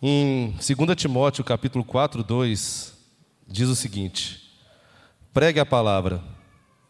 Em 0.01 0.51
2 0.51 0.95
Timóteo, 0.95 1.43
capítulo 1.43 1.83
4, 1.83 2.23
2, 2.23 2.97
diz 3.45 3.67
o 3.67 3.75
seguinte: 3.75 4.49
Pregue 5.33 5.59
a 5.59 5.65
palavra, 5.65 6.23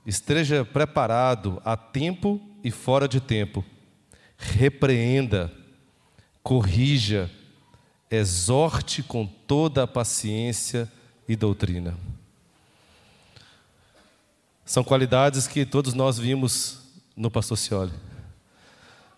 esteja 0.05 0.63
preparado 0.63 1.59
a 1.65 1.75
tempo 1.75 2.39
e 2.63 2.69
fora 2.69 3.07
de 3.07 3.19
tempo, 3.19 3.65
repreenda, 4.37 5.51
corrija, 6.43 7.27
exorte 8.09 9.03
com 9.03 9.25
toda 9.25 9.83
a 9.83 9.87
paciência 9.87 10.91
e 11.27 11.35
doutrina. 11.35 11.97
São 14.65 14.83
qualidades 14.83 15.47
que 15.47 15.65
todos 15.65 15.93
nós 15.93 16.17
vimos 16.17 16.79
no 17.15 17.31
pastor 17.31 17.57
Cioli. 17.57 17.93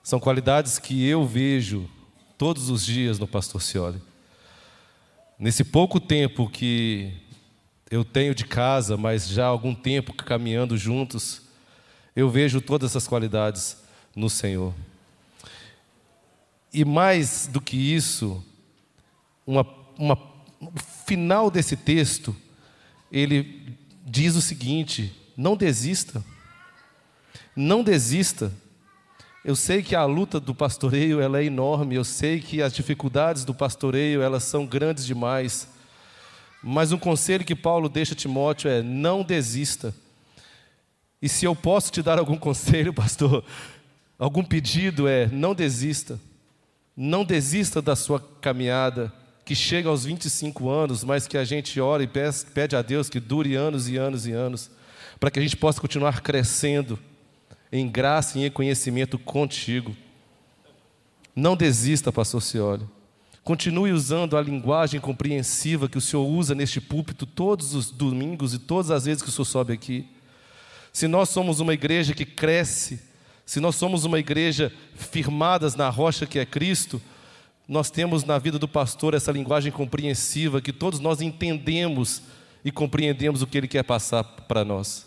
São 0.03 0.19
qualidades 0.19 0.79
que 0.79 1.05
eu 1.07 1.25
vejo 1.25 1.89
todos 2.37 2.69
os 2.69 2.85
dias 2.85 3.19
no 3.19 3.27
pastor 3.27 3.61
Cioli. 3.61 4.01
Nesse 5.37 5.63
pouco 5.63 5.99
tempo 5.99 6.49
que 6.49 7.13
eu 7.89 8.03
tenho 8.03 8.35
de 8.35 8.45
casa, 8.45 8.97
mas 8.97 9.27
já 9.27 9.45
há 9.45 9.49
algum 9.49 9.73
tempo 9.73 10.13
caminhando 10.13 10.77
juntos, 10.77 11.41
eu 12.15 12.29
vejo 12.29 12.61
todas 12.61 12.91
essas 12.91 13.07
qualidades 13.07 13.77
no 14.15 14.29
Senhor. 14.29 14.73
E 16.71 16.85
mais 16.85 17.47
do 17.47 17.59
que 17.59 17.75
isso, 17.75 18.43
uma, 19.49 19.65
uma, 19.97 20.17
no 20.61 20.71
final 21.07 21.49
desse 21.49 21.75
texto, 21.75 22.35
ele 23.11 23.75
diz 24.05 24.35
o 24.35 24.41
seguinte: 24.41 25.11
não 25.35 25.57
desista, 25.57 26.23
não 27.55 27.83
desista. 27.83 28.53
Eu 29.43 29.55
sei 29.55 29.81
que 29.81 29.95
a 29.95 30.05
luta 30.05 30.39
do 30.39 30.53
pastoreio 30.53 31.19
ela 31.19 31.39
é 31.39 31.45
enorme, 31.45 31.95
eu 31.95 32.03
sei 32.03 32.39
que 32.39 32.61
as 32.61 32.73
dificuldades 32.73 33.43
do 33.43 33.55
pastoreio 33.55 34.21
elas 34.21 34.43
são 34.43 34.67
grandes 34.67 35.05
demais. 35.05 35.67
Mas 36.61 36.91
um 36.91 36.99
conselho 36.99 37.45
que 37.45 37.55
Paulo 37.55 37.89
deixa 37.89 38.13
a 38.13 38.17
Timóteo 38.17 38.69
é: 38.69 38.83
não 38.83 39.23
desista. 39.23 39.95
E 41.19 41.27
se 41.27 41.45
eu 41.45 41.55
posso 41.55 41.91
te 41.91 42.03
dar 42.03 42.19
algum 42.19 42.37
conselho, 42.37 42.93
pastor, 42.93 43.43
algum 44.19 44.43
pedido 44.43 45.07
é: 45.07 45.25
não 45.25 45.55
desista. 45.55 46.19
Não 46.95 47.23
desista 47.23 47.81
da 47.81 47.95
sua 47.95 48.19
caminhada, 48.41 49.11
que 49.49 49.55
chega 49.55 49.89
aos 49.89 50.05
25 50.05 50.69
anos, 50.69 51.03
mas 51.03 51.25
que 51.27 51.35
a 51.35 51.43
gente 51.43 51.81
ora 51.81 52.03
e 52.03 52.07
pede 52.53 52.75
a 52.75 52.83
Deus 52.83 53.09
que 53.09 53.19
dure 53.19 53.55
anos 53.55 53.89
e 53.89 53.97
anos 53.97 54.27
e 54.27 54.31
anos, 54.31 54.69
para 55.19 55.31
que 55.31 55.39
a 55.39 55.41
gente 55.41 55.57
possa 55.57 55.81
continuar 55.81 56.21
crescendo 56.21 56.99
em 57.71 57.89
graça 57.89 58.37
e 58.37 58.45
em 58.45 58.51
conhecimento 58.51 59.17
contigo. 59.17 59.97
Não 61.35 61.55
desista, 61.55 62.11
pastor 62.11 62.43
Cioli. 62.43 62.87
Continue 63.43 63.91
usando 63.91 64.37
a 64.37 64.41
linguagem 64.43 65.01
compreensiva 65.01 65.89
que 65.89 65.97
o 65.97 66.01
Senhor 66.01 66.27
usa 66.27 66.53
neste 66.53 66.79
púlpito 66.79 67.25
todos 67.25 67.73
os 67.73 67.89
domingos 67.89 68.53
e 68.53 68.59
todas 68.59 68.91
as 68.91 69.05
vezes 69.05 69.23
que 69.23 69.29
o 69.29 69.31
Senhor 69.31 69.45
sobe 69.45 69.73
aqui. 69.73 70.05
Se 70.93 71.07
nós 71.07 71.27
somos 71.29 71.59
uma 71.59 71.73
igreja 71.73 72.13
que 72.13 72.23
cresce, 72.23 73.01
se 73.47 73.59
nós 73.59 73.75
somos 73.75 74.05
uma 74.05 74.19
igreja 74.19 74.71
firmadas 74.93 75.73
na 75.73 75.89
rocha 75.89 76.27
que 76.27 76.37
é 76.37 76.45
Cristo, 76.45 77.01
nós 77.69 77.91
temos 77.91 78.23
na 78.23 78.39
vida 78.39 78.57
do 78.57 78.67
pastor 78.67 79.13
essa 79.13 79.31
linguagem 79.31 79.71
compreensiva 79.71 80.59
que 80.59 80.73
todos 80.73 80.99
nós 80.99 81.21
entendemos 81.21 82.23
e 82.65 82.71
compreendemos 82.71 83.43
o 83.43 83.47
que 83.47 83.59
ele 83.59 83.67
quer 83.67 83.83
passar 83.83 84.23
para 84.23 84.65
nós. 84.65 85.05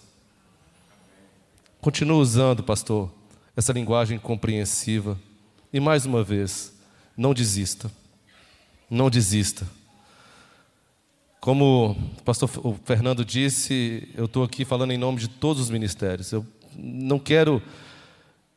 Continue 1.81 2.19
usando, 2.19 2.63
pastor, 2.63 3.13
essa 3.57 3.73
linguagem 3.73 4.17
compreensiva. 4.17 5.19
E 5.73 5.81
mais 5.81 6.07
uma 6.07 6.23
vez, 6.23 6.73
não 7.17 7.35
desista. 7.35 7.91
Não 8.89 9.11
desista. 9.11 9.67
Como 11.41 11.97
o 12.17 12.23
pastor 12.23 12.49
Fernando 12.85 13.25
disse, 13.25 14.09
eu 14.15 14.27
estou 14.27 14.45
aqui 14.45 14.65
falando 14.65 14.93
em 14.93 14.99
nome 14.99 15.19
de 15.19 15.27
todos 15.27 15.61
os 15.61 15.69
ministérios. 15.69 16.31
Eu 16.31 16.47
não 16.77 17.19
quero 17.19 17.61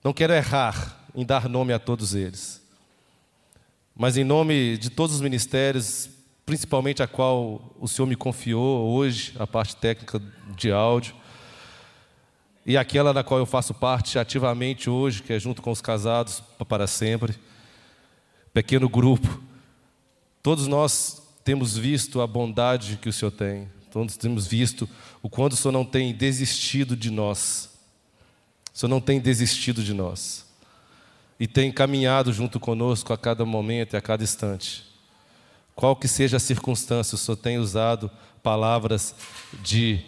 não 0.04 0.14
quero 0.14 0.32
errar 0.32 1.04
em 1.16 1.26
dar 1.26 1.50
nome 1.50 1.74
a 1.74 1.80
todos 1.80 2.14
eles. 2.14 2.65
Mas 3.96 4.18
em 4.18 4.26
nome 4.26 4.78
de 4.78 4.90
todos 4.90 5.16
os 5.16 5.22
ministérios, 5.22 6.10
principalmente 6.46 7.02
a 7.02 7.08
qual 7.08 7.74
o 7.80 7.88
Senhor 7.88 8.06
me 8.06 8.16
confiou 8.16 8.92
hoje, 8.92 9.34
a 9.40 9.48
parte 9.48 9.78
técnica 9.78 10.22
de 10.58 10.70
áudio, 10.70 11.16
e 12.66 12.76
aquela 12.76 13.14
da 13.14 13.24
qual 13.24 13.40
eu 13.40 13.46
faço 13.46 13.74
parte 13.74 14.20
ativamente 14.20 14.90
hoje, 14.90 15.24
que 15.24 15.32
é 15.32 15.40
junto 15.40 15.62
com 15.62 15.72
os 15.72 15.80
casados 15.80 16.44
para 16.68 16.88
sempre, 16.88 17.36
pequeno 18.54 18.90
grupo. 18.90 19.42
Todos 20.44 20.68
nós 20.68 21.22
temos 21.46 21.78
visto 21.78 22.20
a 22.20 22.28
bondade 22.28 22.98
que 22.98 23.08
o 23.08 23.14
Senhor 23.14 23.32
tem, 23.32 23.70
todos 23.92 24.18
temos 24.18 24.46
visto 24.46 24.90
o 25.22 25.30
quanto 25.30 25.54
o 25.54 25.56
Senhor 25.56 25.72
não 25.72 25.86
tem 25.86 26.14
desistido 26.14 26.98
de 26.98 27.10
nós. 27.10 27.70
O 28.74 28.78
Senhor 28.78 28.90
não 28.90 29.00
tem 29.00 29.22
desistido 29.22 29.82
de 29.82 29.94
nós. 29.94 30.45
E 31.40 31.48
tem 31.48 31.72
caminhado 31.72 32.32
junto 32.32 32.60
conosco 32.60 33.12
a 33.12 33.18
cada 33.18 33.46
momento 33.46 33.94
e 33.94 33.98
a 33.98 34.02
cada 34.02 34.24
instante. 34.24 34.86
Qual 35.76 35.96
que 35.96 36.08
seja 36.08 36.38
a 36.38 36.40
circunstância, 36.40 37.16
o 37.16 37.18
Senhor 37.18 37.36
tem 37.36 37.58
usado 37.58 38.10
palavras 38.42 39.14
de 39.62 40.00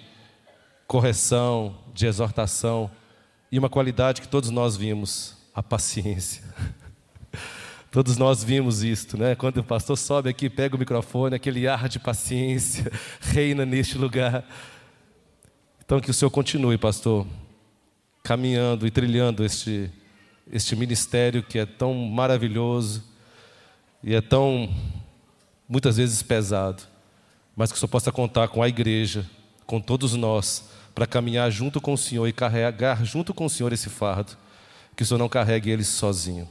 correção, 0.87 1.75
de 1.93 2.07
exortação 2.07 2.89
e 3.51 3.59
uma 3.59 3.69
qualidade 3.69 4.21
que 4.21 4.27
todos 4.27 4.49
nós 4.49 4.77
vimos, 4.77 5.35
a 5.53 5.61
paciência. 5.61 6.43
Todos 7.89 8.17
nós 8.17 8.43
vimos 8.43 8.83
isto, 8.83 9.17
né? 9.17 9.33
Quando 9.33 9.57
o 9.57 9.63
pastor 9.63 9.97
sobe 9.97 10.29
aqui, 10.29 10.49
pega 10.49 10.75
o 10.75 10.79
microfone, 10.79 11.35
aquele 11.35 11.67
ar 11.67 11.87
de 11.87 11.97
paciência 11.97 12.91
reina 13.19 13.65
neste 13.65 13.97
lugar. 13.97 14.43
Então, 15.83 15.99
que 16.01 16.11
o 16.11 16.13
Senhor 16.13 16.29
continue, 16.29 16.77
pastor, 16.77 17.25
caminhando 18.21 18.85
e 18.85 18.91
trilhando 18.91 19.43
este, 19.43 19.89
este 20.51 20.75
ministério 20.75 21.43
que 21.43 21.59
é 21.59 21.65
tão 21.65 21.93
maravilhoso 21.93 23.03
e 24.03 24.15
é 24.15 24.21
tão, 24.21 24.73
muitas 25.67 25.97
vezes, 25.97 26.21
pesado, 26.21 26.83
mas 27.55 27.71
que 27.71 27.77
o 27.77 27.79
Senhor 27.79 27.89
possa 27.89 28.11
contar 28.11 28.47
com 28.47 28.61
a 28.61 28.69
igreja, 28.69 29.29
com 29.65 29.81
todos 29.81 30.13
nós, 30.13 30.69
para 30.93 31.05
caminhar 31.05 31.51
junto 31.51 31.81
com 31.81 31.93
o 31.93 31.97
Senhor 31.97 32.27
e 32.27 32.33
carregar 32.33 33.03
junto 33.03 33.33
com 33.33 33.45
o 33.45 33.49
Senhor 33.49 33.73
esse 33.73 33.89
fardo, 33.89 34.37
que 34.95 35.03
o 35.03 35.05
Senhor 35.05 35.19
não 35.19 35.29
carregue 35.29 35.69
ele 35.69 35.83
sozinho. 35.83 36.47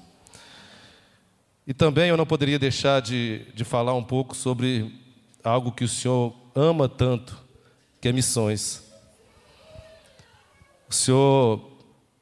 E 1.67 1.75
também 1.75 2.11
eu 2.11 2.17
não 2.17 2.27
poderia 2.27 2.59
deixar 2.59 3.01
de, 3.01 3.45
de 3.55 3.65
falar 3.65 3.95
um 3.95 4.05
pouco 4.05 4.37
sobre 4.37 4.95
algo 5.43 5.73
que 5.73 5.85
o 5.85 5.89
Senhor 5.89 6.33
ama 6.55 6.89
tanto, 6.89 7.37
que 8.01 8.09
é 8.09 8.13
missões. 8.13 8.85
O 10.89 10.95
Senhor 10.95 11.73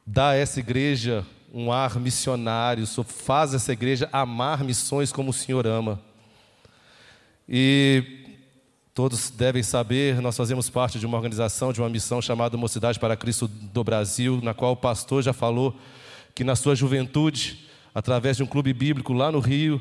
dá 0.06 0.30
a 0.30 0.34
essa 0.34 0.60
igreja 0.60 1.26
um 1.54 1.70
ar 1.70 2.00
missionário, 2.00 2.82
o 2.82 2.86
Senhor 2.86 3.04
faz 3.04 3.54
essa 3.54 3.72
igreja 3.72 4.08
amar 4.12 4.64
missões 4.64 5.12
como 5.12 5.30
o 5.30 5.32
Senhor 5.32 5.68
ama. 5.68 6.00
E 7.48 8.24
todos 8.92 9.30
devem 9.30 9.62
saber, 9.62 10.20
nós 10.20 10.36
fazemos 10.36 10.68
parte 10.68 10.98
de 10.98 11.06
uma 11.06 11.16
organização, 11.16 11.72
de 11.72 11.80
uma 11.80 11.88
missão 11.88 12.20
chamada 12.20 12.56
Mocidade 12.56 12.98
para 12.98 13.16
Cristo 13.16 13.46
do 13.46 13.84
Brasil, 13.84 14.40
na 14.42 14.52
qual 14.52 14.72
o 14.72 14.76
pastor 14.76 15.22
já 15.22 15.32
falou 15.32 15.78
que 16.34 16.42
na 16.42 16.56
sua 16.56 16.74
juventude, 16.74 17.68
através 17.94 18.36
de 18.36 18.42
um 18.42 18.46
clube 18.46 18.72
bíblico 18.72 19.12
lá 19.12 19.30
no 19.30 19.38
Rio, 19.38 19.80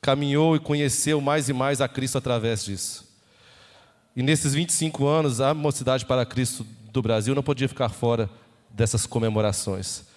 caminhou 0.00 0.56
e 0.56 0.58
conheceu 0.58 1.20
mais 1.20 1.50
e 1.50 1.52
mais 1.52 1.82
a 1.82 1.88
Cristo 1.88 2.16
através 2.16 2.64
disso. 2.64 3.06
E 4.16 4.22
nesses 4.22 4.54
25 4.54 5.06
anos, 5.06 5.38
a 5.38 5.52
Mocidade 5.52 6.06
para 6.06 6.24
Cristo 6.24 6.66
do 6.90 7.02
Brasil 7.02 7.34
não 7.34 7.42
podia 7.42 7.68
ficar 7.68 7.90
fora 7.90 8.30
dessas 8.70 9.04
comemorações. 9.04 10.10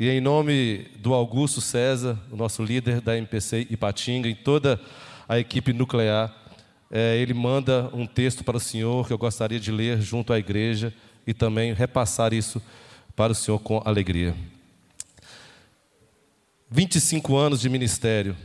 E 0.00 0.08
em 0.08 0.20
nome 0.20 0.86
do 0.98 1.12
Augusto 1.12 1.60
César, 1.60 2.16
o 2.30 2.36
nosso 2.36 2.62
líder 2.62 3.00
da 3.00 3.16
MPC 3.16 3.66
Ipatinga, 3.68 4.28
e 4.28 4.34
toda 4.34 4.80
a 5.28 5.40
equipe 5.40 5.72
nuclear, 5.72 6.32
é, 6.88 7.16
ele 7.16 7.34
manda 7.34 7.90
um 7.92 8.06
texto 8.06 8.44
para 8.44 8.56
o 8.56 8.60
senhor 8.60 9.08
que 9.08 9.12
eu 9.12 9.18
gostaria 9.18 9.58
de 9.58 9.72
ler 9.72 10.00
junto 10.00 10.32
à 10.32 10.38
igreja 10.38 10.94
e 11.26 11.34
também 11.34 11.72
repassar 11.72 12.32
isso 12.32 12.62
para 13.16 13.32
o 13.32 13.34
senhor 13.34 13.58
com 13.58 13.82
alegria. 13.84 14.36
25 16.70 17.36
anos 17.36 17.60
de 17.60 17.68
ministério, 17.68 18.36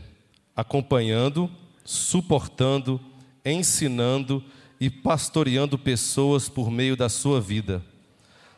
acompanhando, 0.56 1.48
suportando, 1.86 3.00
ensinando 3.46 4.44
e 4.80 4.90
pastoreando 4.90 5.78
pessoas 5.78 6.50
por 6.50 6.72
meio 6.72 6.98
da 6.98 7.10
sua 7.10 7.40
vida. 7.40 7.80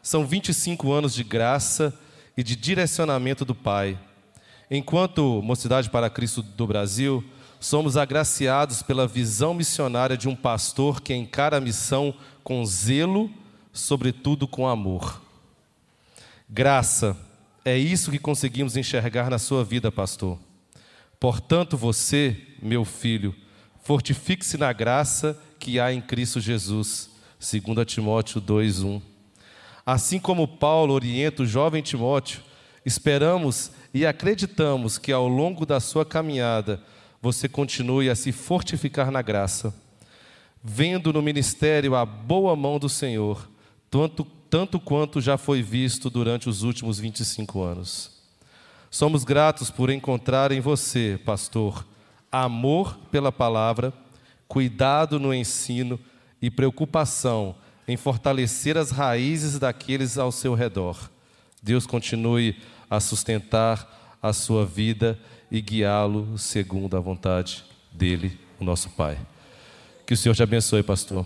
São 0.01 0.25
25 0.25 0.93
anos 0.93 1.13
de 1.13 1.25
graça 1.25 1.93
e 2.37 2.43
de 2.43 2.55
direcionamento 2.55 3.45
do 3.45 3.55
Pai. 3.55 3.97
Enquanto 4.69 5.41
Mocidade 5.41 5.89
para 5.89 6.09
Cristo 6.09 6.41
do 6.41 6.67
Brasil, 6.67 7.23
somos 7.59 7.97
agraciados 7.97 8.81
pela 8.81 9.07
visão 9.07 9.53
missionária 9.53 10.17
de 10.17 10.27
um 10.27 10.35
pastor 10.35 11.01
que 11.01 11.13
encara 11.13 11.57
a 11.57 11.61
missão 11.61 12.13
com 12.43 12.65
zelo, 12.65 13.29
sobretudo 13.71 14.47
com 14.47 14.67
amor. 14.67 15.21
Graça, 16.49 17.17
é 17.63 17.77
isso 17.77 18.11
que 18.11 18.19
conseguimos 18.19 18.77
enxergar 18.77 19.29
na 19.29 19.39
sua 19.39 19.63
vida, 19.63 19.91
pastor. 19.91 20.37
Portanto, 21.19 21.75
você, 21.75 22.37
meu 22.61 22.85
filho, 22.85 23.33
fortifique-se 23.83 24.57
na 24.57 24.71
graça 24.71 25.39
que 25.59 25.79
há 25.79 25.91
em 25.91 26.01
Cristo 26.01 26.39
Jesus, 26.39 27.09
segundo 27.39 27.83
Timóteo 27.83 28.39
2:1. 28.39 29.01
Assim 29.85 30.19
como 30.19 30.47
Paulo 30.47 30.93
orienta 30.93 31.43
o 31.43 31.45
jovem 31.45 31.83
Timóteo, 31.83 32.41
esperamos 32.85 33.71
e 33.93 34.05
acreditamos 34.05 34.97
que 34.97 35.11
ao 35.11 35.27
longo 35.27 35.65
da 35.65 35.79
sua 35.79 36.03
caminhada 36.03 36.81
você 37.21 37.47
continue 37.47 38.09
a 38.09 38.15
se 38.15 38.31
fortificar 38.31 39.11
na 39.11 39.21
graça, 39.21 39.73
vendo 40.63 41.13
no 41.13 41.21
ministério 41.21 41.95
a 41.95 42.05
boa 42.05 42.55
mão 42.55 42.79
do 42.79 42.89
Senhor, 42.89 43.49
tanto, 43.89 44.25
tanto 44.49 44.79
quanto 44.79 45.21
já 45.21 45.37
foi 45.37 45.61
visto 45.61 46.09
durante 46.09 46.49
os 46.49 46.63
últimos 46.63 46.99
25 46.99 47.61
anos. 47.61 48.11
Somos 48.89 49.23
gratos 49.23 49.69
por 49.69 49.89
encontrar 49.89 50.51
em 50.51 50.59
você, 50.59 51.19
pastor, 51.23 51.85
amor 52.31 52.97
pela 53.11 53.31
palavra 53.31 53.93
cuidado 54.47 55.19
no 55.19 55.33
ensino 55.33 55.99
e 56.41 56.49
preocupação 56.49 57.55
em 57.87 57.97
fortalecer 57.97 58.77
as 58.77 58.91
raízes 58.91 59.59
daqueles 59.59 60.17
ao 60.17 60.31
seu 60.31 60.53
redor. 60.53 61.09
Deus 61.61 61.85
continue 61.85 62.55
a 62.89 62.99
sustentar 62.99 64.17
a 64.21 64.33
sua 64.33 64.65
vida 64.65 65.19
e 65.51 65.61
guiá-lo 65.61 66.37
segundo 66.37 66.97
a 66.97 66.99
vontade 66.99 67.63
dele, 67.91 68.39
o 68.59 68.63
nosso 68.63 68.89
Pai. 68.89 69.17
Que 70.05 70.13
o 70.13 70.17
Senhor 70.17 70.35
te 70.35 70.43
abençoe, 70.43 70.83
pastor. 70.83 71.25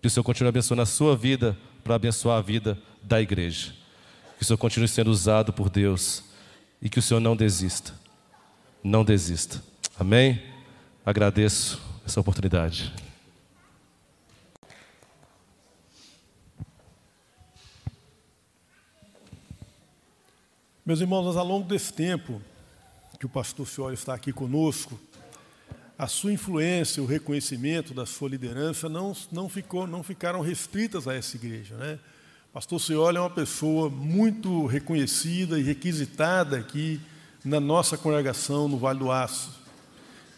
Que 0.00 0.06
o 0.06 0.10
Senhor 0.10 0.24
continue 0.24 0.48
abençoando 0.48 0.82
a 0.82 0.86
sua 0.86 1.16
vida 1.16 1.56
para 1.84 1.94
abençoar 1.94 2.38
a 2.38 2.42
vida 2.42 2.78
da 3.02 3.20
igreja. 3.20 3.72
Que 4.36 4.42
o 4.42 4.46
Senhor 4.46 4.58
continue 4.58 4.88
sendo 4.88 5.10
usado 5.10 5.52
por 5.52 5.68
Deus 5.68 6.24
e 6.80 6.88
que 6.88 6.98
o 6.98 7.02
Senhor 7.02 7.20
não 7.20 7.36
desista. 7.36 7.92
Não 8.82 9.04
desista. 9.04 9.62
Amém? 9.98 10.42
Agradeço 11.04 11.80
essa 12.06 12.20
oportunidade. 12.20 12.92
Meus 20.84 21.00
irmãos, 21.00 21.36
ao 21.36 21.44
longo 21.44 21.68
desse 21.68 21.92
tempo 21.92 22.40
que 23.18 23.26
o 23.26 23.28
pastor 23.28 23.66
Fiore 23.66 23.94
está 23.94 24.14
aqui 24.14 24.32
conosco, 24.32 24.98
a 25.98 26.06
sua 26.06 26.32
influência, 26.32 27.02
o 27.02 27.06
reconhecimento 27.06 27.92
da 27.92 28.06
sua 28.06 28.30
liderança 28.30 28.88
não, 28.88 29.14
não, 29.30 29.46
ficou, 29.46 29.86
não 29.86 30.02
ficaram 30.02 30.40
restritas 30.40 31.06
a 31.06 31.14
essa 31.14 31.36
igreja. 31.36 31.76
Né? 31.76 31.98
Pastor 32.50 32.80
Cioli 32.80 33.18
é 33.18 33.20
uma 33.20 33.28
pessoa 33.28 33.90
muito 33.90 34.64
reconhecida 34.64 35.60
e 35.60 35.62
requisitada 35.62 36.56
aqui 36.56 36.98
na 37.44 37.60
nossa 37.60 37.98
congregação 37.98 38.66
no 38.66 38.78
Vale 38.78 39.00
do 39.00 39.12
Aço. 39.12 39.60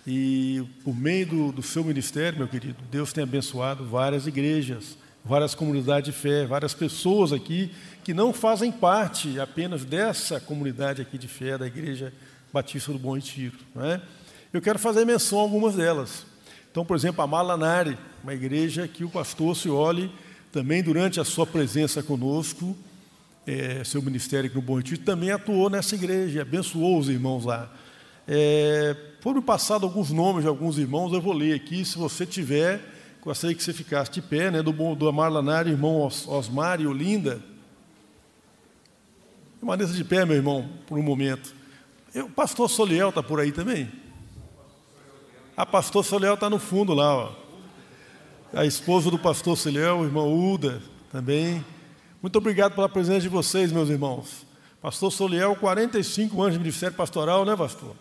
E 0.04 0.66
por 0.82 0.96
meio 0.96 1.26
do, 1.26 1.52
do 1.52 1.62
seu 1.62 1.84
ministério, 1.84 2.40
meu 2.40 2.48
querido, 2.48 2.82
Deus 2.90 3.12
tem 3.12 3.22
abençoado 3.22 3.86
várias 3.86 4.26
igrejas, 4.26 4.98
várias 5.24 5.54
comunidades 5.54 6.12
de 6.12 6.18
fé, 6.18 6.46
várias 6.46 6.74
pessoas 6.74 7.32
aqui 7.32 7.70
que 8.02 8.12
não 8.12 8.32
fazem 8.32 8.72
parte 8.72 9.38
apenas 9.38 9.84
dessa 9.84 10.40
comunidade 10.40 11.00
aqui 11.00 11.16
de 11.16 11.28
fé 11.28 11.56
da 11.56 11.66
Igreja 11.66 12.12
Batista 12.52 12.92
do 12.92 12.98
Bom 12.98 13.14
Retiro. 13.14 13.56
é? 13.76 14.00
Eu 14.52 14.60
quero 14.60 14.78
fazer 14.78 15.04
menção 15.04 15.38
a 15.38 15.42
algumas 15.42 15.76
delas. 15.76 16.26
Então, 16.70 16.84
por 16.84 16.96
exemplo, 16.96 17.22
a 17.22 17.26
Malanari, 17.26 17.96
uma 18.22 18.34
igreja 18.34 18.88
que 18.88 19.04
o 19.04 19.08
pastor 19.08 19.56
Cioli, 19.56 20.10
também 20.50 20.82
durante 20.82 21.20
a 21.20 21.24
sua 21.24 21.46
presença 21.46 22.02
conosco, 22.02 22.76
é, 23.46 23.82
seu 23.84 24.02
ministério 24.02 24.46
aqui 24.46 24.56
no 24.56 24.62
Bom 24.62 24.76
Retiro, 24.76 25.00
também 25.02 25.30
atuou 25.30 25.70
nessa 25.70 25.94
igreja, 25.94 26.42
abençoou 26.42 26.98
os 26.98 27.08
irmãos 27.08 27.44
lá. 27.44 27.72
É, 28.26 28.96
foram 29.20 29.42
passados 29.42 29.84
alguns 29.84 30.10
nomes 30.10 30.42
de 30.42 30.48
alguns 30.48 30.78
irmãos, 30.78 31.12
eu 31.12 31.20
vou 31.20 31.32
ler 31.32 31.54
aqui, 31.54 31.84
se 31.84 31.96
você 31.96 32.26
tiver, 32.26 32.80
gostaria 33.22 33.54
que 33.54 33.62
você 33.62 33.72
ficasse 33.72 34.10
de 34.10 34.20
pé, 34.20 34.50
né, 34.50 34.62
do, 34.62 34.72
do 34.94 35.08
Amar 35.08 35.30
Lanari, 35.30 35.70
irmão 35.70 36.00
Osmar 36.00 36.80
e 36.80 36.86
Olinda. 36.86 37.40
Permaneça 39.60 39.92
de 39.92 40.02
pé, 40.02 40.24
meu 40.24 40.34
irmão, 40.34 40.68
por 40.86 40.98
um 40.98 41.02
momento. 41.02 41.54
O 42.14 42.28
pastor 42.28 42.68
Soliel 42.68 43.10
está 43.10 43.22
por 43.22 43.38
aí 43.38 43.52
também? 43.52 43.90
A 45.56 45.64
pastor 45.64 46.04
Soliel 46.04 46.34
está 46.34 46.50
no 46.50 46.58
fundo 46.58 46.92
lá, 46.92 47.14
ó. 47.14 47.32
A 48.52 48.66
esposa 48.66 49.10
do 49.10 49.18
pastor 49.18 49.56
Soliel, 49.56 50.00
o 50.00 50.04
irmão 50.04 50.52
Uda, 50.52 50.82
também. 51.10 51.64
Muito 52.20 52.36
obrigado 52.36 52.74
pela 52.74 52.88
presença 52.88 53.20
de 53.20 53.28
vocês, 53.28 53.70
meus 53.70 53.88
irmãos. 53.88 54.44
Pastor 54.80 55.12
Soliel, 55.12 55.54
45 55.54 56.42
anos 56.42 56.54
de 56.54 56.58
ministério 56.58 56.96
pastoral, 56.96 57.44
né, 57.44 57.56
pastor? 57.56 57.94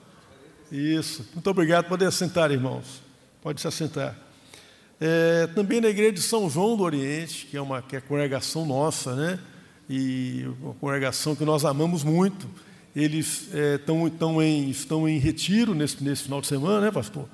Isso. 0.72 1.30
Muito 1.34 1.48
obrigado. 1.48 1.88
Pode 1.88 2.04
assentar, 2.04 2.52
irmãos. 2.52 3.04
Pode 3.42 3.62
se 3.62 3.68
assentar. 3.68 4.18
É, 5.04 5.48
também 5.56 5.82
na 5.82 5.90
igreja 5.90 6.12
de 6.12 6.22
São 6.22 6.48
João 6.48 6.78
do 6.78 6.84
Oriente, 6.84 7.48
que 7.48 7.58
é 7.58 7.62
uma 7.62 7.82
que 7.82 7.96
é 7.96 8.00
congregação 8.00 8.68
nossa, 8.68 9.16
né? 9.16 9.40
E 9.90 10.46
uma 10.62 10.76
congregação 10.76 11.36
que 11.36 11.44
nós 11.44 11.66
amamos 11.66 12.04
muito. 12.04 12.48
Eles 12.96 13.50
é, 13.52 13.80
tão, 13.80 14.08
tão 14.12 14.40
em, 14.44 14.70
estão 14.70 15.10
em 15.10 15.18
retiro 15.18 15.74
nesse, 15.74 16.04
nesse 16.04 16.22
final 16.26 16.40
de 16.40 16.46
semana, 16.46 16.82
né, 16.82 16.92
pastor? 16.92 17.28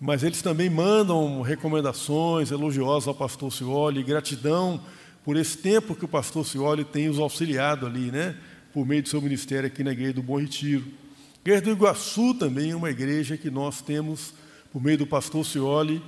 Mas 0.00 0.22
eles 0.22 0.40
também 0.40 0.70
mandam 0.70 1.42
recomendações 1.42 2.52
elogiosas 2.52 3.08
ao 3.08 3.14
pastor 3.14 3.52
Cioli, 3.52 4.04
gratidão 4.04 4.80
por 5.24 5.36
esse 5.36 5.58
tempo 5.58 5.96
que 5.96 6.04
o 6.04 6.08
pastor 6.08 6.46
Cioli 6.46 6.84
tem 6.84 7.08
os 7.08 7.18
auxiliado 7.18 7.86
ali, 7.86 8.12
né? 8.12 8.36
Por 8.72 8.86
meio 8.86 9.02
do 9.02 9.08
seu 9.08 9.20
ministério 9.20 9.66
aqui 9.66 9.82
na 9.82 9.90
igreja 9.90 10.12
do 10.12 10.22
Bom 10.22 10.38
Retiro. 10.38 10.84
Igreja 11.44 11.62
do 11.62 11.70
Iguaçu 11.70 12.34
também 12.34 12.70
é 12.70 12.76
uma 12.76 12.88
igreja 12.88 13.36
que 13.36 13.50
nós 13.50 13.82
temos, 13.82 14.32
por 14.72 14.80
meio 14.80 14.98
do 14.98 15.08
pastor 15.08 15.44
Cioli, 15.44 16.00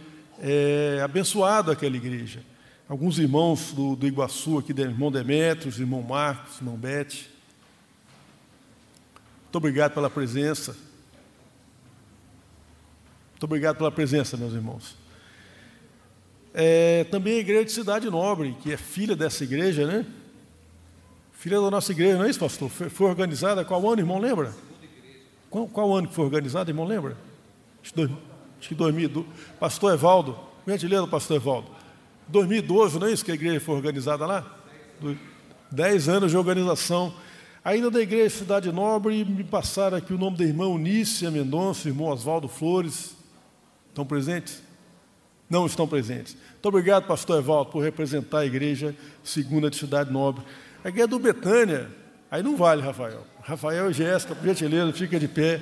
é, 0.45 1.01
abençoado 1.05 1.71
aquela 1.71 1.97
igreja. 1.97 2.43
alguns 2.89 3.17
irmãos 3.17 3.73
do, 3.73 3.95
do 3.95 4.09
Iguaçu 4.09 4.59
aqui, 4.59 4.73
irmão 4.73 5.13
Demetrios, 5.13 5.79
irmão 5.79 6.03
Marcos, 6.03 6.57
irmão 6.59 6.77
Bete. 6.77 7.31
Muito 9.43 9.57
obrigado 9.57 9.95
pela 9.95 10.11
presença. 10.11 10.77
Muito 13.31 13.45
obrigado 13.45 13.77
pela 13.77 13.93
presença, 13.93 14.37
meus 14.37 14.53
irmãos. 14.53 14.97
É, 16.53 17.05
também 17.05 17.37
a 17.37 17.41
igreja 17.41 17.65
de 17.67 17.73
Cidade 17.73 18.11
Nobre, 18.11 18.57
que 18.61 18.73
é 18.73 18.77
filha 18.77 19.15
dessa 19.15 19.45
igreja, 19.45 19.87
né? 19.87 20.05
Filha 21.33 21.61
da 21.61 21.71
nossa 21.71 21.93
igreja, 21.93 22.19
não 22.19 22.25
é 22.25 22.31
isso, 22.31 22.41
pastor? 22.41 22.69
Foi, 22.69 23.07
organizada 23.07 23.65
qual 23.65 23.89
ano, 23.89 24.01
irmão, 24.01 24.19
lembra? 24.19 24.53
Qual, 25.49 25.69
qual, 25.69 25.95
ano 25.95 26.09
que 26.09 26.15
foi 26.15 26.25
organizada, 26.25 26.71
irmão, 26.71 26.85
lembra? 26.85 27.17
Acho 28.63 28.69
que 28.69 28.75
2012. 28.77 29.27
Pastor 29.59 29.93
Evaldo, 29.93 30.39
gentileza, 30.65 31.05
pastor 31.09 31.37
Evaldo. 31.39 31.69
2012, 32.29 32.97
não 32.97 33.09
é 33.09 33.13
isso 33.13 33.25
que 33.25 33.33
a 33.33 33.35
igreja 33.35 33.59
foi 33.59 33.75
organizada 33.75 34.25
lá? 34.25 34.57
Dez 35.69 36.09
anos 36.09 36.31
de 36.31 36.37
organização. 36.37 37.13
Ainda 37.65 37.91
da 37.91 38.01
igreja 38.01 38.29
de 38.29 38.35
Cidade 38.35 38.71
Nobre, 38.71 39.25
me 39.25 39.43
passaram 39.43 39.97
aqui 39.97 40.15
o 40.15 40.19
nome 40.19 40.37
da 40.37 40.45
irmã 40.45 40.69
Unícia 40.69 41.29
Mendonça, 41.29 41.89
irmão 41.89 42.07
Oswaldo 42.07 42.47
Flores. 42.47 43.17
Estão 43.89 44.07
presentes? 44.07 44.63
Não 45.51 45.67
estão 45.67 45.89
presentes. 45.89 46.37
Muito 46.53 46.69
obrigado, 46.69 47.09
pastor 47.09 47.41
Evaldo, 47.41 47.73
por 47.73 47.83
representar 47.83 48.39
a 48.39 48.47
igreja 48.47 48.95
segunda 49.25 49.69
de 49.69 49.75
Cidade 49.75 50.13
Nobre. 50.13 50.45
A 50.85 50.89
igreja 50.89 51.09
do 51.09 51.19
Betânia, 51.19 51.91
aí 52.31 52.45
não 52.45 52.57
vale, 52.57 52.81
Rafael. 52.81 53.27
Rafael 53.43 53.91
e 53.91 53.93
Jéssica, 53.93 54.37
por 54.37 54.47
gentileza, 54.47 54.93
fica 54.93 55.19
de 55.19 55.27
pé. 55.27 55.61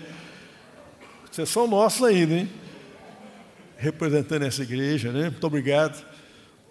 Vocês 1.31 1.49
são 1.49 1.67
nossos 1.67 2.03
ainda, 2.03 2.35
hein? 2.35 2.51
Representando 3.81 4.43
essa 4.43 4.63
igreja, 4.63 5.11
né? 5.11 5.31
Muito 5.31 5.47
obrigado. 5.47 6.05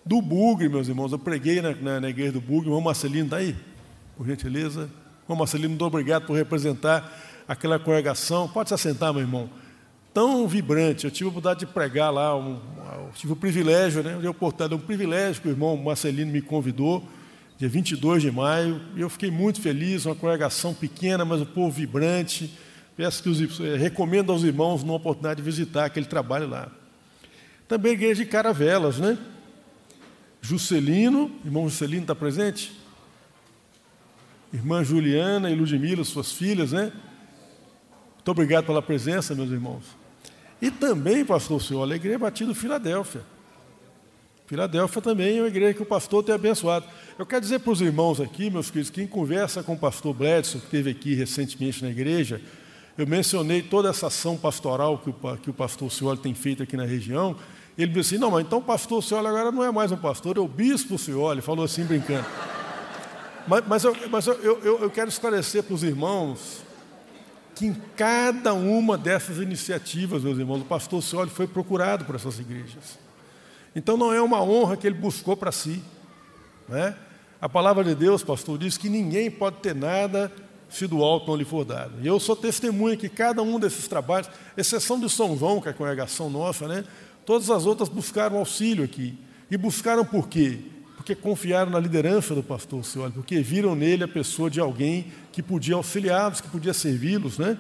Do 0.06 0.22
Bugre, 0.22 0.70
meus 0.70 0.88
irmãos, 0.88 1.12
eu 1.12 1.18
preguei 1.18 1.60
na, 1.60 1.74
na, 1.74 2.00
na 2.00 2.10
igreja 2.10 2.34
do 2.34 2.40
Bugre. 2.40 2.70
O 2.70 2.70
irmão 2.70 2.82
Marcelino 2.82 3.26
está 3.26 3.38
aí? 3.38 3.56
Por 4.16 4.28
gentileza. 4.28 4.88
Irmão 5.24 5.40
Marcelino, 5.40 5.70
muito 5.70 5.86
obrigado 5.86 6.28
por 6.28 6.36
representar 6.36 7.12
aquela 7.48 7.80
congregação. 7.80 8.48
Pode 8.48 8.70
se 8.70 8.76
assentar, 8.76 9.12
meu 9.12 9.24
irmão. 9.24 9.50
Tão 10.14 10.48
vibrante. 10.48 11.06
Eu 11.06 11.12
tive 11.12 11.26
a 11.26 11.30
oportunidade 11.30 11.66
de 11.66 11.74
pregar 11.74 12.14
lá. 12.14 12.38
Um, 12.38 12.60
tive 13.16 13.34
o 13.34 13.36
privilégio, 13.36 14.04
né? 14.04 14.20
Eu 14.22 14.30
oportunidade, 14.30 14.80
um 14.80 14.86
privilégio 14.86 15.42
que 15.42 15.48
o 15.48 15.52
irmão 15.52 15.76
Marcelino 15.78 16.32
me 16.32 16.44
convidou, 16.44 17.04
dia 17.58 17.68
22 17.68 18.22
de 18.22 18.30
maio. 18.32 18.80
E 18.96 19.02
eu 19.02 19.10
fiquei 19.10 19.32
muito 19.32 19.60
feliz. 19.60 20.06
Uma 20.06 20.14
congregação 20.14 20.76
pequena, 20.76 21.26
mas 21.26 21.42
o 21.42 21.46
povo 21.48 21.72
vibrante. 21.72 22.54
Peço 22.96 23.24
que 23.24 23.30
os, 23.30 23.60
eh, 23.60 23.78
recomendo 23.78 24.32
aos 24.32 24.44
irmãos 24.44 24.84
uma 24.84 24.94
oportunidade 24.94 25.38
de 25.38 25.44
visitar 25.44 25.86
aquele 25.86 26.06
trabalho 26.06 26.48
lá. 26.48 26.70
Também 27.70 27.92
a 27.92 27.94
igreja 27.94 28.24
de 28.24 28.26
Caravelas, 28.26 28.98
né? 28.98 29.16
Juscelino, 30.42 31.32
irmão 31.46 31.70
Juscelino 31.70 32.02
está 32.02 32.16
presente? 32.16 32.76
Irmã 34.52 34.84
Juliana 34.84 35.52
e 35.52 35.56
Ludmila, 35.56 36.04
suas 36.04 36.32
filhas, 36.32 36.72
né? 36.72 36.92
Muito 38.16 38.32
obrigado 38.32 38.66
pela 38.66 38.82
presença, 38.82 39.36
meus 39.36 39.52
irmãos. 39.52 39.84
E 40.60 40.72
também, 40.72 41.24
pastor 41.24 41.62
senhor, 41.62 41.90
a 41.90 41.96
igreja 41.96 42.18
Batido 42.18 42.56
Filadélfia. 42.56 43.22
Filadélfia 44.48 45.00
também 45.00 45.38
é 45.38 45.42
uma 45.44 45.48
igreja 45.48 45.76
que 45.76 45.84
o 45.84 45.86
pastor 45.86 46.24
tem 46.24 46.34
abençoado. 46.34 46.88
Eu 47.20 47.26
quero 47.26 47.42
dizer 47.42 47.60
para 47.60 47.72
os 47.72 47.82
irmãos 47.82 48.20
aqui, 48.20 48.50
meus 48.50 48.72
queridos, 48.72 48.90
quem 48.90 49.06
conversa 49.06 49.62
com 49.62 49.74
o 49.74 49.78
pastor 49.78 50.16
Bledson, 50.16 50.58
que 50.58 50.66
esteve 50.66 50.90
aqui 50.90 51.14
recentemente 51.14 51.84
na 51.84 51.92
igreja, 51.92 52.42
eu 52.98 53.06
mencionei 53.06 53.62
toda 53.62 53.90
essa 53.90 54.08
ação 54.08 54.36
pastoral 54.36 54.98
que 54.98 55.12
o, 55.12 55.38
que 55.38 55.50
o 55.52 55.54
pastor 55.54 55.92
senhor 55.92 56.18
tem 56.18 56.34
feito 56.34 56.64
aqui 56.64 56.76
na 56.76 56.86
região, 56.86 57.36
ele 57.84 57.94
disse 57.94 58.16
assim: 58.16 58.22
não, 58.22 58.32
mas 58.32 58.46
então 58.46 58.60
o 58.60 58.64
pastor 58.64 59.02
Cioli 59.04 59.28
agora 59.28 59.52
não 59.52 59.64
é 59.64 59.72
mais 59.72 59.92
um 59.92 59.98
pastor, 59.98 60.38
é 60.38 60.40
o 60.40 60.48
bispo 60.48 60.98
Cioli. 60.98 61.42
Falou 61.42 61.64
assim 61.64 61.86
brincando. 61.86 62.26
Mas, 63.48 63.64
mas, 63.66 63.84
eu, 63.84 63.96
mas 64.10 64.28
eu, 64.28 64.34
eu, 64.36 64.80
eu 64.82 64.90
quero 64.90 65.10
esclarecer 65.10 65.64
para 65.64 65.74
os 65.74 65.82
irmãos 65.82 66.62
que 67.56 67.66
em 67.66 67.74
cada 67.96 68.54
uma 68.54 68.98
dessas 68.98 69.38
iniciativas, 69.38 70.24
meus 70.24 70.38
irmãos, 70.38 70.62
o 70.62 70.66
pastor 70.66 71.02
Cioli 71.02 71.30
foi 71.30 71.48
procurado 71.48 72.06
por 72.06 72.16
essas 72.16 72.40
igrejas. 72.40 73.00
Então 73.76 73.98
não 73.98 74.14
é 74.14 74.22
uma 74.22 74.42
honra 74.42 74.78
que 74.78 74.88
ele 74.88 74.96
buscou 74.96 75.36
para 75.36 75.52
si. 75.52 75.82
Né? 76.68 76.96
A 77.42 77.50
palavra 77.50 77.84
de 77.84 77.96
Deus, 77.96 78.24
pastor, 78.24 78.58
diz 78.58 78.78
que 78.78 78.90
ninguém 78.90 79.32
pode 79.32 79.58
ter 79.58 79.74
nada 79.74 80.32
se 80.70 80.86
do 80.86 81.04
alto 81.04 81.28
não 81.28 81.36
lhe 81.36 81.46
for 81.46 81.66
dado. 81.66 81.94
E 82.02 82.08
eu 82.08 82.20
sou 82.20 82.36
testemunha 82.36 82.96
que 82.96 83.10
cada 83.10 83.42
um 83.42 83.60
desses 83.60 83.88
trabalhos, 83.88 84.30
exceção 84.56 85.00
de 85.00 85.10
São 85.10 85.36
João, 85.36 85.60
que 85.60 85.68
é 85.68 85.72
a 85.72 85.74
congregação 85.74 86.30
nossa, 86.30 86.68
né? 86.68 86.86
Todas 87.30 87.52
as 87.52 87.68
outras 87.68 87.88
buscaram 87.88 88.40
auxílio 88.40 88.84
aqui. 88.84 89.14
E 89.52 89.56
buscaram 89.56 90.04
por 90.04 90.28
quê? 90.28 90.62
Porque 90.96 91.14
confiaram 91.14 91.70
na 91.70 91.80
liderança 91.80 92.34
do 92.34 92.42
pastor 92.42 92.84
Senhor, 92.84 93.12
porque 93.12 93.40
viram 93.40 93.76
nele 93.76 94.04
a 94.04 94.08
pessoa 94.08 94.50
de 94.50 94.60
alguém 94.60 95.12
que 95.32 95.44
podia 95.44 95.76
auxiliá-los, 95.76 96.42
que 96.42 96.48
podia 96.48 96.74
servi-los, 96.74 97.38
né? 97.38 97.56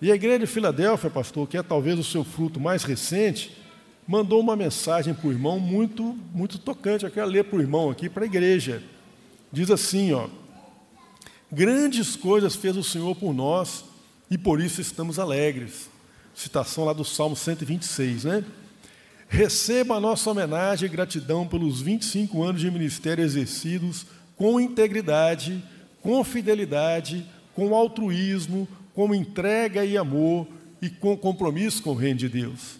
E 0.00 0.10
a 0.10 0.14
igreja 0.14 0.38
de 0.38 0.46
Filadélfia, 0.46 1.10
pastor, 1.10 1.46
que 1.46 1.58
é 1.58 1.62
talvez 1.62 1.98
o 1.98 2.02
seu 2.02 2.24
fruto 2.24 2.58
mais 2.58 2.82
recente, 2.82 3.54
mandou 4.06 4.40
uma 4.40 4.56
mensagem 4.56 5.12
para 5.12 5.28
o 5.28 5.32
irmão 5.32 5.60
muito, 5.60 6.18
muito 6.32 6.58
tocante. 6.58 7.04
Eu 7.04 7.10
quero 7.10 7.26
ler 7.26 7.44
para 7.44 7.58
o 7.58 7.60
irmão 7.60 7.90
aqui, 7.90 8.08
para 8.08 8.22
a 8.22 8.26
igreja. 8.26 8.82
Diz 9.52 9.70
assim, 9.70 10.14
ó. 10.14 10.28
Grandes 11.52 12.16
coisas 12.16 12.56
fez 12.56 12.74
o 12.74 12.82
Senhor 12.82 13.14
por 13.16 13.34
nós 13.34 13.84
e 14.30 14.38
por 14.38 14.62
isso 14.62 14.80
estamos 14.80 15.18
alegres. 15.18 15.90
Citação 16.34 16.86
lá 16.86 16.94
do 16.94 17.04
Salmo 17.04 17.36
126, 17.36 18.24
né? 18.24 18.44
Receba 19.28 19.96
a 19.96 20.00
nossa 20.00 20.30
homenagem 20.30 20.88
e 20.88 20.90
gratidão 20.90 21.46
pelos 21.46 21.82
25 21.82 22.42
anos 22.42 22.60
de 22.62 22.70
ministério 22.70 23.22
exercidos 23.22 24.06
com 24.36 24.58
integridade, 24.58 25.62
com 26.00 26.24
fidelidade, 26.24 27.26
com 27.54 27.74
altruísmo, 27.74 28.66
com 28.94 29.14
entrega 29.14 29.84
e 29.84 29.98
amor 29.98 30.46
e 30.80 30.88
com 30.88 31.16
compromisso 31.16 31.82
com 31.82 31.90
o 31.90 31.94
reino 31.94 32.20
de 32.20 32.28
Deus. 32.28 32.78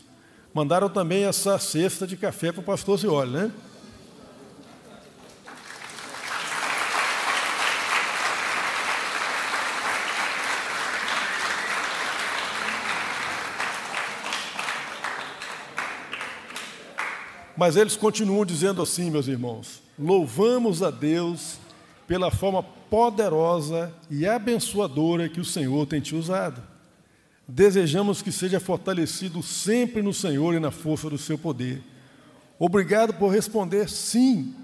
Mandaram 0.55 0.89
também 0.89 1.25
essa 1.25 1.59
cesta 1.59 2.07
de 2.07 2.17
café 2.17 2.51
para 2.51 2.61
o 2.61 2.65
pastor 2.65 2.99
Zioli, 2.99 3.31
né? 3.31 3.53
Mas 17.59 17.75
eles 17.75 17.97
continuam 17.97 18.47
dizendo 18.47 18.81
assim, 18.81 19.11
meus 19.11 19.27
irmãos: 19.27 19.83
louvamos 19.99 20.81
a 20.81 20.93
Deus 20.93 21.59
pela 22.07 22.31
forma 22.31 22.63
poderosa 22.63 23.93
e 24.09 24.25
abençoadora 24.25 25.29
que 25.29 25.41
o 25.41 25.45
Senhor 25.45 25.85
tem 25.85 26.01
te 26.01 26.15
usado. 26.15 26.63
Desejamos 27.49 28.23
que 28.23 28.31
seja 28.31 28.61
fortalecido 28.61 29.43
sempre 29.43 30.03
no 30.03 30.15
Senhor 30.15 30.55
e 30.55 30.61
na 30.61 30.71
força 30.71 31.11
do 31.11 31.19
seu 31.19 31.37
poder. 31.37 31.83
Obrigado 32.61 33.13
por 33.15 33.33
responder 33.33 33.89
sim 33.89 34.55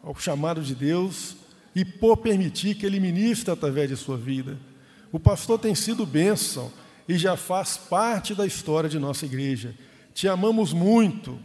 ao 0.00 0.14
chamado 0.14 0.62
de 0.62 0.76
Deus 0.76 1.34
e 1.74 1.84
por 1.84 2.18
permitir 2.18 2.76
que 2.76 2.86
Ele 2.86 3.00
ministre 3.00 3.50
através 3.50 3.88
de 3.88 3.96
sua 3.96 4.16
vida. 4.16 4.56
O 5.10 5.18
pastor 5.18 5.58
tem 5.58 5.74
sido 5.74 6.06
bênção 6.06 6.70
e 7.08 7.18
já 7.18 7.36
faz 7.36 7.76
parte 7.76 8.32
da 8.32 8.46
história 8.46 8.88
de 8.88 9.00
nossa 9.00 9.26
igreja. 9.26 9.74
Te 10.14 10.28
amamos 10.28 10.72
muito 10.72 11.36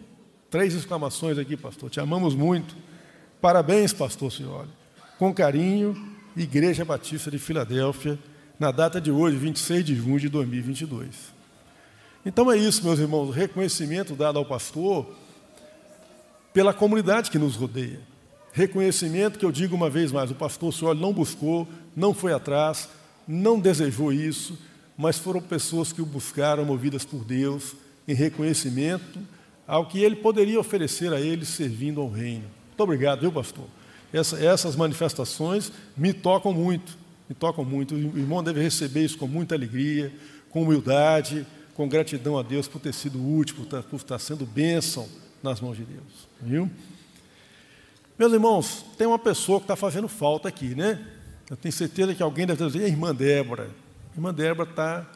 Três 0.49 0.73
exclamações 0.73 1.37
aqui, 1.37 1.55
pastor. 1.55 1.91
Te 1.91 1.99
amamos 1.99 2.33
muito. 2.33 2.75
Parabéns, 3.39 3.93
pastor 3.93 4.31
Senhor. 4.31 4.67
Com 5.19 5.31
carinho, 5.31 5.95
Igreja 6.35 6.83
Batista 6.83 7.29
de 7.29 7.37
Filadélfia, 7.37 8.17
na 8.57 8.71
data 8.71 8.99
de 8.99 9.11
hoje, 9.11 9.37
26 9.37 9.85
de 9.85 9.95
junho 9.95 10.19
de 10.19 10.27
2022. 10.27 11.07
Então 12.25 12.51
é 12.51 12.57
isso, 12.57 12.83
meus 12.83 12.99
irmãos, 12.99 13.29
o 13.29 13.31
reconhecimento 13.31 14.15
dado 14.15 14.39
ao 14.39 14.45
pastor 14.45 15.15
pela 16.51 16.73
comunidade 16.73 17.29
que 17.29 17.37
nos 17.37 17.55
rodeia. 17.55 18.01
Reconhecimento 18.51 19.37
que 19.37 19.45
eu 19.45 19.51
digo 19.51 19.75
uma 19.75 19.89
vez 19.89 20.11
mais, 20.11 20.31
o 20.31 20.35
pastor 20.35 20.73
Senhor 20.73 20.95
não 20.95 21.13
buscou, 21.13 21.67
não 21.95 22.11
foi 22.11 22.33
atrás, 22.33 22.89
não 23.27 23.59
desejou 23.59 24.11
isso, 24.11 24.57
mas 24.97 25.19
foram 25.19 25.41
pessoas 25.41 25.93
que 25.93 26.01
o 26.01 26.05
buscaram, 26.05 26.65
movidas 26.65 27.05
por 27.05 27.23
Deus, 27.23 27.75
em 28.07 28.15
reconhecimento 28.15 29.19
ao 29.69 29.85
que 29.85 30.01
ele 30.01 30.15
poderia 30.15 30.59
oferecer 30.59 31.13
a 31.13 31.21
eles 31.21 31.47
servindo 31.49 32.01
ao 32.01 32.09
reino. 32.09 32.45
Muito 32.69 32.81
obrigado, 32.81 33.21
viu, 33.21 33.31
pastor? 33.31 33.65
Essa, 34.11 34.43
essas 34.43 34.75
manifestações 34.75 35.71
me 35.95 36.11
tocam 36.11 36.51
muito, 36.51 36.97
me 37.29 37.35
tocam 37.35 37.63
muito. 37.63 37.93
O 37.93 38.17
irmão 38.17 38.43
deve 38.43 38.59
receber 38.63 39.05
isso 39.05 39.19
com 39.19 39.27
muita 39.27 39.53
alegria, 39.53 40.11
com 40.49 40.63
humildade, 40.63 41.45
com 41.75 41.87
gratidão 41.87 42.35
a 42.35 42.41
Deus 42.41 42.67
por 42.67 42.81
ter 42.81 42.95
sido 42.95 43.23
útil, 43.23 43.57
por 43.57 43.63
estar, 43.65 43.83
por 43.83 43.95
estar 43.97 44.17
sendo 44.17 44.43
bênção 44.43 45.07
nas 45.43 45.61
mãos 45.61 45.77
de 45.77 45.83
Deus. 45.83 46.27
Viu? 46.41 46.67
Meus 48.17 48.33
irmãos, 48.33 48.83
tem 48.97 49.05
uma 49.05 49.19
pessoa 49.19 49.59
que 49.59 49.65
está 49.65 49.75
fazendo 49.75 50.07
falta 50.07 50.49
aqui, 50.49 50.73
né? 50.73 50.99
Eu 51.47 51.55
tenho 51.55 51.71
certeza 51.71 52.15
que 52.15 52.23
alguém 52.23 52.47
deve 52.47 52.65
dizer, 52.65 52.87
irmã 52.87 53.13
Débora. 53.13 53.69
Irmã 54.15 54.33
Débora 54.33 54.67
está 54.67 55.07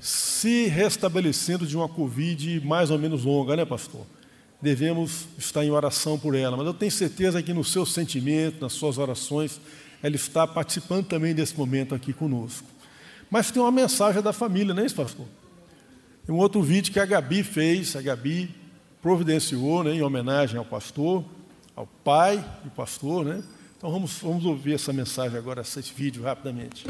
se 0.00 0.66
restabelecendo 0.66 1.66
de 1.66 1.76
uma 1.76 1.88
Covid 1.88 2.60
mais 2.66 2.90
ou 2.90 2.98
menos 2.98 3.24
longa, 3.24 3.56
né, 3.56 3.64
pastor? 3.64 4.06
devemos 4.64 5.28
estar 5.36 5.62
em 5.62 5.70
oração 5.70 6.18
por 6.18 6.34
ela. 6.34 6.56
Mas 6.56 6.66
eu 6.66 6.72
tenho 6.72 6.90
certeza 6.90 7.42
que 7.42 7.52
no 7.52 7.62
seu 7.62 7.84
sentimento, 7.84 8.62
nas 8.62 8.72
suas 8.72 8.96
orações, 8.96 9.60
ela 10.02 10.16
está 10.16 10.46
participando 10.46 11.06
também 11.06 11.34
desse 11.34 11.56
momento 11.56 11.94
aqui 11.94 12.14
conosco. 12.14 12.66
Mas 13.30 13.50
tem 13.50 13.62
uma 13.62 13.70
mensagem 13.70 14.22
da 14.22 14.32
família, 14.32 14.72
não 14.72 14.82
é 14.82 14.86
isso, 14.86 14.96
pastor? 14.96 15.26
Um 16.28 16.36
outro 16.36 16.62
vídeo 16.62 16.92
que 16.92 16.98
a 16.98 17.04
Gabi 17.04 17.42
fez, 17.42 17.94
a 17.94 18.00
Gabi 18.00 18.48
providenciou 19.02 19.84
né, 19.84 19.92
em 19.92 20.02
homenagem 20.02 20.56
ao 20.56 20.64
pastor, 20.64 21.22
ao 21.76 21.86
pai 21.86 22.42
do 22.64 22.70
pastor. 22.70 23.24
Né? 23.26 23.44
Então 23.76 23.90
vamos, 23.90 24.18
vamos 24.22 24.46
ouvir 24.46 24.74
essa 24.74 24.92
mensagem 24.92 25.36
agora, 25.36 25.60
esse 25.60 25.92
vídeo 25.94 26.22
rapidamente. 26.22 26.86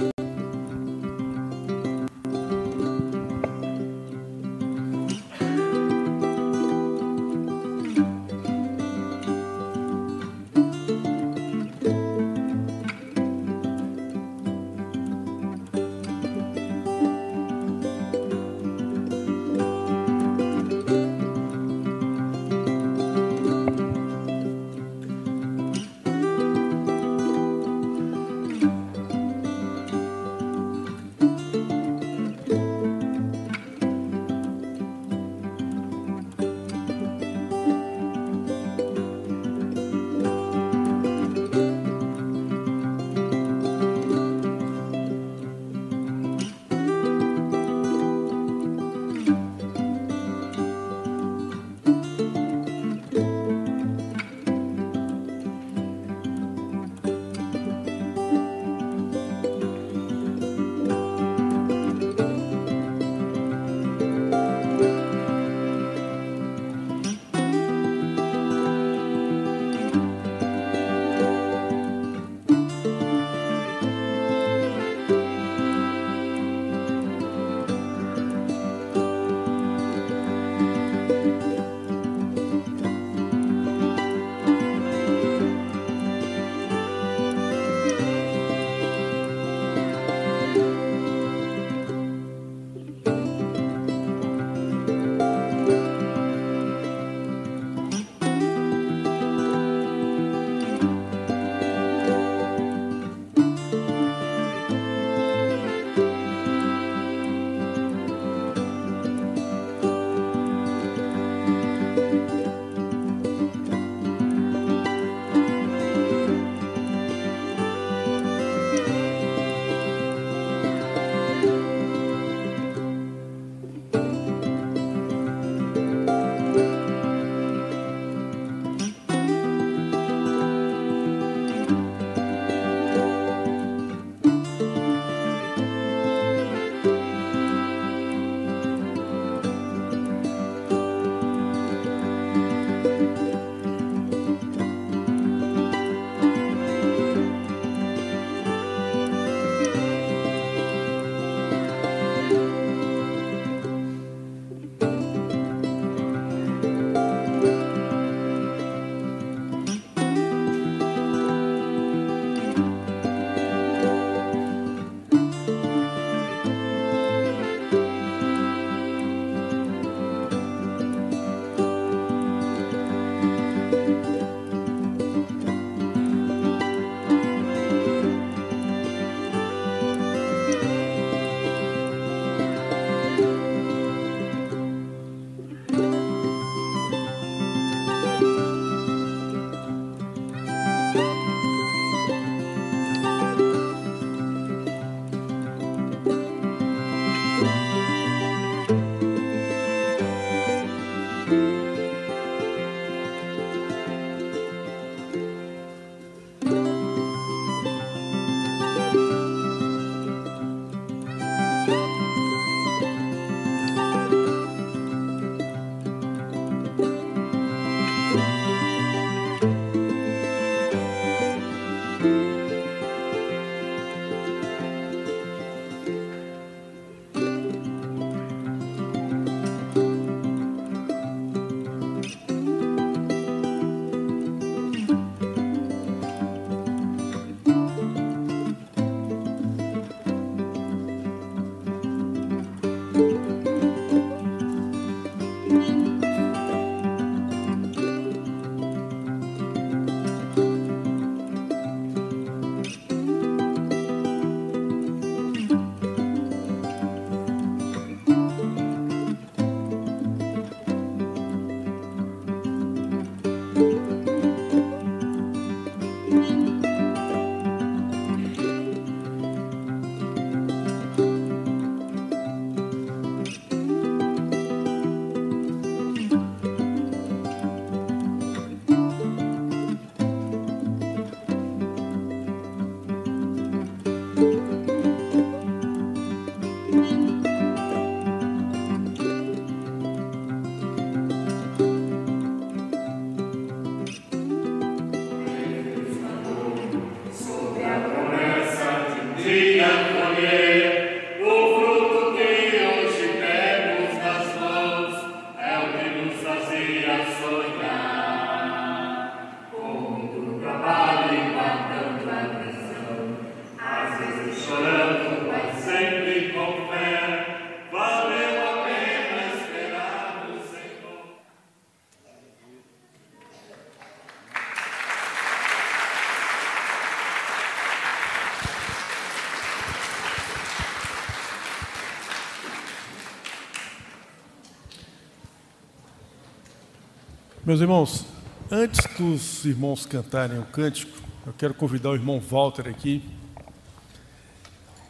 Meus 337.47 337.61
irmãos, 337.61 338.07
antes 338.51 338.81
dos 338.97 339.45
irmãos 339.45 339.85
cantarem 339.85 340.39
o 340.39 340.47
cântico, 340.47 340.91
eu 341.27 341.35
quero 341.37 341.53
convidar 341.53 341.91
o 341.91 341.95
irmão 341.95 342.19
Walter 342.19 342.67
aqui. 342.67 343.05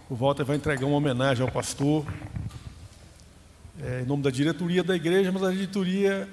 O 0.08 0.14
Walter 0.14 0.44
vai 0.44 0.54
entregar 0.54 0.86
uma 0.86 0.96
homenagem 0.96 1.44
ao 1.44 1.50
pastor, 1.50 2.06
é, 3.82 4.02
em 4.02 4.06
nome 4.06 4.22
da 4.22 4.30
diretoria 4.30 4.84
da 4.84 4.94
igreja, 4.94 5.32
mas 5.32 5.42
a 5.42 5.50
diretoria 5.50 6.28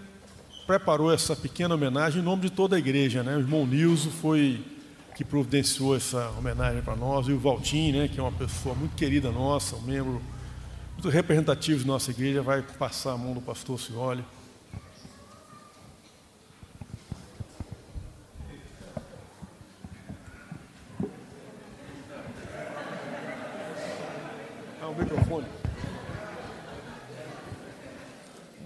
preparou 0.67 1.11
essa 1.11 1.35
pequena 1.35 1.73
homenagem 1.73 2.21
em 2.21 2.23
nome 2.23 2.43
de 2.43 2.51
toda 2.51 2.75
a 2.75 2.79
igreja. 2.79 3.23
Né? 3.23 3.35
O 3.35 3.39
irmão 3.39 3.65
Nilson 3.65 4.11
foi 4.11 4.63
que 5.15 5.25
providenciou 5.25 5.95
essa 5.95 6.29
homenagem 6.37 6.83
para 6.83 6.95
nós, 6.95 7.27
e 7.29 7.31
o 7.31 7.39
Valtim, 7.39 7.93
né, 7.93 8.07
que 8.07 8.19
é 8.19 8.21
uma 8.21 8.31
pessoa 8.31 8.75
muito 8.75 8.95
querida 8.95 9.31
nossa, 9.31 9.75
um 9.75 9.81
membro 9.81 10.21
muito 10.93 11.09
representativo 11.09 11.79
de 11.79 11.87
nossa 11.87 12.11
igreja, 12.11 12.43
vai 12.43 12.61
passar 12.61 13.13
a 13.13 13.17
mão 13.17 13.33
do 13.33 13.41
pastor 13.41 13.79
Cioli. 13.79 14.23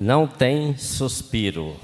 Não 0.06 0.28
tem 0.28 0.78
suspiro. 0.78 1.76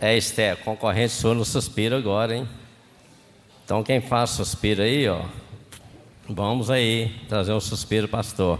É, 0.00 0.16
Esther, 0.16 0.56
concorrente 0.56 1.12
sua 1.12 1.34
no 1.34 1.44
suspiro 1.44 1.94
agora, 1.94 2.34
hein? 2.34 2.48
Então, 3.62 3.82
quem 3.82 4.00
faz 4.00 4.30
suspiro 4.30 4.80
aí, 4.80 5.06
ó, 5.06 5.22
vamos 6.26 6.70
aí 6.70 7.14
trazer 7.28 7.52
um 7.52 7.60
suspiro, 7.60 8.08
pastor. 8.08 8.58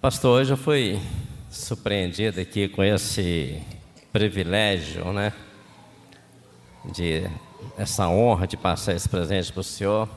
Pastor, 0.00 0.40
hoje 0.40 0.54
eu 0.54 0.56
fui 0.56 0.98
surpreendido 1.48 2.40
aqui 2.40 2.66
com 2.66 2.82
esse 2.82 3.62
privilégio, 4.12 5.12
né? 5.12 5.32
De 6.86 7.22
essa 7.78 8.08
honra 8.08 8.48
de 8.48 8.56
passar 8.56 8.96
esse 8.96 9.08
presente 9.08 9.52
para 9.52 9.60
o 9.60 9.62
senhor. 9.62 10.08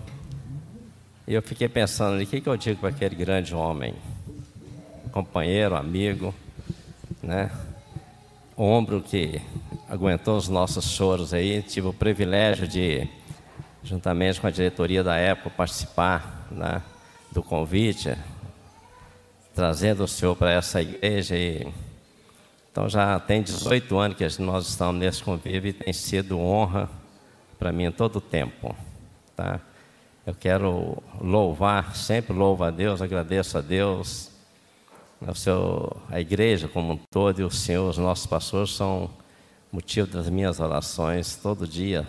E 1.27 1.35
eu 1.35 1.41
fiquei 1.43 1.69
pensando, 1.69 2.19
o 2.19 2.25
que, 2.25 2.41
que 2.41 2.49
eu 2.49 2.57
digo 2.57 2.79
para 2.79 2.89
aquele 2.89 3.15
grande 3.15 3.53
homem? 3.53 3.93
Companheiro, 5.17 5.75
amigo, 5.75 6.31
né? 7.23 7.49
ombro 8.55 9.01
que 9.01 9.41
aguentou 9.89 10.37
os 10.37 10.47
nossos 10.47 10.85
choros 10.91 11.33
aí. 11.33 11.63
Tive 11.63 11.87
o 11.87 11.93
privilégio 11.93 12.67
de, 12.67 13.09
juntamente 13.83 14.39
com 14.39 14.45
a 14.45 14.51
diretoria 14.51 15.03
da 15.03 15.15
época, 15.15 15.49
participar 15.49 16.47
né, 16.51 16.83
do 17.31 17.41
convite, 17.41 18.15
trazendo 19.55 20.03
o 20.03 20.07
senhor 20.07 20.35
para 20.35 20.51
essa 20.51 20.83
igreja. 20.83 21.35
E, 21.35 21.67
então 22.71 22.87
já 22.87 23.19
tem 23.19 23.41
18 23.41 23.97
anos 23.97 24.17
que 24.17 24.41
nós 24.43 24.67
estamos 24.67 24.99
nesse 24.99 25.23
convívio 25.23 25.69
e 25.69 25.73
tem 25.73 25.93
sido 25.93 26.39
honra 26.39 26.87
para 27.57 27.71
mim 27.71 27.89
todo 27.89 28.17
o 28.17 28.21
tempo. 28.21 28.75
Tá? 29.35 29.59
Eu 30.27 30.35
quero 30.35 31.01
louvar, 31.19 31.95
sempre 31.95 32.33
louvo 32.33 32.63
a 32.63 32.69
Deus, 32.69 33.01
agradeço 33.01 33.57
a 33.57 33.61
Deus 33.61 34.36
o 35.21 35.33
seu, 35.33 35.95
a 36.09 36.19
igreja 36.19 36.67
como 36.67 36.93
um 36.93 36.99
todo 37.11 37.41
e 37.41 37.43
o 37.43 37.49
Senhor, 37.49 37.89
os 37.89 37.97
nossos 37.97 38.25
pastores, 38.25 38.71
são 38.71 39.09
motivo 39.71 40.07
das 40.07 40.29
minhas 40.29 40.59
orações 40.59 41.35
todo 41.35 41.67
dia. 41.67 42.05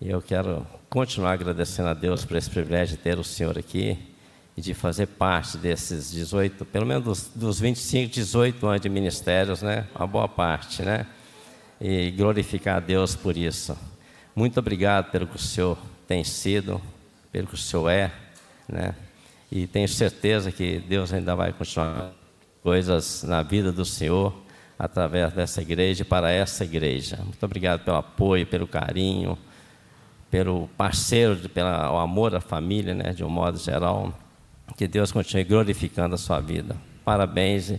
E 0.00 0.10
eu 0.10 0.20
quero 0.20 0.66
continuar 0.90 1.32
agradecendo 1.32 1.88
a 1.88 1.94
Deus 1.94 2.24
por 2.24 2.36
esse 2.36 2.50
privilégio 2.50 2.96
de 2.96 3.02
ter 3.02 3.18
o 3.18 3.24
Senhor 3.24 3.56
aqui 3.56 3.96
e 4.56 4.60
de 4.60 4.74
fazer 4.74 5.06
parte 5.06 5.56
desses 5.56 6.10
18, 6.10 6.64
pelo 6.66 6.84
menos 6.84 7.04
dos, 7.04 7.30
dos 7.34 7.60
25, 7.60 8.12
18 8.12 8.66
anos 8.66 8.80
de 8.80 8.88
ministérios, 8.88 9.62
né? 9.62 9.86
Uma 9.94 10.06
boa 10.06 10.28
parte, 10.28 10.82
né? 10.82 11.06
E 11.80 12.10
glorificar 12.10 12.76
a 12.76 12.80
Deus 12.80 13.16
por 13.16 13.36
isso. 13.36 13.76
Muito 14.34 14.58
obrigado 14.58 15.10
pelo 15.10 15.26
que 15.26 15.36
o 15.36 15.38
Senhor 15.38 15.78
tem 16.06 16.24
sido, 16.24 16.80
pelo 17.30 17.46
que 17.46 17.54
o 17.54 17.58
Senhor 17.58 17.88
é, 17.88 18.12
né? 18.68 18.94
E 19.54 19.66
tenho 19.66 19.86
certeza 19.86 20.50
que 20.50 20.78
Deus 20.78 21.12
ainda 21.12 21.36
vai 21.36 21.52
continuar 21.52 22.10
coisas 22.62 23.22
na 23.22 23.42
vida 23.42 23.70
do 23.70 23.84
Senhor 23.84 24.34
através 24.78 25.30
dessa 25.34 25.60
igreja 25.60 26.00
e 26.00 26.04
para 26.06 26.30
essa 26.30 26.64
igreja. 26.64 27.18
Muito 27.22 27.44
obrigado 27.44 27.84
pelo 27.84 27.98
apoio, 27.98 28.46
pelo 28.46 28.66
carinho, 28.66 29.36
pelo 30.30 30.68
parceiro, 30.68 31.50
pelo 31.50 31.68
amor 31.68 32.34
à 32.34 32.40
família, 32.40 32.94
né, 32.94 33.12
de 33.12 33.22
um 33.22 33.28
modo 33.28 33.58
geral. 33.58 34.18
Que 34.74 34.88
Deus 34.88 35.12
continue 35.12 35.44
glorificando 35.44 36.14
a 36.14 36.18
sua 36.18 36.40
vida. 36.40 36.74
Parabéns 37.04 37.74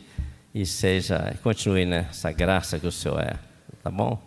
e 0.54 0.68
seja, 0.68 1.36
continue 1.42 1.88
nessa 1.88 2.28
né, 2.28 2.36
graça 2.36 2.78
que 2.78 2.86
o 2.86 2.92
Senhor 2.92 3.20
é. 3.20 3.40
Tá 3.82 3.90
bom? 3.90 4.22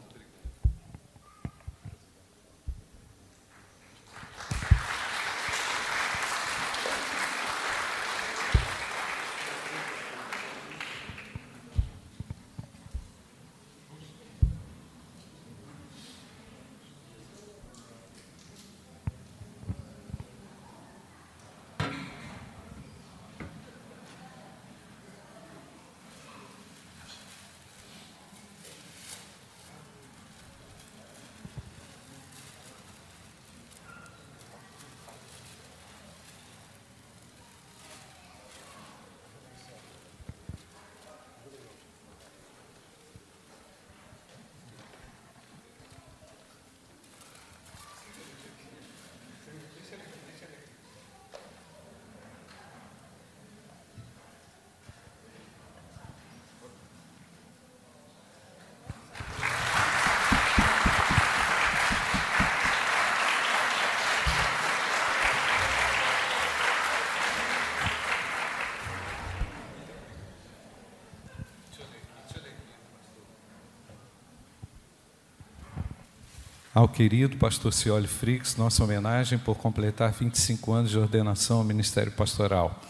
Ao 76.76 76.86
querido 76.86 77.38
pastor 77.38 77.72
Cioli 77.72 78.06
Frix, 78.06 78.54
nossa 78.56 78.84
homenagem 78.84 79.38
por 79.38 79.56
completar 79.56 80.12
25 80.12 80.72
anos 80.74 80.90
de 80.90 80.98
ordenação 80.98 81.56
ao 81.56 81.64
ministério 81.64 82.12
pastoral. 82.12 82.82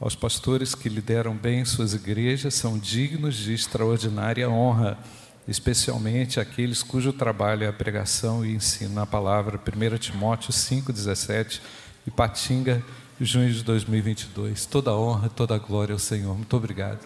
Aos 0.00 0.16
pastores 0.16 0.74
que 0.74 0.88
lideram 0.88 1.32
bem 1.32 1.64
suas 1.64 1.94
igrejas 1.94 2.54
são 2.54 2.76
dignos 2.76 3.36
de 3.36 3.54
extraordinária 3.54 4.50
honra, 4.50 4.98
especialmente 5.46 6.40
aqueles 6.40 6.82
cujo 6.82 7.12
trabalho 7.12 7.62
é 7.62 7.68
a 7.68 7.72
pregação 7.72 8.44
e 8.44 8.56
ensino 8.56 8.94
na 8.94 9.06
palavra 9.06 9.56
1 9.56 9.98
Timóteo 9.98 10.52
5,17 10.52 11.60
e 12.08 12.10
Patinga, 12.10 12.82
junho 13.20 13.52
de 13.52 13.62
2022. 13.62 14.66
Toda 14.66 14.92
honra, 14.92 15.28
toda 15.28 15.56
glória 15.58 15.92
ao 15.92 16.00
Senhor. 16.00 16.36
Muito 16.36 16.56
obrigado. 16.56 16.98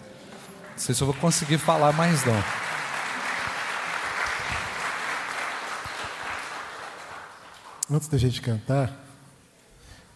Não 0.71 0.79
sei 0.79 0.95
se 0.95 1.03
eu 1.03 1.05
vou 1.05 1.15
conseguir 1.17 1.59
falar 1.59 1.93
mais 1.93 2.25
não. 2.25 2.70
Antes 7.91 8.07
da 8.07 8.17
gente 8.17 8.41
cantar, 8.41 8.89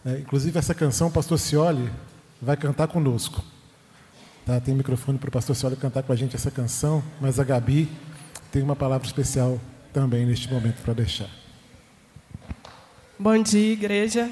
é, 0.04 0.18
inclusive 0.18 0.58
essa 0.58 0.74
canção, 0.74 1.08
o 1.08 1.10
pastor 1.10 1.38
Cioli 1.38 1.90
vai 2.40 2.56
cantar 2.56 2.88
conosco. 2.88 3.44
Tá? 4.46 4.58
Tem 4.60 4.74
microfone 4.74 5.18
para 5.18 5.28
o 5.28 5.32
pastor 5.32 5.54
Cioli 5.54 5.76
cantar 5.76 6.02
com 6.02 6.12
a 6.12 6.16
gente 6.16 6.34
essa 6.34 6.50
canção, 6.50 7.02
mas 7.20 7.38
a 7.38 7.44
Gabi 7.44 7.88
tem 8.50 8.62
uma 8.62 8.74
palavra 8.74 9.06
especial 9.06 9.60
também 9.92 10.24
neste 10.24 10.50
momento 10.50 10.80
para 10.82 10.94
deixar. 10.94 11.28
Bom 13.18 13.42
dia, 13.42 13.72
igreja. 13.72 14.30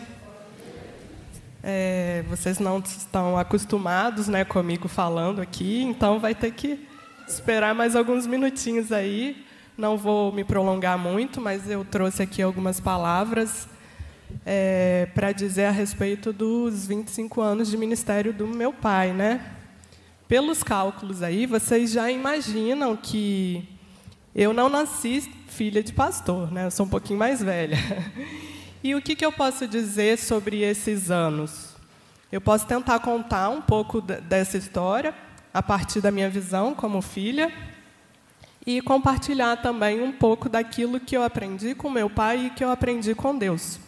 É, 1.62 2.24
vocês 2.28 2.58
não 2.58 2.78
estão 2.78 3.36
acostumados 3.38 4.28
né, 4.28 4.44
comigo 4.44 4.88
falando 4.88 5.40
aqui, 5.40 5.82
então 5.82 6.18
vai 6.18 6.34
ter 6.34 6.52
que 6.52 6.86
esperar 7.26 7.74
mais 7.74 7.96
alguns 7.96 8.26
minutinhos 8.26 8.92
aí 8.92 9.44
não 9.76 9.96
vou 9.96 10.32
me 10.32 10.44
prolongar 10.44 10.98
muito, 10.98 11.40
mas 11.40 11.68
eu 11.68 11.84
trouxe 11.84 12.22
aqui 12.22 12.42
algumas 12.42 12.80
palavras 12.80 13.68
é, 14.44 15.08
para 15.14 15.32
dizer 15.32 15.66
a 15.66 15.70
respeito 15.70 16.32
dos 16.32 16.86
25 16.86 17.40
anos 17.40 17.70
de 17.70 17.76
ministério 17.76 18.32
do 18.32 18.46
meu 18.46 18.72
pai, 18.72 19.12
né? 19.12 19.54
pelos 20.28 20.62
cálculos 20.62 21.22
aí, 21.22 21.46
vocês 21.46 21.92
já 21.92 22.10
imaginam 22.10 22.96
que 22.96 23.68
eu 24.34 24.52
não 24.52 24.68
nasci 24.68 25.20
filha 25.48 25.82
de 25.82 25.92
pastor, 25.92 26.50
né? 26.50 26.66
Eu 26.66 26.70
sou 26.70 26.86
um 26.86 26.88
pouquinho 26.88 27.18
mais 27.18 27.42
velha. 27.42 27.78
E 28.82 28.94
o 28.94 29.00
que, 29.00 29.16
que 29.16 29.24
eu 29.24 29.32
posso 29.32 29.66
dizer 29.66 30.18
sobre 30.18 30.60
esses 30.60 31.10
anos? 31.10 31.74
Eu 32.30 32.38
posso 32.38 32.66
tentar 32.66 32.98
contar 32.98 33.48
um 33.48 33.62
pouco 33.62 33.98
dessa 33.98 34.58
história 34.58 35.14
a 35.54 35.62
partir 35.62 36.02
da 36.02 36.10
minha 36.10 36.28
visão 36.28 36.74
como 36.74 37.00
filha 37.00 37.50
e 38.66 38.80
compartilhar 38.80 39.56
também 39.56 40.00
um 40.00 40.12
pouco 40.12 40.48
daquilo 40.48 40.98
que 40.98 41.16
eu 41.16 41.22
aprendi 41.22 41.74
com 41.74 41.90
meu 41.90 42.08
pai 42.08 42.46
e 42.46 42.50
que 42.50 42.64
eu 42.64 42.70
aprendi 42.70 43.14
com 43.14 43.36
Deus. 43.36 43.78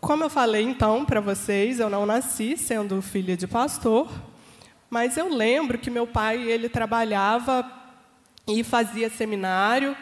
Como 0.00 0.24
eu 0.24 0.30
falei 0.30 0.62
então 0.62 1.04
para 1.04 1.20
vocês, 1.20 1.80
eu 1.80 1.88
não 1.88 2.06
nasci 2.06 2.56
sendo 2.56 3.00
filha 3.00 3.36
de 3.36 3.46
pastor, 3.46 4.10
mas 4.90 5.16
eu 5.16 5.28
lembro 5.28 5.78
que 5.78 5.90
meu 5.90 6.06
pai 6.06 6.42
ele 6.42 6.68
trabalhava 6.68 7.70
e 8.46 8.62
fazia 8.62 9.10
seminário, 9.10 9.96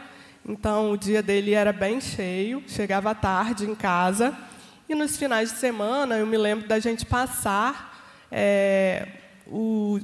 então 0.46 0.90
o 0.92 0.96
dia 0.96 1.22
dele 1.22 1.52
era 1.52 1.72
bem 1.72 2.00
cheio, 2.00 2.62
chegava 2.66 3.14
tarde 3.14 3.64
em 3.64 3.74
casa 3.74 4.36
e 4.88 4.94
nos 4.94 5.16
finais 5.16 5.50
de 5.52 5.58
semana 5.58 6.18
eu 6.18 6.26
me 6.26 6.36
lembro 6.36 6.68
da 6.68 6.78
gente 6.78 7.06
passar 7.06 8.26
é, 8.30 9.08
o, 9.46 9.98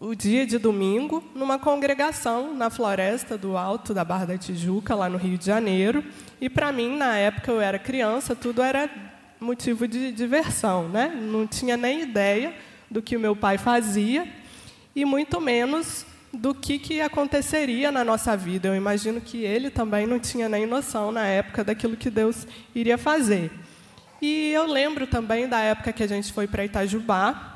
o 0.00 0.14
dia 0.14 0.46
de 0.46 0.58
domingo 0.58 1.22
numa 1.34 1.58
congregação 1.58 2.54
na 2.54 2.68
floresta 2.68 3.38
do 3.38 3.56
Alto 3.56 3.94
da 3.94 4.04
Barra 4.04 4.26
da 4.26 4.38
Tijuca, 4.38 4.94
lá 4.94 5.08
no 5.08 5.16
Rio 5.16 5.38
de 5.38 5.46
Janeiro. 5.46 6.04
E 6.40 6.50
para 6.50 6.72
mim, 6.72 6.96
na 6.96 7.16
época 7.16 7.50
eu 7.50 7.60
era 7.60 7.78
criança, 7.78 8.34
tudo 8.34 8.62
era 8.62 8.90
motivo 9.40 9.86
de 9.86 10.12
diversão, 10.12 10.88
né? 10.88 11.08
Não 11.08 11.46
tinha 11.46 11.76
nem 11.76 12.02
ideia 12.02 12.54
do 12.90 13.02
que 13.02 13.16
o 13.16 13.20
meu 13.20 13.34
pai 13.34 13.58
fazia 13.58 14.26
e 14.94 15.04
muito 15.04 15.40
menos 15.40 16.06
do 16.32 16.54
que, 16.54 16.78
que 16.78 17.00
aconteceria 17.00 17.90
na 17.92 18.04
nossa 18.04 18.36
vida. 18.36 18.68
Eu 18.68 18.74
imagino 18.74 19.20
que 19.20 19.44
ele 19.44 19.70
também 19.70 20.06
não 20.06 20.18
tinha 20.18 20.48
nem 20.48 20.66
noção 20.66 21.12
na 21.12 21.26
época 21.26 21.64
daquilo 21.64 21.96
que 21.96 22.10
Deus 22.10 22.46
iria 22.74 22.98
fazer. 22.98 23.50
E 24.20 24.50
eu 24.52 24.66
lembro 24.66 25.06
também 25.06 25.48
da 25.48 25.60
época 25.60 25.92
que 25.92 26.02
a 26.02 26.06
gente 26.06 26.32
foi 26.32 26.46
para 26.46 26.64
Itajubá. 26.64 27.53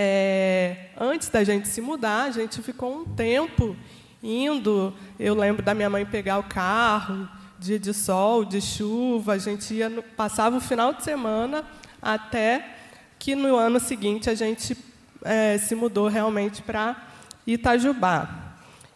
É, 0.00 0.90
antes 0.96 1.28
da 1.28 1.42
gente 1.42 1.66
se 1.66 1.80
mudar, 1.80 2.26
a 2.26 2.30
gente 2.30 2.62
ficou 2.62 3.00
um 3.00 3.04
tempo 3.04 3.76
indo. 4.22 4.94
Eu 5.18 5.34
lembro 5.34 5.60
da 5.60 5.74
minha 5.74 5.90
mãe 5.90 6.06
pegar 6.06 6.38
o 6.38 6.44
carro, 6.44 7.28
dia 7.58 7.80
de 7.80 7.92
sol, 7.92 8.44
de 8.44 8.60
chuva, 8.60 9.32
a 9.32 9.38
gente 9.38 9.74
ia 9.74 9.90
passava 10.16 10.56
o 10.56 10.60
final 10.60 10.94
de 10.94 11.02
semana 11.02 11.64
até 12.00 12.76
que 13.18 13.34
no 13.34 13.56
ano 13.56 13.80
seguinte 13.80 14.30
a 14.30 14.36
gente 14.36 14.78
é, 15.24 15.58
se 15.58 15.74
mudou 15.74 16.06
realmente 16.06 16.62
para 16.62 16.94
Itajubá. 17.44 18.47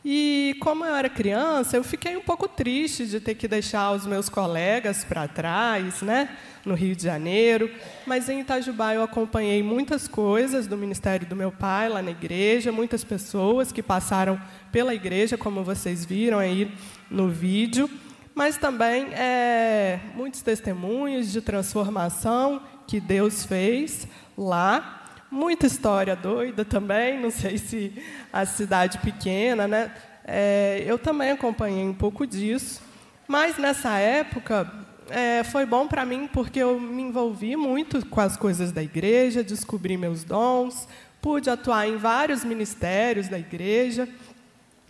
E 0.05 0.57
como 0.61 0.85
eu 0.85 0.95
era 0.95 1.09
criança, 1.09 1.77
eu 1.77 1.85
fiquei 1.85 2.17
um 2.17 2.21
pouco 2.21 2.49
triste 2.49 3.07
de 3.07 3.21
ter 3.21 3.37
que 3.37 3.47
deixar 3.47 3.93
os 3.93 4.05
meus 4.05 4.29
colegas 4.29 5.05
para 5.05 5.29
trás, 5.29 6.03
né, 6.03 6.37
no 6.65 6.75
Rio 6.75 6.97
de 6.97 7.05
Janeiro. 7.05 7.71
Mas 8.05 8.29
em 8.29 8.41
Itajubá 8.41 8.95
eu 8.95 9.03
acompanhei 9.03 9.63
muitas 9.63 10.09
coisas 10.09 10.67
do 10.67 10.77
ministério 10.77 11.27
do 11.27 11.37
meu 11.37 11.53
pai 11.53 11.89
lá 11.89 12.03
na 12.03 12.11
igreja, 12.11 12.73
muitas 12.73 13.05
pessoas 13.05 13.71
que 13.71 13.83
passaram 13.83 14.41
pela 14.73 14.95
igreja, 14.95 15.39
como 15.39 15.63
vocês 15.63 16.05
viram 16.05 16.39
aí 16.39 16.73
no 17.11 17.29
vídeo 17.29 17.89
mas 18.35 18.57
também 18.57 19.09
é, 19.13 20.01
muitos 20.15 20.41
testemunhos 20.41 21.31
de 21.31 21.41
transformação 21.41 22.63
que 22.87 23.01
Deus 23.01 23.45
fez 23.45 24.07
lá. 24.37 25.02
Muita 25.33 25.67
história 25.67 26.15
doida 26.15 26.65
também, 26.65 27.19
não 27.19 27.31
sei 27.31 27.59
se 27.59 27.93
a 28.33 28.47
cidade 28.47 28.99
pequena, 28.99 29.67
né? 29.67 29.91
É, 30.25 30.85
eu 30.87 30.99
também 30.99 31.31
acompanhei 31.31 31.85
um 31.85 31.95
pouco 31.95 32.25
disso, 32.25 32.81
mas 33.27 33.59
nessa 33.59 33.99
época 33.99 34.71
é, 35.11 35.43
foi 35.43 35.67
bom 35.67 35.89
para 35.89 36.05
mim 36.05 36.29
porque 36.33 36.61
eu 36.61 36.79
me 36.79 37.03
envolvi 37.03 37.57
muito 37.57 38.07
com 38.07 38.21
as 38.21 38.37
coisas 38.37 38.71
da 38.71 38.83
igreja, 38.83 39.43
descobri 39.43 39.97
meus 39.97 40.23
dons, 40.23 40.87
pude 41.21 41.51
atuar 41.51 41.89
em 41.89 41.97
vários 41.97 42.45
ministérios 42.45 43.27
da 43.27 43.39
igreja 43.39 44.09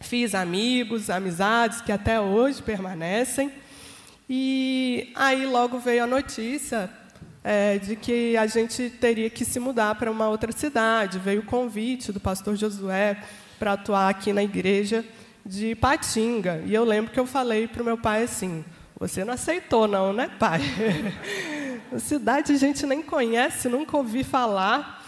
Fiz 0.03 0.35
amigos, 0.35 1.09
amizades 1.09 1.81
que 1.81 1.93
até 1.93 2.21
hoje 2.21 2.61
permanecem. 2.61 3.53
E 4.29 5.13
aí 5.15 5.47
logo 5.47 5.79
veio 5.79 6.03
a 6.03 6.07
notícia 6.07 6.91
é, 7.45 7.79
de 7.79 7.97
que 7.97 8.37
a 8.37 8.47
gente 8.47 8.89
teria 8.89 9.29
que 9.29 9.45
se 9.45 9.59
mudar 9.59 9.95
para 9.97 10.11
uma 10.11 10.29
outra 10.29 10.53
cidade. 10.53 11.19
Veio 11.19 11.41
o 11.41 11.47
convite 11.47 12.13
do 12.13 12.21
pastor 12.21 12.57
Josué 12.57 13.23
para 13.59 13.73
atuar 13.73 14.09
aqui 14.09 14.33
na 14.33 14.43
igreja 14.43 15.05
de 15.45 15.75
Patinga. 15.75 16.63
E 16.67 16.75
eu 16.75 16.85
lembro 16.85 17.13
que 17.13 17.21
eu 17.21 17.27
falei 17.27 17.67
para 17.67 17.83
o 17.83 17.85
meu 17.85 17.99
pai 17.99 18.25
assim: 18.25 18.65
Você 18.99 19.25
não 19.25 19.35
aceitou, 19.35 19.89
não, 19.89 20.13
né, 20.13 20.31
pai? 20.39 20.61
cidade 21.99 22.53
a 22.53 22.57
gente 22.57 22.87
nem 22.87 23.03
conhece, 23.03 23.69
nunca 23.69 23.97
ouvi 23.97 24.25
falar. 24.25 25.03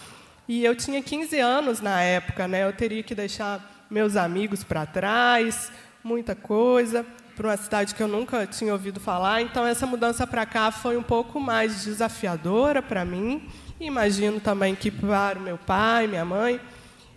E 0.47 0.65
eu 0.65 0.77
tinha 0.77 1.03
15 1.03 1.39
anos 1.39 1.81
na 1.81 2.03
época, 2.03 2.47
né? 2.47 2.65
Eu 2.65 2.73
teria 2.73 3.03
que 3.03 3.15
deixar 3.15 3.87
meus 3.91 4.17
amigos 4.17 4.63
para 4.63 4.85
trás, 4.85 5.73
muita 6.03 6.35
coisa, 6.35 7.07
para 7.37 7.49
uma 7.49 7.57
cidade 7.57 7.95
que 7.95 8.03
eu 8.03 8.09
nunca 8.09 8.47
tinha 8.47 8.73
ouvido 8.73 9.01
falar. 9.01 9.43
Então, 9.43 9.67
essa 9.67 9.87
mudança 9.87 10.27
para 10.27 10.47
cá 10.47 10.71
foi 10.71 10.97
um 10.97 11.03
pouco 11.03 11.41
mais 11.41 11.85
desafiadora 11.85 12.81
para 12.81 13.05
mim. 13.05 13.49
Imagino 13.81 14.41
também 14.41 14.75
que 14.75 14.91
para 14.91 15.39
meu 15.39 15.59
pai, 15.59 16.07
minha 16.07 16.25
mãe. 16.25 16.61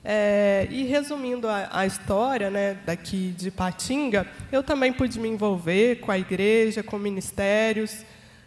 É, 0.03 0.67
e 0.71 0.83
resumindo 0.83 1.47
a, 1.47 1.69
a, 1.71 1.85
história 1.85 2.49
né, 2.49 2.77
daqui 2.85 3.33
de 3.37 3.51
Patinga, 3.51 4.25
eu 4.51 4.63
também 4.63 4.93
pude 4.93 5.19
me 5.19 5.27
envolver 5.27 5.97
com 5.97 6.11
a 6.11 6.17
igreja, 6.17 6.81
com 6.81 6.97
ministérios. 6.97 8.03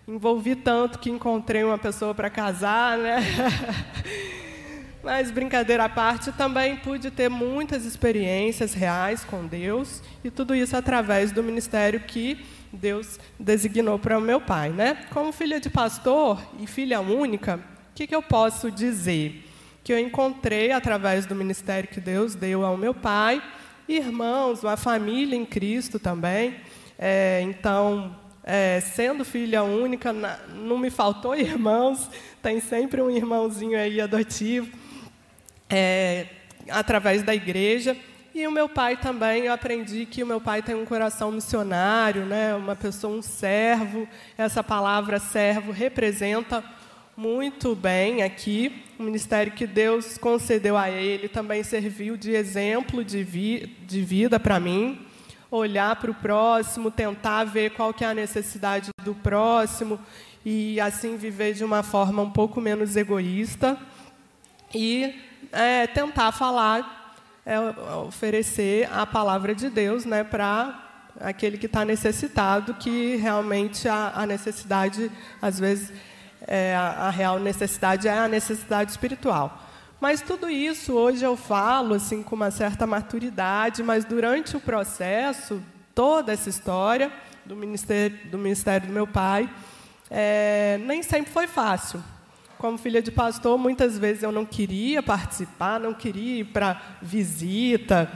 Envolvi 0.09 0.57
tanto 0.57 0.99
que 0.99 1.11
encontrei 1.11 1.63
uma 1.63 1.79
pessoa 1.79 2.15
para 2.15 2.31
casar, 2.31 2.99
né? 2.99 3.19
Mas, 5.03 5.31
brincadeira 5.31 5.85
à 5.85 5.89
parte, 5.89 6.31
também 6.31 6.77
pude 6.77 7.11
ter 7.11 7.31
muitas 7.31 7.87
experiências 7.87 8.75
reais 8.75 9.25
com 9.25 9.47
Deus, 9.47 10.03
e 10.23 10.31
tudo 10.31 10.55
isso 10.55 10.77
através 10.77 11.33
do 11.33 11.43
ministério 11.43 12.01
que 12.01 12.45
Deus 12.71 13.19
designou 13.39 13.99
para 13.99 14.19
o 14.19 14.21
meu 14.21 14.43
pai. 14.43 14.69
Né? 14.69 15.07
Como 15.11 15.33
filha 15.33 15.59
de 15.59 15.71
pastor 15.71 16.39
e 16.59 16.67
filha 16.67 17.01
única, 17.01 17.57
o 17.57 17.95
que, 17.95 18.07
que 18.07 18.15
eu 18.15 18.23
posso 18.23 18.71
dizer? 18.71 19.47
Que 19.83 19.93
eu 19.93 19.99
encontrei, 19.99 20.71
através 20.71 21.25
do 21.25 21.35
ministério 21.35 21.89
que 21.89 22.01
Deus 22.01 22.35
deu 22.35 22.63
ao 22.63 22.77
meu 22.77 22.93
pai, 22.93 23.43
irmãos, 23.89 24.63
uma 24.63 24.77
família 24.77 25.35
em 25.35 25.47
Cristo 25.47 25.99
também. 25.99 26.57
É, 26.99 27.41
então, 27.43 28.15
é, 28.45 28.81
sendo 28.81 29.25
filha 29.25 29.63
única, 29.63 30.13
não 30.13 30.77
me 30.77 30.91
faltou 30.91 31.35
irmãos, 31.41 32.11
tem 32.43 32.61
sempre 32.61 33.01
um 33.01 33.11
irmãozinho 33.11 33.79
aí 33.79 33.99
adotivo 33.99 34.71
é, 35.71 36.27
através 36.69 37.23
da 37.23 37.35
igreja. 37.35 37.97
E 38.35 38.47
o 38.47 38.53
meu 38.53 38.69
pai 38.69 38.97
também, 38.97 39.47
eu 39.47 39.53
aprendi 39.53 40.07
que 40.07 40.23
o 40.23 40.27
meu 40.27 40.41
pai 40.41 40.63
tem 40.63 40.75
um 40.75 40.85
coração 40.85 41.33
missionário, 41.33 42.25
né? 42.25 42.55
uma 42.55 42.77
pessoa, 42.77 43.17
um 43.17 43.23
servo. 43.23 44.09
Essa 44.39 44.63
palavra 44.63 45.19
servo 45.19 45.73
representa 45.73 46.63
muito 47.17 47.75
bem 47.75 48.23
aqui. 48.23 48.85
O 48.99 49.03
ministério 49.03 49.53
que 49.53 49.67
Deus 49.67 50.17
concedeu 50.17 50.77
a 50.77 50.89
ele 50.89 51.29
também 51.29 51.63
serviu 51.65 52.17
de 52.17 52.31
exemplo 52.31 53.05
de, 53.05 53.25
vi, 53.25 53.77
de 53.87 54.01
vida 54.03 54.39
para 54.39 54.61
mim. 54.61 55.07
Olhar 55.51 55.97
para 55.97 56.13
o 56.13 56.15
próximo, 56.15 56.91
tentar 56.91 57.45
ver 57.45 57.71
qual 57.71 57.93
que 57.93 58.05
é 58.05 58.09
a 58.09 58.15
necessidade 58.15 58.91
do 59.05 59.15
próximo 59.15 59.99
e 60.45 60.81
assim 60.81 61.17
viver 61.17 61.55
de 61.55 61.65
uma 61.65 61.83
forma 61.83 62.23
um 62.23 62.31
pouco 62.31 62.61
menos 62.61 62.95
egoísta. 62.97 63.77
E 64.73 65.15
é, 65.53 65.87
tentar 65.87 66.33
falar, 66.33 67.15
é, 67.45 67.59
oferecer 67.97 68.89
a 68.93 69.07
palavra 69.07 69.55
de 69.55 69.69
Deus 69.69 70.05
né, 70.05 70.25
para 70.25 70.87
aquele 71.21 71.59
que 71.59 71.67
está 71.67 71.85
necessitado, 71.85 72.75
que 72.75 73.17
realmente 73.17 73.89
a, 73.89 74.13
a 74.15 74.27
necessidade, 74.27 75.11
às 75.41 75.59
vezes, 75.59 75.93
é, 76.47 76.75
a, 76.75 77.07
a 77.07 77.11
real 77.11 77.39
necessidade 77.39 78.09
é 78.09 78.19
a 78.19 78.29
necessidade 78.29 78.91
espiritual. 78.91 79.67
Mas 80.01 80.23
tudo 80.23 80.49
isso 80.49 80.95
hoje 80.95 81.25
eu 81.25 81.37
falo 81.37 81.95
assim 81.95 82.23
com 82.23 82.35
uma 82.35 82.51
certa 82.51 82.87
maturidade, 82.87 83.83
mas 83.83 84.05
durante 84.05 84.57
o 84.57 84.61
processo, 84.61 85.63
toda 85.95 86.33
essa 86.33 86.49
história 86.49 87.13
do 87.45 87.55
ministério 87.55 88.17
do, 88.31 88.39
ministério 88.39 88.87
do 88.87 88.93
meu 88.93 89.07
pai, 89.07 89.51
é, 90.11 90.79
nem 90.87 91.03
sempre 91.03 91.31
foi 91.31 91.47
fácil 91.47 92.03
como 92.61 92.77
filha 92.77 93.01
de 93.01 93.11
pastor, 93.11 93.57
muitas 93.57 93.97
vezes 93.97 94.23
eu 94.23 94.31
não 94.31 94.45
queria 94.45 95.03
participar, 95.03 95.81
não 95.81 95.95
queria 95.95 96.41
ir 96.41 96.45
para 96.45 96.79
visita. 97.01 98.13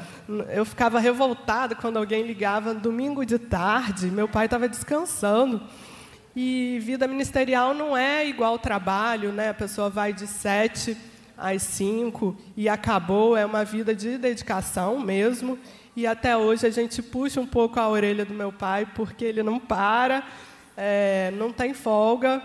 Eu 0.53 0.67
ficava 0.67 1.01
revoltada 1.01 1.75
quando 1.75 1.97
alguém 1.97 2.23
ligava 2.23 2.75
domingo 2.75 3.25
de 3.25 3.39
tarde, 3.39 4.11
meu 4.11 4.29
pai 4.29 4.45
estava 4.45 4.69
descansando. 4.69 5.63
E 6.37 6.79
vida 6.83 7.09
ministerial 7.09 7.73
não 7.73 7.97
é 7.97 8.29
igual 8.29 8.59
trabalho, 8.59 9.33
né? 9.33 9.49
A 9.49 9.55
pessoa 9.55 9.89
vai 9.89 10.13
de 10.13 10.27
sete 10.27 10.95
às 11.39 11.63
5 11.63 12.37
e 12.55 12.69
acabou. 12.69 13.35
É 13.39 13.47
uma 13.47 13.65
vida 13.65 13.95
de 13.95 14.19
dedicação 14.19 15.01
mesmo. 15.01 15.59
E 15.97 16.07
até 16.07 16.37
hoje 16.37 16.67
a 16.67 16.71
gente 16.71 17.01
puxa 17.01 17.41
um 17.41 17.47
pouco 17.47 17.81
a 17.81 17.89
orelha 17.89 18.27
do 18.27 18.35
meu 18.35 18.53
pai, 18.53 18.87
porque 18.95 19.25
ele 19.25 19.43
não 19.43 19.59
para, 19.59 20.23
é, 20.77 21.33
não 21.39 21.51
tem 21.51 21.73
folga. 21.73 22.43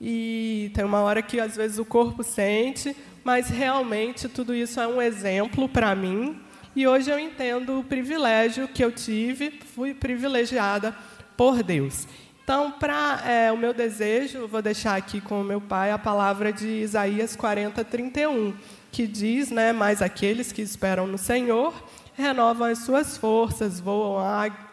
E 0.00 0.70
tem 0.74 0.84
uma 0.84 1.00
hora 1.00 1.22
que 1.22 1.40
às 1.40 1.56
vezes 1.56 1.78
o 1.78 1.84
corpo 1.84 2.22
sente, 2.22 2.96
mas 3.24 3.48
realmente 3.48 4.28
tudo 4.28 4.54
isso 4.54 4.80
é 4.80 4.86
um 4.86 5.00
exemplo 5.00 5.68
para 5.68 5.94
mim. 5.94 6.40
E 6.74 6.86
hoje 6.86 7.10
eu 7.10 7.18
entendo 7.18 7.80
o 7.80 7.84
privilégio 7.84 8.68
que 8.68 8.84
eu 8.84 8.92
tive, 8.92 9.50
fui 9.74 9.94
privilegiada 9.94 10.94
por 11.36 11.62
Deus. 11.62 12.06
Então, 12.44 12.70
para 12.70 13.22
é, 13.26 13.50
o 13.50 13.56
meu 13.56 13.74
desejo, 13.74 14.46
vou 14.46 14.62
deixar 14.62 14.94
aqui 14.94 15.20
com 15.20 15.40
o 15.40 15.44
meu 15.44 15.60
pai 15.60 15.90
a 15.90 15.98
palavra 15.98 16.52
de 16.52 16.68
Isaías 16.68 17.34
40, 17.34 17.82
31, 17.84 18.54
que 18.92 19.04
diz, 19.04 19.50
né, 19.50 19.72
mas 19.72 20.00
aqueles 20.00 20.52
que 20.52 20.62
esperam 20.62 21.08
no 21.08 21.18
Senhor 21.18 21.74
renovam 22.14 22.68
as 22.68 22.78
suas 22.78 23.16
forças, 23.16 23.80
voam 23.80 24.22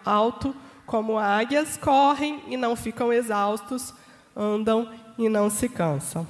alto 0.06 0.56
como 0.86 1.18
águias, 1.18 1.76
correm 1.76 2.44
e 2.48 2.56
não 2.56 2.76
ficam 2.76 3.12
exaustos, 3.12 3.94
andam 4.36 4.90
e 5.18 5.30
não 5.30 5.49
se 5.49 5.69
cansam. 5.69 6.26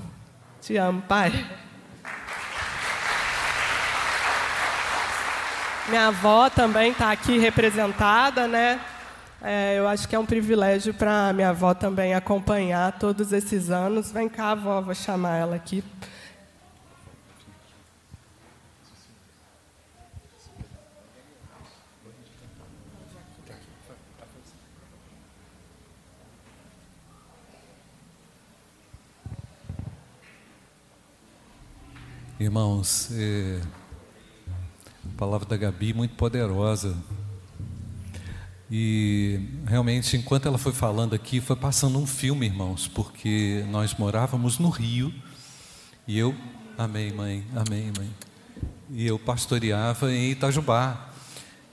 Te 0.62 0.78
amo, 0.78 1.02
Pai. 1.02 1.32
Minha 5.90 6.08
avó 6.08 6.50
também 6.50 6.92
está 6.92 7.12
aqui 7.12 7.38
representada, 7.38 8.48
né? 8.48 8.80
É, 9.42 9.78
eu 9.78 9.86
acho 9.86 10.08
que 10.08 10.16
é 10.16 10.20
um 10.20 10.26
privilégio 10.26 10.94
para 10.94 11.34
minha 11.34 11.50
avó 11.50 11.74
também 11.74 12.14
acompanhar 12.14 12.94
todos 12.94 13.34
esses 13.34 13.70
anos. 13.70 14.10
Vem 14.10 14.30
cá, 14.30 14.52
avó, 14.52 14.80
vou 14.80 14.96
chamar 14.96 15.38
ela 15.38 15.56
aqui. 15.58 15.84
Irmãos, 32.44 33.08
é, 33.14 33.62
a 35.06 35.18
palavra 35.18 35.48
da 35.48 35.56
Gabi 35.56 35.94
muito 35.94 36.16
poderosa. 36.16 36.94
E 38.70 39.40
realmente, 39.66 40.18
enquanto 40.18 40.46
ela 40.46 40.58
foi 40.58 40.74
falando 40.74 41.16
aqui, 41.16 41.40
foi 41.40 41.56
passando 41.56 41.98
um 41.98 42.06
filme, 42.06 42.46
irmãos, 42.46 42.86
porque 42.86 43.64
nós 43.70 43.96
morávamos 43.96 44.60
no 44.60 44.68
Rio 44.68 45.14
e 46.06 46.20
eu, 46.20 46.36
amém, 46.78 47.14
mãe, 47.14 47.48
amém, 47.56 47.94
mãe. 47.98 48.14
E 48.90 49.08
eu 49.08 49.18
pastoreava 49.18 50.12
em 50.12 50.32
Itajubá. 50.32 51.14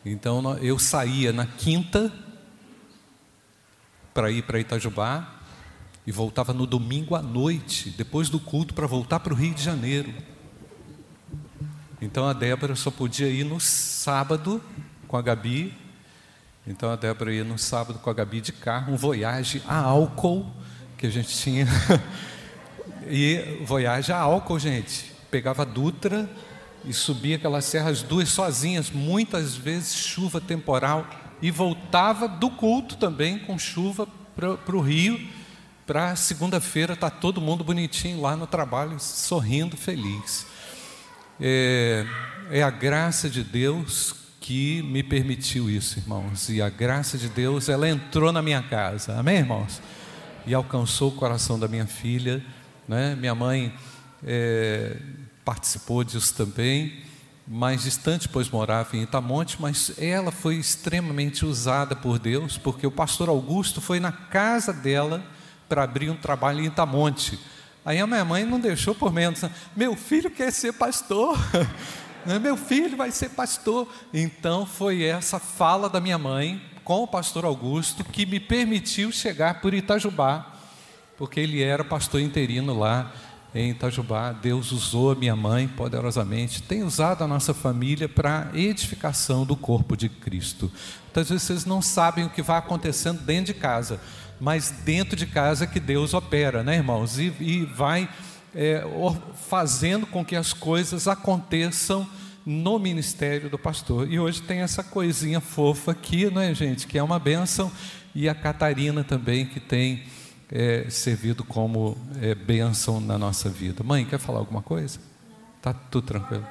Então 0.07 0.57
eu 0.59 0.79
saía 0.79 1.33
na 1.33 1.47
quinta 1.47 2.13
para 4.15 4.31
ir 4.31 4.43
para 4.43 4.61
Itajubá 4.61 5.35
e 6.07 6.13
voltava 6.13 6.53
no 6.53 6.65
domingo 6.65 7.17
à 7.17 7.23
noite, 7.23 7.91
depois 7.91 8.29
do 8.29 8.39
culto, 8.39 8.73
para 8.73 8.87
voltar 8.87 9.19
para 9.19 9.35
o 9.35 9.37
Rio 9.37 9.53
de 9.53 9.65
Janeiro. 9.65 10.30
Então 12.01 12.27
a 12.27 12.33
Débora 12.33 12.75
só 12.75 12.91
podia 12.91 13.29
ir 13.29 13.45
no 13.45 13.61
sábado 13.61 14.63
com 15.07 15.17
a 15.17 15.23
Gabi 15.23 15.75
então 16.67 16.91
a 16.91 16.97
Débora 16.97 17.35
ia 17.35 17.43
no 17.43 17.59
sábado 17.59 17.99
com 17.99 18.11
a 18.11 18.13
Gabi 18.13 18.41
de 18.41 18.53
carro, 18.53 18.93
um 18.93 18.97
Voyage 18.97 19.63
a 19.67 19.77
álcool 19.77 20.47
que 20.97 21.07
a 21.07 21.11
gente 21.11 21.37
tinha. 21.37 21.67
e 23.09 23.59
Voyage 23.65 24.13
a 24.13 24.19
álcool, 24.19 24.59
gente. 24.59 25.11
Pegava 25.31 25.63
a 25.63 25.65
Dutra 25.65 26.29
e 26.85 26.93
subia 26.93 27.37
aquelas 27.37 27.65
serras 27.65 28.03
duas 28.03 28.29
sozinhas, 28.29 28.91
muitas 28.91 29.57
vezes 29.57 29.95
chuva 29.95 30.41
temporal, 30.41 31.09
e 31.41 31.51
voltava 31.51 32.29
do 32.29 32.51
culto 32.51 32.97
também 32.97 33.39
com 33.39 33.59
chuva 33.59 34.07
para 34.37 34.77
o 34.77 34.81
Rio, 34.81 35.19
para 35.87 36.15
segunda-feira 36.15 36.93
estar 36.93 37.11
tá 37.11 37.17
todo 37.17 37.41
mundo 37.41 37.65
bonitinho 37.65 38.21
lá 38.21 38.37
no 38.37 38.47
trabalho, 38.47 39.01
sorrindo, 39.01 39.77
feliz. 39.77 40.47
É, 41.41 42.05
é 42.51 42.63
a 42.63 42.71
graça 42.71 43.31
de 43.31 43.43
Deus 43.43 44.15
que 44.41 44.83
me 44.83 45.03
permitiu 45.03 45.71
isso, 45.71 45.99
irmãos. 45.99 46.49
E 46.51 46.61
a 46.61 46.69
graça 46.69 47.17
de 47.17 47.29
Deus, 47.29 47.69
ela 47.69 47.89
entrou 47.89 48.31
na 48.33 48.43
minha 48.43 48.63
casa. 48.63 49.19
Amém, 49.19 49.39
irmãos? 49.39 49.81
E 50.47 50.53
alcançou 50.53 51.11
o 51.11 51.15
coração 51.15 51.59
da 51.59 51.67
minha 51.67 51.87
filha. 51.87 52.45
Né? 52.87 53.15
Minha 53.15 53.35
mãe 53.35 53.73
é, 54.23 54.97
participou 55.45 56.05
disso 56.05 56.35
também, 56.35 57.01
mais 57.47 57.85
distante, 57.85 58.29
pois 58.29 58.51
morava 58.51 58.97
em 58.97 59.03
Itamonte, 59.03 59.57
mas 59.61 59.93
ela 59.99 60.31
foi 60.31 60.57
extremamente 60.57 61.47
usada 61.47 61.97
por 61.97 62.19
Deus, 62.19 62.59
porque 62.59 62.87
o 62.87 62.91
pastor 62.91 63.29
Augusto 63.29 63.81
foi 63.81 63.99
na 63.99 64.13
casa 64.13 64.73
dela 64.73 65.25
para 65.69 65.85
abrir 65.85 66.11
um 66.11 66.17
trabalho 66.17 66.61
em 66.61 66.67
Itamonte. 66.67 67.39
Aí 67.85 67.99
a 67.99 68.07
minha 68.07 68.25
mãe 68.25 68.45
não 68.45 68.61
deixou 68.61 68.95
por 68.95 69.13
menos. 69.13 69.43
Meu 69.75 69.97
filho 69.97 70.31
quer 70.31 70.53
ser 70.53 70.73
pastor. 70.73 71.39
Né, 72.23 72.39
meu 72.39 72.55
filho 72.55 72.99
vai 72.99 73.11
ser 73.11 73.31
pastor. 73.31 73.89
Então 74.13 74.67
foi 74.67 75.05
essa 75.05 75.39
fala 75.39 75.89
da 75.89 76.03
minha 76.03 76.19
mãe 76.19 76.61
com 76.85 77.03
o 77.03 77.07
pastor 77.07 77.45
Augusto 77.45 78.05
que 78.05 78.27
me 78.27 78.39
permitiu 78.39 79.11
chegar 79.11 79.61
por 79.61 79.73
Itajubá, 79.73 80.55
porque 81.17 81.41
ele 81.41 81.63
era 81.63 81.83
pastor 81.83 82.21
interino 82.21 82.79
lá 82.79 83.13
em 83.55 83.71
Itajubá. 83.71 84.33
Deus 84.33 84.73
usou 84.73 85.13
a 85.13 85.15
minha 85.15 85.37
mãe 85.37 85.69
poderosamente, 85.69 86.63
tem 86.63 86.83
usado 86.83 87.23
a 87.23 87.29
nossa 87.29 87.55
família 87.55 88.09
para 88.09 88.51
edificação 88.55 89.45
do 89.45 89.57
corpo 89.57 89.97
de 89.97 90.09
Cristo. 90.09 90.71
Muitas 91.05 91.29
vezes 91.29 91.45
vocês 91.45 91.65
não 91.65 91.81
sabem 91.81 92.25
o 92.25 92.31
que 92.31 92.43
vai 92.43 92.59
acontecendo 92.59 93.23
dentro 93.23 93.53
de 93.53 93.55
casa, 93.55 94.01
mas 94.41 94.71
dentro 94.85 95.15
de 95.15 95.27
casa 95.27 95.65
é 95.65 95.67
que 95.67 95.79
Deus 95.79 96.15
opera, 96.15 96.63
né, 96.63 96.77
irmãos? 96.77 97.19
E, 97.19 97.33
e 97.41 97.65
vai 97.67 98.09
é, 98.55 98.83
fazendo 99.49 100.07
com 100.07 100.25
que 100.25 100.35
as 100.35 100.53
coisas 100.53 101.07
aconteçam 101.07 102.09
no 102.45 102.79
ministério 102.79 103.51
do 103.51 103.59
pastor. 103.59 104.11
E 104.11 104.19
hoje 104.19 104.43
tem 104.43 104.61
essa 104.61 104.83
coisinha 104.83 105.41
fofa 105.41 105.93
aqui, 105.93 106.31
não 106.31 106.41
é, 106.41 106.55
gente? 106.55 106.87
Que 106.87 106.99
é 106.99 107.03
uma 107.03 107.19
bênção. 107.19 107.71
E 108.15 108.29
a 108.29 108.35
Catarina 108.35 109.05
também, 109.05 109.47
que 109.47 109.61
tem 109.61 110.05
é, 110.51 110.87
servido 110.89 111.45
como 111.45 111.97
é, 112.21 112.35
bênção 112.35 113.01
na 113.01 113.19
nossa 113.19 113.49
vida. 113.49 113.85
Mãe, 113.85 114.05
quer 114.05 114.19
falar 114.19 114.39
alguma 114.39 114.63
coisa? 114.63 114.99
Tá 115.63 115.73
tudo 115.73 116.07
tranquilo. 116.07 116.47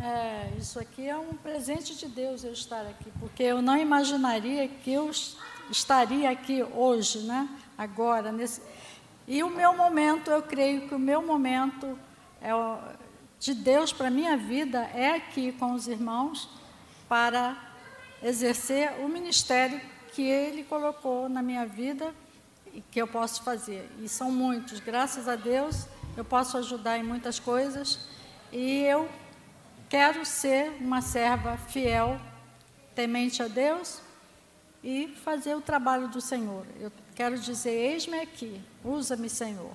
É, 0.00 0.37
isso 0.58 0.80
aqui 0.80 1.08
é 1.08 1.16
um 1.16 1.34
presente 1.34 1.94
de 1.94 2.08
Deus 2.08 2.42
eu 2.42 2.52
estar 2.52 2.80
aqui, 2.80 3.10
porque 3.20 3.44
eu 3.44 3.62
não 3.62 3.76
imaginaria 3.76 4.66
que 4.66 4.92
eu 4.92 5.08
estaria 5.70 6.28
aqui 6.28 6.62
hoje, 6.62 7.20
né? 7.20 7.48
Agora, 7.76 8.32
nesse. 8.32 8.60
E 9.26 9.42
o 9.42 9.50
meu 9.50 9.76
momento, 9.76 10.30
eu 10.30 10.42
creio 10.42 10.88
que 10.88 10.94
o 10.94 10.98
meu 10.98 11.24
momento 11.24 11.96
é 12.42 12.50
de 13.38 13.54
Deus 13.54 13.92
para 13.92 14.08
a 14.08 14.10
minha 14.10 14.36
vida 14.36 14.80
é 14.92 15.14
aqui 15.14 15.52
com 15.52 15.74
os 15.74 15.86
irmãos 15.86 16.48
para 17.08 17.56
exercer 18.20 18.92
o 19.00 19.08
ministério 19.08 19.80
que 20.12 20.22
Ele 20.22 20.64
colocou 20.64 21.28
na 21.28 21.40
minha 21.40 21.64
vida 21.64 22.12
e 22.74 22.80
que 22.80 23.00
eu 23.00 23.06
posso 23.06 23.44
fazer. 23.44 23.88
E 24.02 24.08
são 24.08 24.32
muitos, 24.32 24.80
graças 24.80 25.28
a 25.28 25.36
Deus, 25.36 25.86
eu 26.16 26.24
posso 26.24 26.56
ajudar 26.56 26.98
em 26.98 27.04
muitas 27.04 27.38
coisas 27.38 28.08
e 28.50 28.82
eu 28.82 29.08
quero 29.88 30.24
ser 30.24 30.70
uma 30.80 31.00
serva 31.00 31.56
fiel, 31.56 32.20
temente 32.94 33.42
a 33.42 33.48
Deus 33.48 34.00
e 34.82 35.08
fazer 35.24 35.54
o 35.54 35.60
trabalho 35.60 36.08
do 36.08 36.20
Senhor. 36.20 36.66
Eu 36.78 36.92
quero 37.14 37.38
dizer: 37.38 37.70
eis-me 37.70 38.20
aqui, 38.20 38.60
usa-me, 38.84 39.28
Senhor. 39.28 39.74